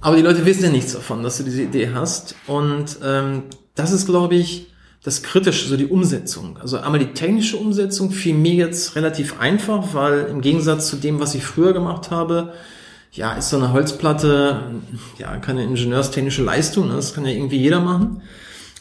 Aber 0.01 0.15
die 0.15 0.21
Leute 0.21 0.45
wissen 0.45 0.63
ja 0.63 0.69
nichts 0.69 0.93
davon, 0.93 1.23
dass 1.23 1.37
du 1.37 1.43
diese 1.43 1.63
Idee 1.63 1.91
hast. 1.93 2.35
Und 2.47 2.97
ähm, 3.03 3.43
das 3.75 3.91
ist, 3.91 4.05
glaube 4.05 4.35
ich, 4.35 4.67
das 5.03 5.23
Kritische, 5.23 5.67
so 5.67 5.77
die 5.77 5.85
Umsetzung. 5.85 6.57
Also 6.57 6.77
einmal 6.77 6.99
die 6.99 7.13
technische 7.13 7.57
Umsetzung 7.57 8.11
fiel 8.11 8.33
mir 8.33 8.53
jetzt 8.53 8.95
relativ 8.95 9.39
einfach, 9.39 9.93
weil 9.93 10.25
im 10.25 10.41
Gegensatz 10.41 10.87
zu 10.89 10.97
dem, 10.97 11.19
was 11.19 11.35
ich 11.35 11.43
früher 11.43 11.73
gemacht 11.73 12.11
habe, 12.11 12.53
ja, 13.13 13.33
ist 13.33 13.49
so 13.49 13.57
eine 13.57 13.71
Holzplatte, 13.71 14.63
ja, 15.17 15.37
keine 15.37 15.63
ingenieurstechnische 15.63 16.43
Leistung, 16.43 16.87
ne? 16.89 16.95
das 16.95 17.13
kann 17.13 17.25
ja 17.25 17.31
irgendwie 17.31 17.57
jeder 17.57 17.79
machen. 17.79 18.21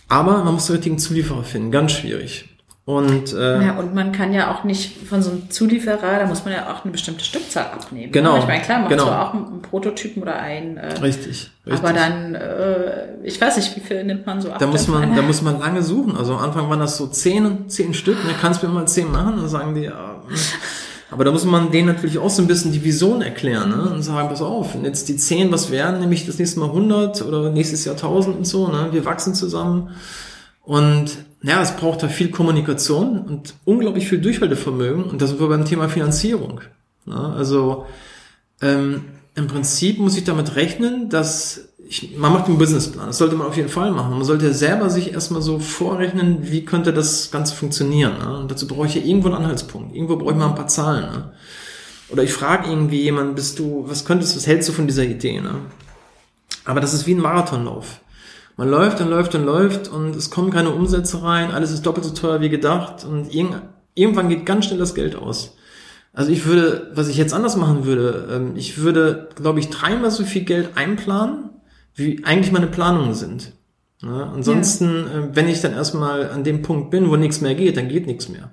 Aber 0.09 0.45
man 0.45 0.55
muss 0.55 0.67
den 0.67 0.77
richtigen 0.77 0.99
Zulieferer 0.99 1.45
finden, 1.45 1.71
ganz 1.71 1.93
schwierig. 1.93 2.56
Und, 2.87 3.33
äh, 3.33 3.65
ja, 3.65 3.77
und 3.79 3.97
man 3.97 4.13
kann 4.13 4.33
ja 4.33 4.55
auch 4.55 4.63
nicht 4.63 5.09
von 5.09 5.21
so 5.21 5.33
einem 5.33 5.51
Zulieferer, 5.51 6.21
da 6.21 6.27
muss 6.27 6.45
man 6.45 6.55
ja 6.55 6.73
auch 6.73 6.85
eine 6.85 6.93
bestimmte 6.93 7.25
Stückzahl 7.25 7.65
abnehmen. 7.65 8.13
Genau. 8.13 8.35
Ne? 8.35 8.39
Ich 8.39 8.47
meine, 8.47 8.63
klar, 8.63 8.79
man 8.79 8.89
genau. 8.89 9.07
zwar 9.07 9.29
auch 9.29 9.35
einen 9.35 9.61
Prototypen 9.61 10.23
oder 10.23 10.37
einen. 10.37 10.77
Äh, 10.77 10.93
richtig, 11.01 11.51
richtig. 11.67 11.83
Aber 11.83 11.93
dann, 11.93 12.37
äh, 12.37 13.17
ich 13.25 13.41
weiß 13.41 13.57
nicht, 13.57 13.75
wie 13.75 13.81
viel 13.81 14.05
nimmt 14.05 14.25
man 14.25 14.41
so 14.41 14.53
ab? 14.53 14.61
Da 14.61 14.69
muss 14.69 14.87
man, 14.87 15.17
da 15.17 15.23
muss 15.27 15.43
man 15.43 15.59
lange 15.59 15.83
suchen. 15.83 16.17
Also 16.17 16.37
am 16.37 16.45
Anfang 16.45 16.71
waren 16.71 16.79
das 16.79 16.97
so 16.97 17.09
zehn, 17.09 17.69
zehn 17.69 17.93
Stück. 17.93 18.25
Ne? 18.25 18.31
Kannst 18.41 18.63
mir 18.63 18.69
mal 18.69 18.87
zehn 18.87 19.11
machen? 19.11 19.35
Dann 19.39 19.49
sagen 19.49 19.75
die, 19.75 19.83
ja. 19.83 20.23
hm. 20.29 20.37
Aber 21.11 21.25
da 21.25 21.33
muss 21.33 21.45
man 21.45 21.73
denen 21.73 21.89
natürlich 21.89 22.19
auch 22.19 22.31
so 22.31 22.41
ein 22.41 22.47
bisschen 22.47 22.71
die 22.71 22.85
Vision 22.85 23.21
erklären 23.21 23.71
ne? 23.71 23.91
und 23.95 24.03
sagen, 24.03 24.29
pass 24.29 24.43
auf, 24.43 24.75
wenn 24.75 24.85
jetzt 24.85 25.09
die 25.09 25.17
zehn 25.17 25.51
was 25.51 25.73
werden, 25.73 25.99
nämlich 25.99 26.25
das 26.25 26.39
nächste 26.39 26.61
Mal 26.61 26.67
100 26.67 27.23
oder 27.23 27.51
nächstes 27.51 27.85
Jahr 27.85 27.97
1000 27.97 28.37
und 28.37 28.45
so. 28.47 28.69
Ne? 28.69 28.89
Wir 28.93 29.05
wachsen 29.05 29.35
zusammen. 29.35 29.91
Und 30.63 31.26
ja, 31.43 31.63
es 31.63 31.77
braucht 31.77 32.03
da 32.03 32.09
viel 32.09 32.31
Kommunikation 32.31 33.21
und 33.21 33.55
unglaublich 33.65 34.09
viel 34.09 34.21
Durchhaltevermögen. 34.21 35.05
Und 35.05 35.23
das 35.23 35.31
sind 35.31 35.41
wir 35.41 35.49
beim 35.49 35.65
Thema 35.65 35.89
Finanzierung. 35.89 36.61
Ja, 37.07 37.33
also 37.33 37.87
ähm, 38.61 39.05
im 39.35 39.47
Prinzip 39.47 39.99
muss 39.99 40.17
ich 40.17 40.25
damit 40.25 40.57
rechnen, 40.57 41.09
dass 41.09 41.69
ich, 41.89 42.17
man 42.17 42.33
macht 42.33 42.47
einen 42.47 42.59
Businessplan. 42.59 43.07
Das 43.07 43.19
sollte 43.19 43.37
man 43.37 43.47
auf 43.47 43.57
jeden 43.57 43.69
Fall 43.69 43.93
machen. 43.93 44.13
Man 44.13 44.25
sollte 44.25 44.53
selber 44.55 44.91
sich 44.91 45.13
erstmal 45.13 45.43
so 45.43 45.59
vorrechnen, 45.59 46.39
wie 46.51 46.65
könnte 46.65 46.93
das 46.93 47.31
Ganze 47.31 47.55
funktionieren. 47.55 48.19
Ne? 48.19 48.39
Und 48.39 48.51
dazu 48.51 48.67
brauche 48.67 48.87
ich 48.87 48.95
ja 48.95 49.03
irgendwo 49.03 49.29
einen 49.29 49.37
Anhaltspunkt. 49.37 49.95
Irgendwo 49.95 50.17
brauche 50.17 50.33
ich 50.33 50.37
mal 50.37 50.49
ein 50.49 50.55
paar 50.55 50.69
Zahlen. 50.69 51.13
Ne? 51.13 51.33
Oder 52.09 52.23
ich 52.23 52.33
frage 52.33 52.69
irgendwie 52.69 53.03
jemanden, 53.03 53.35
bist 53.35 53.59
du, 53.59 53.85
was 53.87 54.05
könntest, 54.05 54.37
was 54.37 54.47
hältst 54.47 54.69
du 54.69 54.73
von 54.73 54.87
dieser 54.87 55.05
Idee? 55.05 55.41
Ne? 55.41 55.61
Aber 56.65 56.81
das 56.81 56.95
ist 56.95 57.07
wie 57.07 57.15
ein 57.15 57.21
Marathonlauf. 57.21 58.01
Man 58.57 58.71
läuft 58.71 59.01
und 59.01 59.11
läuft 59.11 59.35
und 59.35 59.45
läuft 59.45 59.89
und 59.89 60.17
es 60.17 60.31
kommen 60.31 60.51
keine 60.51 60.71
Umsätze 60.71 61.23
rein, 61.23 61.51
alles 61.51 61.73
ist 61.73 61.85
doppelt 61.85 62.07
so 62.07 62.15
teuer 62.15 62.41
wie 62.41 62.49
gedacht 62.49 63.05
und 63.05 63.29
irgendwann 63.95 64.29
geht 64.29 64.47
ganz 64.47 64.67
schnell 64.67 64.79
das 64.79 64.95
Geld 64.95 65.15
aus. 65.15 65.57
Also 66.15 66.33
ich 66.33 66.47
würde, 66.47 66.91
was 66.95 67.09
ich 67.09 67.19
jetzt 67.19 67.35
anders 67.35 67.57
machen 67.57 67.85
würde, 67.85 68.29
ähm, 68.33 68.57
ich 68.57 68.79
würde, 68.79 69.29
glaube 69.37 69.61
ich, 69.61 69.69
dreimal 69.69 70.11
so 70.11 70.25
viel 70.25 70.45
Geld 70.45 70.71
einplanen, 70.75 71.51
wie 71.95 72.25
eigentlich 72.25 72.53
meine 72.53 72.69
Planungen 72.69 73.13
sind. 73.13 73.53
Ja, 74.03 74.31
ansonsten, 74.33 75.05
ja. 75.13 75.29
wenn 75.35 75.49
ich 75.49 75.61
dann 75.61 75.73
erstmal 75.73 76.31
an 76.31 76.43
dem 76.43 76.63
Punkt 76.63 76.91
bin, 76.91 77.11
wo 77.11 77.17
nichts 77.17 77.43
mehr 77.43 77.55
geht, 77.55 77.77
dann 77.77 77.89
geht 77.89 78.07
nichts 78.07 78.31
mehr. 78.31 78.53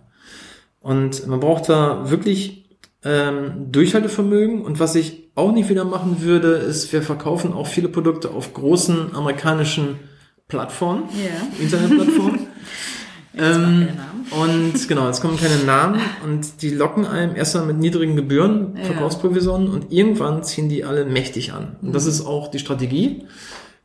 Und 0.81 1.25
man 1.27 1.39
braucht 1.39 1.69
da 1.69 2.09
wirklich 2.09 2.77
ähm, 3.05 3.71
Durchhaltevermögen 3.71 4.61
und 4.61 4.81
was 4.81 4.95
ich 4.95 5.22
auch 5.35 5.51
nicht 5.51 5.69
wieder 5.69 5.85
machen 5.85 6.21
würde, 6.21 6.53
ist, 6.53 6.93
wir 6.93 7.01
verkaufen 7.01 7.53
auch 7.53 7.67
viele 7.67 7.89
Produkte 7.89 8.31
auf 8.31 8.53
großen 8.53 9.15
amerikanischen 9.15 9.99
Plattformen, 10.47 11.03
yeah. 11.17 11.47
Internetplattformen. 11.59 12.47
ähm, 13.37 13.87
und 14.31 14.87
genau, 14.87 15.07
jetzt 15.07 15.21
kommen 15.21 15.37
keine 15.37 15.63
Namen 15.63 15.99
und 16.23 16.61
die 16.61 16.69
locken 16.69 17.07
einem 17.07 17.35
erstmal 17.35 17.65
mit 17.65 17.77
niedrigen 17.77 18.15
Gebühren, 18.15 18.75
ja. 18.77 18.83
Verkaufsprovisionen 18.85 19.69
und 19.69 19.91
irgendwann 19.91 20.43
ziehen 20.43 20.69
die 20.69 20.83
alle 20.83 21.05
mächtig 21.05 21.53
an. 21.53 21.77
Und 21.81 21.93
das 21.93 22.05
ist 22.05 22.25
auch 22.25 22.49
die 22.49 22.59
Strategie 22.59 23.25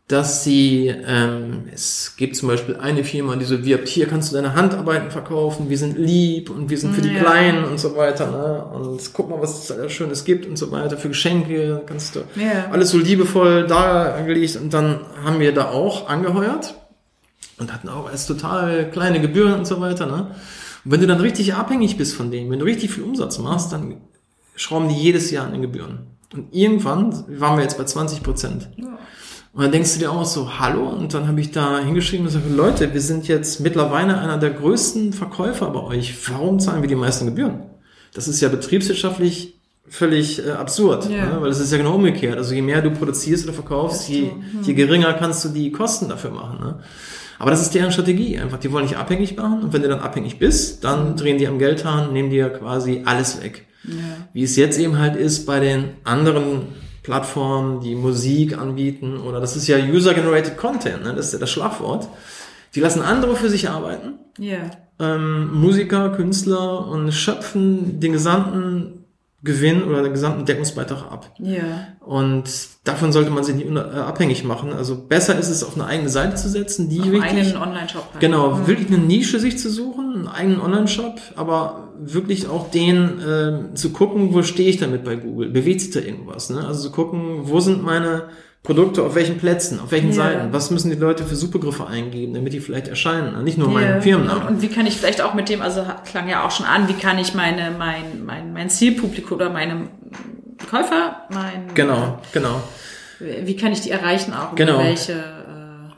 dass 0.09 0.43
sie, 0.43 0.89
ähm, 0.89 1.69
es 1.71 2.15
gibt 2.17 2.35
zum 2.35 2.49
Beispiel 2.49 2.77
eine 2.77 3.05
Firma, 3.05 3.37
die 3.37 3.45
so 3.45 3.63
wirbt, 3.63 3.89
hier 3.89 4.07
kannst 4.07 4.33
du 4.33 4.37
deine 4.37 4.55
Handarbeiten 4.55 5.11
verkaufen, 5.11 5.69
wir 5.69 5.77
sind 5.77 5.99
lieb 5.99 6.49
und 6.49 6.71
wir 6.71 6.79
sind 6.79 6.95
für 6.95 7.03
die 7.03 7.13
ja. 7.13 7.21
Kleinen 7.21 7.65
und 7.65 7.79
so 7.79 7.95
weiter, 7.95 8.31
ne? 8.31 8.65
Und 8.75 9.13
guck 9.13 9.29
mal, 9.29 9.39
was 9.43 9.65
es 9.65 9.71
alles 9.71 9.93
Schönes 9.93 10.25
gibt 10.25 10.47
und 10.47 10.57
so 10.57 10.71
weiter, 10.71 10.97
für 10.97 11.09
Geschenke 11.09 11.83
kannst 11.85 12.17
du 12.17 12.21
ja. 12.37 12.71
alles 12.71 12.91
so 12.91 12.97
liebevoll 12.97 13.67
dargelegt 13.67 14.57
und 14.57 14.73
dann 14.73 15.01
haben 15.23 15.41
wir 15.41 15.53
da 15.53 15.67
auch 15.67 16.09
angeheuert 16.09 16.75
und 17.59 17.75
hatten 17.75 17.91
auch 17.91 18.11
erst 18.11 18.29
total 18.29 18.91
kleine 18.91 19.21
Gebühren 19.21 19.59
und 19.59 19.67
so 19.67 19.79
weiter, 19.79 20.07
ne? 20.07 20.35
Und 20.87 20.93
wenn 20.93 21.01
du 21.03 21.07
dann 21.07 21.21
richtig 21.21 21.53
abhängig 21.53 21.99
bist 21.99 22.15
von 22.15 22.31
denen, 22.31 22.51
wenn 22.51 22.61
du 22.61 22.65
richtig 22.65 22.93
viel 22.93 23.05
Umsatz 23.05 23.39
machst, 23.39 23.73
dann 23.73 23.97
schrauben 24.57 24.89
die 24.89 24.95
jedes 24.95 25.31
Jahr 25.31 25.45
an 25.45 25.53
den 25.53 25.61
Gebühren. 25.61 26.07
Und 26.33 26.55
irgendwann 26.55 27.25
waren 27.29 27.57
wir 27.57 27.63
jetzt 27.63 27.77
bei 27.77 27.85
20 27.85 28.23
Prozent. 28.23 28.71
Ja. 28.77 28.88
Und 29.59 29.65
dann 29.65 29.73
denkst 29.73 29.95
du 29.95 29.99
dir 29.99 30.13
auch 30.13 30.25
so, 30.25 30.61
hallo? 30.61 30.89
Und 30.89 31.15
dann 31.15 31.27
habe 31.27 31.41
ich 31.41 31.51
da 31.51 31.81
hingeschrieben 31.81 32.25
und 32.25 32.33
gesagt, 32.33 32.49
Leute, 32.49 32.95
wir 32.95 33.01
sind 33.01 33.27
jetzt 33.27 33.59
mittlerweile 33.59 34.17
einer 34.17 34.39
der 34.39 34.51
größten 34.51 35.13
Verkäufer 35.13 35.69
bei 35.71 35.83
euch. 35.83 36.15
Warum 36.31 36.61
zahlen 36.61 36.81
wir 36.81 36.89
die 36.89 36.95
meisten 36.95 37.27
Gebühren? 37.27 37.63
Das 38.15 38.29
ist 38.29 38.41
ja 38.41 38.51
betriebswirtschaftlich 38.51 39.59
völlig 39.89 40.47
äh, 40.47 40.53
absurd, 40.53 41.11
ja. 41.11 41.27
ne? 41.27 41.39
weil 41.41 41.51
es 41.51 41.59
ist 41.59 41.73
ja 41.73 41.79
genau 41.79 41.97
umgekehrt. 41.97 42.39
Also 42.39 42.55
je 42.55 42.63
mehr 42.63 42.83
du 42.83 42.93
produzierst 42.93 43.47
oder 43.47 43.53
verkaufst, 43.53 44.09
je, 44.09 44.31
hm. 44.31 44.63
je 44.63 44.75
geringer 44.75 45.13
kannst 45.15 45.45
du 45.45 45.49
die 45.49 45.73
Kosten 45.73 46.09
dafür 46.09 46.31
machen. 46.31 46.61
Ne? 46.61 46.79
Aber 47.41 47.51
das 47.51 47.61
ist 47.61 47.75
deren 47.75 47.91
Strategie. 47.91 48.39
Einfach, 48.39 48.59
die 48.59 48.71
wollen 48.71 48.87
dich 48.87 48.97
abhängig 48.97 49.37
machen 49.37 49.65
und 49.65 49.73
wenn 49.73 49.83
du 49.83 49.89
dann 49.89 49.99
abhängig 49.99 50.39
bist, 50.39 50.85
dann 50.85 51.17
drehen 51.17 51.37
die 51.37 51.49
am 51.49 51.59
Geldhahn, 51.59 52.13
nehmen 52.13 52.31
dir 52.31 52.49
quasi 52.51 53.03
alles 53.07 53.43
weg. 53.43 53.67
Ja. 53.83 53.95
Wie 54.33 54.45
es 54.45 54.55
jetzt 54.55 54.79
eben 54.79 55.01
halt 55.01 55.17
ist 55.17 55.47
bei 55.47 55.59
den 55.59 55.95
anderen 56.05 56.69
Plattformen, 57.09 57.81
die 57.81 57.95
Musik 57.95 58.59
anbieten 58.59 59.17
oder 59.17 59.41
das 59.41 59.57
ist 59.57 59.67
ja 59.67 59.79
User-Generated 59.79 60.59
Content, 60.59 61.05
ne? 61.05 61.15
das 61.15 61.29
ist 61.29 61.33
ja 61.33 61.39
das 61.39 61.51
Schlagwort. 61.51 62.07
Die 62.75 62.81
lassen 62.81 63.01
andere 63.01 63.35
für 63.35 63.49
sich 63.49 63.71
arbeiten. 63.71 64.19
Yeah. 64.39 64.71
Ähm, 65.01 65.59
Musiker, 65.59 66.11
Künstler 66.11 66.87
und 66.87 67.11
schöpfen 67.13 67.99
den 67.99 68.13
gesamten 68.13 69.07
Gewinn 69.43 69.85
oder 69.85 70.03
den 70.03 70.13
gesamten 70.13 70.45
Deckungsbeitrag 70.45 71.11
ab. 71.11 71.31
Ja. 71.39 71.87
Und 72.01 72.45
davon 72.85 73.11
sollte 73.13 73.31
man 73.31 73.43
sich 73.43 73.55
nicht 73.55 73.71
äh, 73.71 73.79
abhängig 73.79 74.45
machen. 74.45 74.75
Also 74.75 74.97
besser 74.97 75.39
ist 75.39 75.49
es, 75.49 75.65
auf 75.65 75.77
eine 75.77 75.87
eigene 75.87 76.11
Seite 76.11 76.35
zu 76.35 76.51
setzen, 76.51 76.91
die 76.91 77.01
auf 77.01 77.11
wirklich... 77.11 77.55
einen 77.55 77.57
Online-Shop. 77.57 78.05
Halt. 78.13 78.21
Genau, 78.21 78.51
mhm. 78.51 78.67
wirklich 78.67 78.89
eine 78.89 78.99
Nische 78.99 79.41
sich 79.41 79.59
zu 79.59 79.71
suchen, 79.71 80.15
einen 80.15 80.29
eigenen 80.29 80.61
Online-Shop, 80.61 81.19
aber 81.37 81.88
wirklich 82.01 82.49
auch 82.49 82.71
den 82.71 83.21
äh, 83.21 83.75
zu 83.75 83.91
gucken, 83.91 84.33
wo 84.33 84.43
stehe 84.43 84.69
ich 84.69 84.79
damit 84.79 85.05
bei 85.05 85.17
Google? 85.17 85.51
Bewegt 85.51 85.81
sich 85.81 85.91
da 85.91 86.01
irgendwas? 86.01 86.51
Ne? 86.51 86.67
Also 86.67 86.89
zu 86.89 86.91
gucken, 86.93 87.41
wo 87.43 87.61
sind 87.61 87.83
meine 87.83 88.29
Produkte 88.63 89.03
auf 89.03 89.15
welchen 89.15 89.39
Plätzen, 89.39 89.81
auf 89.81 89.93
welchen 89.93 90.13
yeah. 90.13 90.17
Seiten, 90.17 90.53
was 90.53 90.71
müssen 90.71 90.91
die 90.91 90.97
Leute 90.97 91.25
für 91.25 91.37
Supergriffe 91.37 91.87
eingeben, 91.87 92.35
damit 92.35 92.53
die 92.53 92.61
vielleicht 92.61 92.89
erscheinen, 92.89 93.43
nicht 93.45 93.57
nur 93.57 93.69
yeah. 93.69 93.81
meinen 93.81 94.03
Firmennamen. 94.03 94.47
Und, 94.49 94.63
wie 94.63 94.69
kann 94.69 94.87
ich 94.87 94.97
vielleicht 94.97 95.23
auch 95.23 95.35
mit 95.35 95.49
dem, 95.49 95.63
also 95.63 95.85
klang 96.11 96.29
ja 96.29 96.45
auch 96.45 96.51
schon 96.51 96.67
an, 96.67 96.89
wie 96.89 96.95
kann 96.95 97.19
ich 97.19 97.35
meine, 97.35 97.71
mein, 97.79 98.25
mein, 98.27 98.53
mein 98.53 98.69
Zielpublikum 98.69 99.37
oder 99.37 99.51
meine 99.51 99.89
Käufer, 100.71 101.23
mein... 101.31 101.73
Genau, 101.75 102.19
genau. 102.33 102.61
Wie 103.21 103.57
kann 103.57 103.73
ich 103.73 103.81
die 103.81 103.91
erreichen 103.91 104.33
auch? 104.33 104.55
Genau. 104.55 104.79
Welche, 104.79 105.25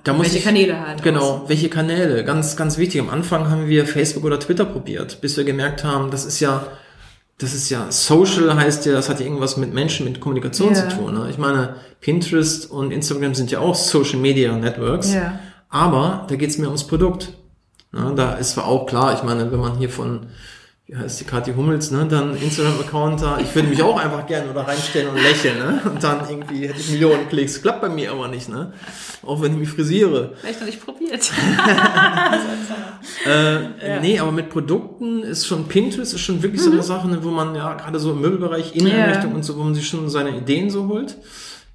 da 0.04 0.12
muss 0.12 0.26
welche 0.26 0.38
ich, 0.38 0.44
Kanäle 0.44 0.80
halt. 0.86 1.02
Genau, 1.02 1.44
welche 1.46 1.68
Kanäle, 1.68 2.24
ganz, 2.24 2.56
ganz 2.56 2.78
wichtig. 2.78 3.00
Am 3.00 3.10
Anfang 3.10 3.50
haben 3.50 3.68
wir 3.68 3.86
Facebook 3.86 4.24
oder 4.24 4.40
Twitter 4.40 4.64
probiert, 4.64 5.20
bis 5.20 5.36
wir 5.36 5.44
gemerkt 5.44 5.84
haben, 5.84 6.10
das 6.10 6.24
ist 6.24 6.40
ja 6.40 6.66
das 7.40 7.54
ist 7.54 7.70
ja 7.70 7.90
Social 7.90 8.54
heißt 8.54 8.84
ja, 8.84 8.92
das 8.92 9.08
hat 9.08 9.18
ja 9.18 9.24
irgendwas 9.24 9.56
mit 9.56 9.72
Menschen, 9.72 10.04
mit 10.04 10.20
Kommunikation 10.20 10.74
yeah. 10.74 10.88
zu 10.88 10.96
tun. 10.96 11.14
Ne? 11.14 11.28
Ich 11.30 11.38
meine, 11.38 11.76
Pinterest 12.00 12.70
und 12.70 12.92
Instagram 12.92 13.34
sind 13.34 13.50
ja 13.50 13.60
auch 13.60 13.74
Social 13.74 14.18
Media 14.18 14.54
Networks, 14.54 15.14
yeah. 15.14 15.38
aber 15.70 16.26
da 16.28 16.36
geht 16.36 16.50
es 16.50 16.58
mir 16.58 16.66
ums 16.66 16.86
Produkt. 16.86 17.32
Ne? 17.92 18.12
Da 18.14 18.34
ist 18.34 18.50
zwar 18.50 18.66
auch 18.66 18.86
klar, 18.86 19.14
ich 19.14 19.22
meine, 19.22 19.50
wenn 19.50 19.58
man 19.58 19.78
hier 19.78 19.88
von 19.88 20.26
wie 20.90 20.96
heißt 20.96 21.20
die 21.20 21.24
Kathi 21.24 21.52
Hummels, 21.54 21.92
ne? 21.92 22.04
Dann 22.10 22.34
Instagram-Account 22.34 23.22
da. 23.22 23.38
Ich 23.38 23.54
würde 23.54 23.68
mich 23.68 23.80
auch 23.80 23.96
einfach 23.96 24.26
gerne 24.26 24.50
oder 24.50 24.62
reinstellen 24.62 25.10
und 25.10 25.22
lächeln, 25.22 25.56
ne? 25.56 25.80
Und 25.84 26.02
dann 26.02 26.28
irgendwie 26.28 26.66
hätte 26.66 26.80
ich 26.80 26.90
Millionen 26.90 27.28
Klicks. 27.28 27.62
Klappt 27.62 27.82
bei 27.82 27.88
mir 27.88 28.10
aber 28.10 28.26
nicht, 28.26 28.48
ne? 28.48 28.72
Auch 29.24 29.40
wenn 29.40 29.52
ich 29.52 29.58
mich 29.58 29.68
frisiere. 29.68 30.32
Vielleicht 30.40 30.58
noch 30.58 30.66
nicht 30.66 30.84
probiert. 30.84 31.30
äh, 33.24 33.52
ja. 33.62 34.00
Nee, 34.00 34.18
aber 34.18 34.32
mit 34.32 34.50
Produkten 34.50 35.22
ist 35.22 35.46
schon 35.46 35.68
Pinterest 35.68 36.12
ist 36.12 36.22
schon 36.22 36.42
wirklich 36.42 36.60
mhm. 36.62 36.64
so 36.64 36.72
eine 36.72 36.82
Sache, 36.82 37.06
ne, 37.06 37.22
wo 37.22 37.30
man 37.30 37.54
ja 37.54 37.74
gerade 37.74 38.00
so 38.00 38.10
im 38.10 38.20
Möbelbereich, 38.20 38.74
Inneneinrichtung 38.74 39.30
yeah. 39.30 39.36
und 39.36 39.44
so, 39.44 39.56
wo 39.56 39.62
man 39.62 39.76
sich 39.76 39.86
schon 39.86 40.10
seine 40.10 40.36
Ideen 40.36 40.70
so 40.70 40.88
holt. 40.88 41.16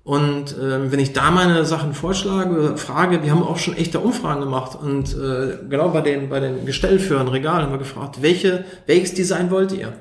Und 0.05 0.55
äh, 0.55 0.91
wenn 0.91 0.99
ich 0.99 1.13
da 1.13 1.31
meine 1.31 1.65
Sachen 1.65 1.95
vorschlage, 1.95 2.77
frage, 2.77 3.23
wir 3.23 3.31
haben 3.31 3.41
auch 3.41 3.57
schon 3.57 3.75
echte 3.75 3.99
Umfragen 3.99 4.41
gemacht 4.41 4.77
und 4.79 5.17
äh, 5.17 5.57
genau 5.67 5.89
bei 5.89 6.01
den 6.01 6.29
bei 6.29 6.39
den 6.39 6.63
Gestellführern, 6.63 7.27
Regal 7.27 7.63
haben 7.63 7.71
wir 7.71 7.79
gefragt, 7.79 8.21
welche 8.21 8.65
welches 8.85 9.15
Design 9.15 9.49
wollt 9.49 9.71
ihr? 9.71 9.93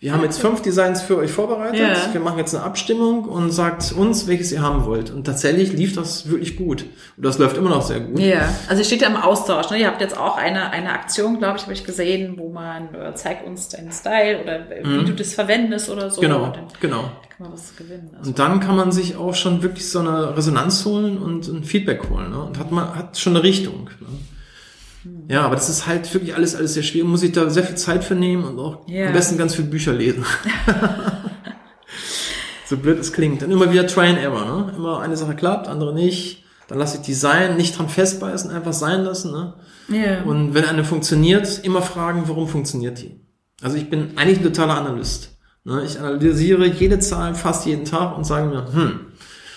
Wir 0.00 0.12
haben 0.12 0.22
jetzt 0.22 0.40
fünf 0.40 0.62
Designs 0.62 1.02
für 1.02 1.16
euch 1.16 1.32
vorbereitet. 1.32 1.80
Ja. 1.80 2.12
Wir 2.12 2.20
machen 2.20 2.38
jetzt 2.38 2.54
eine 2.54 2.62
Abstimmung 2.62 3.24
und 3.24 3.50
sagt 3.50 3.90
uns, 3.90 4.28
welches 4.28 4.52
ihr 4.52 4.62
haben 4.62 4.84
wollt. 4.84 5.10
Und 5.10 5.24
tatsächlich 5.24 5.72
lief 5.72 5.96
das 5.96 6.30
wirklich 6.30 6.56
gut. 6.56 6.84
Und 7.16 7.26
das 7.26 7.38
läuft 7.38 7.56
immer 7.56 7.70
noch 7.70 7.82
sehr 7.82 7.98
gut. 7.98 8.20
Ja, 8.20 8.48
also 8.68 8.80
ihr 8.80 8.84
steht 8.84 9.02
ja 9.02 9.08
im 9.08 9.16
Austausch. 9.16 9.70
Ne? 9.70 9.80
Ihr 9.80 9.88
habt 9.88 10.00
jetzt 10.00 10.16
auch 10.16 10.36
eine, 10.36 10.70
eine 10.70 10.92
Aktion, 10.92 11.38
glaube 11.38 11.56
ich, 11.56 11.64
habe 11.64 11.72
ich 11.72 11.82
gesehen, 11.82 12.38
wo 12.38 12.48
man 12.48 12.94
äh, 12.94 13.12
zeigt 13.16 13.44
uns 13.44 13.70
deinen 13.70 13.90
Style 13.90 14.40
oder 14.40 14.66
wie 14.70 14.88
mhm. 14.88 15.06
du 15.06 15.14
das 15.14 15.34
verwendest 15.34 15.90
oder 15.90 16.10
so. 16.10 16.20
Genau, 16.20 16.52
genau. 16.78 17.00
kann 17.00 17.10
man 17.40 17.52
was 17.54 17.74
gewinnen. 17.74 18.08
Also 18.16 18.30
und 18.30 18.38
dann 18.38 18.60
kann 18.60 18.76
man 18.76 18.92
sich 18.92 19.16
auch 19.16 19.34
schon 19.34 19.64
wirklich 19.64 19.90
so 19.90 19.98
eine 19.98 20.36
Resonanz 20.36 20.84
holen 20.84 21.18
und 21.18 21.48
ein 21.48 21.64
Feedback 21.64 22.08
holen. 22.08 22.30
Ne? 22.30 22.40
Und 22.40 22.56
hat 22.60 22.70
man 22.70 22.94
hat 22.94 23.18
schon 23.18 23.34
eine 23.34 23.42
Richtung. 23.42 23.90
Ne? 23.98 24.06
Ja, 25.28 25.42
aber 25.42 25.54
das 25.56 25.68
ist 25.68 25.86
halt 25.86 26.12
wirklich 26.14 26.34
alles, 26.34 26.54
alles 26.54 26.74
sehr 26.74 26.82
schwierig. 26.82 27.08
Muss 27.08 27.22
ich 27.22 27.32
da 27.32 27.50
sehr 27.50 27.62
viel 27.64 27.76
Zeit 27.76 28.02
für 28.04 28.14
nehmen 28.14 28.44
und 28.44 28.58
auch 28.58 28.88
Ja. 28.88 29.06
am 29.08 29.12
besten 29.12 29.36
ganz 29.36 29.54
viele 29.54 29.68
Bücher 29.68 29.92
lesen. 29.92 30.24
so 32.66 32.76
blöd 32.76 32.98
es 32.98 33.12
klingt. 33.12 33.42
Dann 33.42 33.50
immer 33.50 33.70
wieder 33.72 33.86
Try 33.86 34.06
and 34.08 34.18
Error, 34.18 34.44
ne? 34.44 34.72
Immer 34.76 35.00
eine 35.00 35.16
Sache 35.16 35.34
klappt, 35.34 35.68
andere 35.68 35.94
nicht. 35.94 36.44
Dann 36.68 36.78
lasse 36.78 36.98
ich 36.98 37.02
die 37.02 37.14
sein, 37.14 37.56
nicht 37.56 37.78
dran 37.78 37.88
festbeißen, 37.88 38.50
einfach 38.50 38.72
sein 38.74 39.02
lassen, 39.02 39.32
ne? 39.32 39.54
Ja. 39.88 40.22
Und 40.24 40.52
wenn 40.54 40.64
eine 40.64 40.84
funktioniert, 40.84 41.60
immer 41.64 41.80
fragen, 41.80 42.24
warum 42.26 42.46
funktioniert 42.46 43.00
die? 43.00 43.20
Also 43.62 43.76
ich 43.76 43.88
bin 43.88 44.16
eigentlich 44.16 44.38
ein 44.38 44.44
totaler 44.44 44.76
Analyst. 44.76 45.38
Ne? 45.64 45.82
Ich 45.84 45.98
analysiere 45.98 46.66
jede 46.66 46.98
Zahl 46.98 47.34
fast 47.34 47.66
jeden 47.66 47.84
Tag 47.86 48.16
und 48.16 48.24
sage 48.24 48.48
mir, 48.48 48.66
hm, 48.72 49.00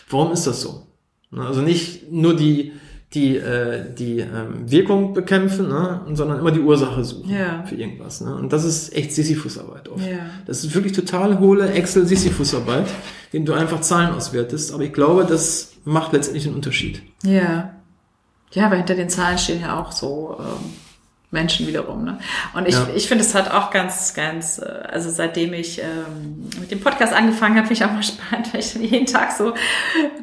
warum 0.09 0.31
ist 0.31 0.47
das 0.47 0.61
so? 0.61 0.87
Ne? 1.31 1.45
Also 1.45 1.61
nicht 1.61 2.11
nur 2.11 2.35
die, 2.35 2.71
die, 3.13 3.35
äh, 3.35 3.93
die 3.93 4.19
ähm, 4.19 4.71
Wirkung 4.71 5.13
bekämpfen, 5.13 5.67
ne? 5.67 6.01
sondern 6.13 6.39
immer 6.39 6.51
die 6.51 6.61
Ursache 6.61 7.03
suchen 7.03 7.29
Ja. 7.29 7.63
für 7.65 7.75
irgendwas. 7.75 8.21
Ne? 8.21 8.33
Und 8.33 8.53
das 8.53 8.63
ist 8.63 8.95
echt 8.95 9.11
Sisyphusarbeit 9.11 9.89
oft. 9.89 10.05
Ja. 10.05 10.19
Das 10.45 10.63
ist 10.63 10.73
wirklich 10.73 10.93
total 10.93 11.39
hohle 11.39 11.69
Excel-Sisyphusarbeit, 11.71 12.87
den 13.33 13.45
du 13.45 13.53
einfach 13.53 13.81
Zahlen 13.81 14.13
auswertest. 14.13 14.73
Aber 14.73 14.83
ich 14.83 14.93
glaube, 14.93 15.25
das 15.25 15.73
macht 15.83 16.13
letztendlich 16.13 16.45
einen 16.45 16.55
Unterschied. 16.55 17.01
Ja. 17.23 17.73
Ja, 18.53 18.65
aber 18.67 18.75
hinter 18.77 18.95
den 18.95 19.09
Zahlen 19.09 19.37
stehen 19.37 19.61
ja 19.61 19.79
auch 19.79 19.91
so 19.91 20.37
ähm, 20.39 20.71
Menschen 21.31 21.65
wiederum. 21.65 22.03
Ne? 22.03 22.17
Und 22.53 22.67
ich, 22.67 22.75
Ja. 22.75 22.87
ich 22.93 23.07
finde 23.07 23.23
es 23.23 23.33
halt 23.33 23.49
auch 23.51 23.71
ganz, 23.71 24.13
ganz, 24.13 24.59
äh, 24.59 24.65
also 24.65 25.09
seitdem 25.09 25.53
ich 25.53 25.79
ähm, 25.81 26.49
mit 26.59 26.71
dem 26.71 26.81
Podcast 26.81 27.13
angefangen 27.13 27.55
habe, 27.55 27.67
finde 27.67 27.73
ich 27.81 27.85
auch 27.85 27.93
mal 27.93 28.03
spannend, 28.03 28.53
weil 28.53 28.59
ich 28.59 28.73
dann 28.73 28.83
jeden 28.83 29.05
Tag 29.05 29.31
so 29.31 29.53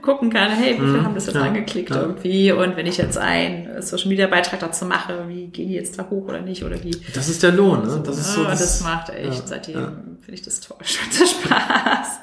gucken 0.03 0.31
kann, 0.31 0.51
hey, 0.51 0.75
wie 0.75 0.81
viele 0.81 0.99
Mhm. 0.99 1.05
haben 1.07 1.15
das 1.15 1.27
jetzt 1.27 1.35
Ja. 1.37 1.43
angeklickt 1.43 1.91
Ja. 1.91 2.03
irgendwie? 2.03 2.53
Und 2.53 2.77
wenn 2.77 2.87
ich 2.87 2.99
jetzt 2.99 3.17
einen 3.17 3.81
Social 3.83 4.09
Media 4.09 4.27
Beitrag 4.27 4.61
dazu 4.61 4.85
mache, 4.85 5.25
wie 5.29 5.47
gehen 5.47 5.69
die 5.69 5.75
jetzt 5.75 5.99
da 5.99 6.07
hoch 6.11 6.29
oder 6.29 6.41
nicht? 6.43 6.63
Oder 6.63 6.83
wie? 6.85 6.91
Das 7.15 7.29
ist 7.29 7.43
der 7.43 7.53
Lohn. 7.53 7.87
Ne? 7.87 8.03
Das 8.05 8.19
ist 8.19 8.35
so 8.35 8.43
oh, 8.43 8.45
das, 8.45 8.59
das, 8.61 8.81
macht 8.83 9.09
echt, 9.11 9.49
seitdem 9.49 10.19
finde 10.21 10.35
ich 10.35 10.43
das 10.43 10.61
toll. 10.61 10.77
So 11.11 11.25
Spaß. 11.25 12.21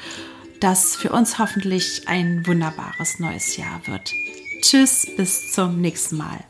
das 0.60 0.94
für 0.94 1.10
uns 1.10 1.38
hoffentlich 1.38 2.02
ein 2.08 2.46
wunderbares 2.46 3.18
neues 3.18 3.56
Jahr 3.56 3.80
wird. 3.86 4.12
Tschüss, 4.60 5.06
bis 5.16 5.52
zum 5.52 5.80
nächsten 5.80 6.18
Mal. 6.18 6.44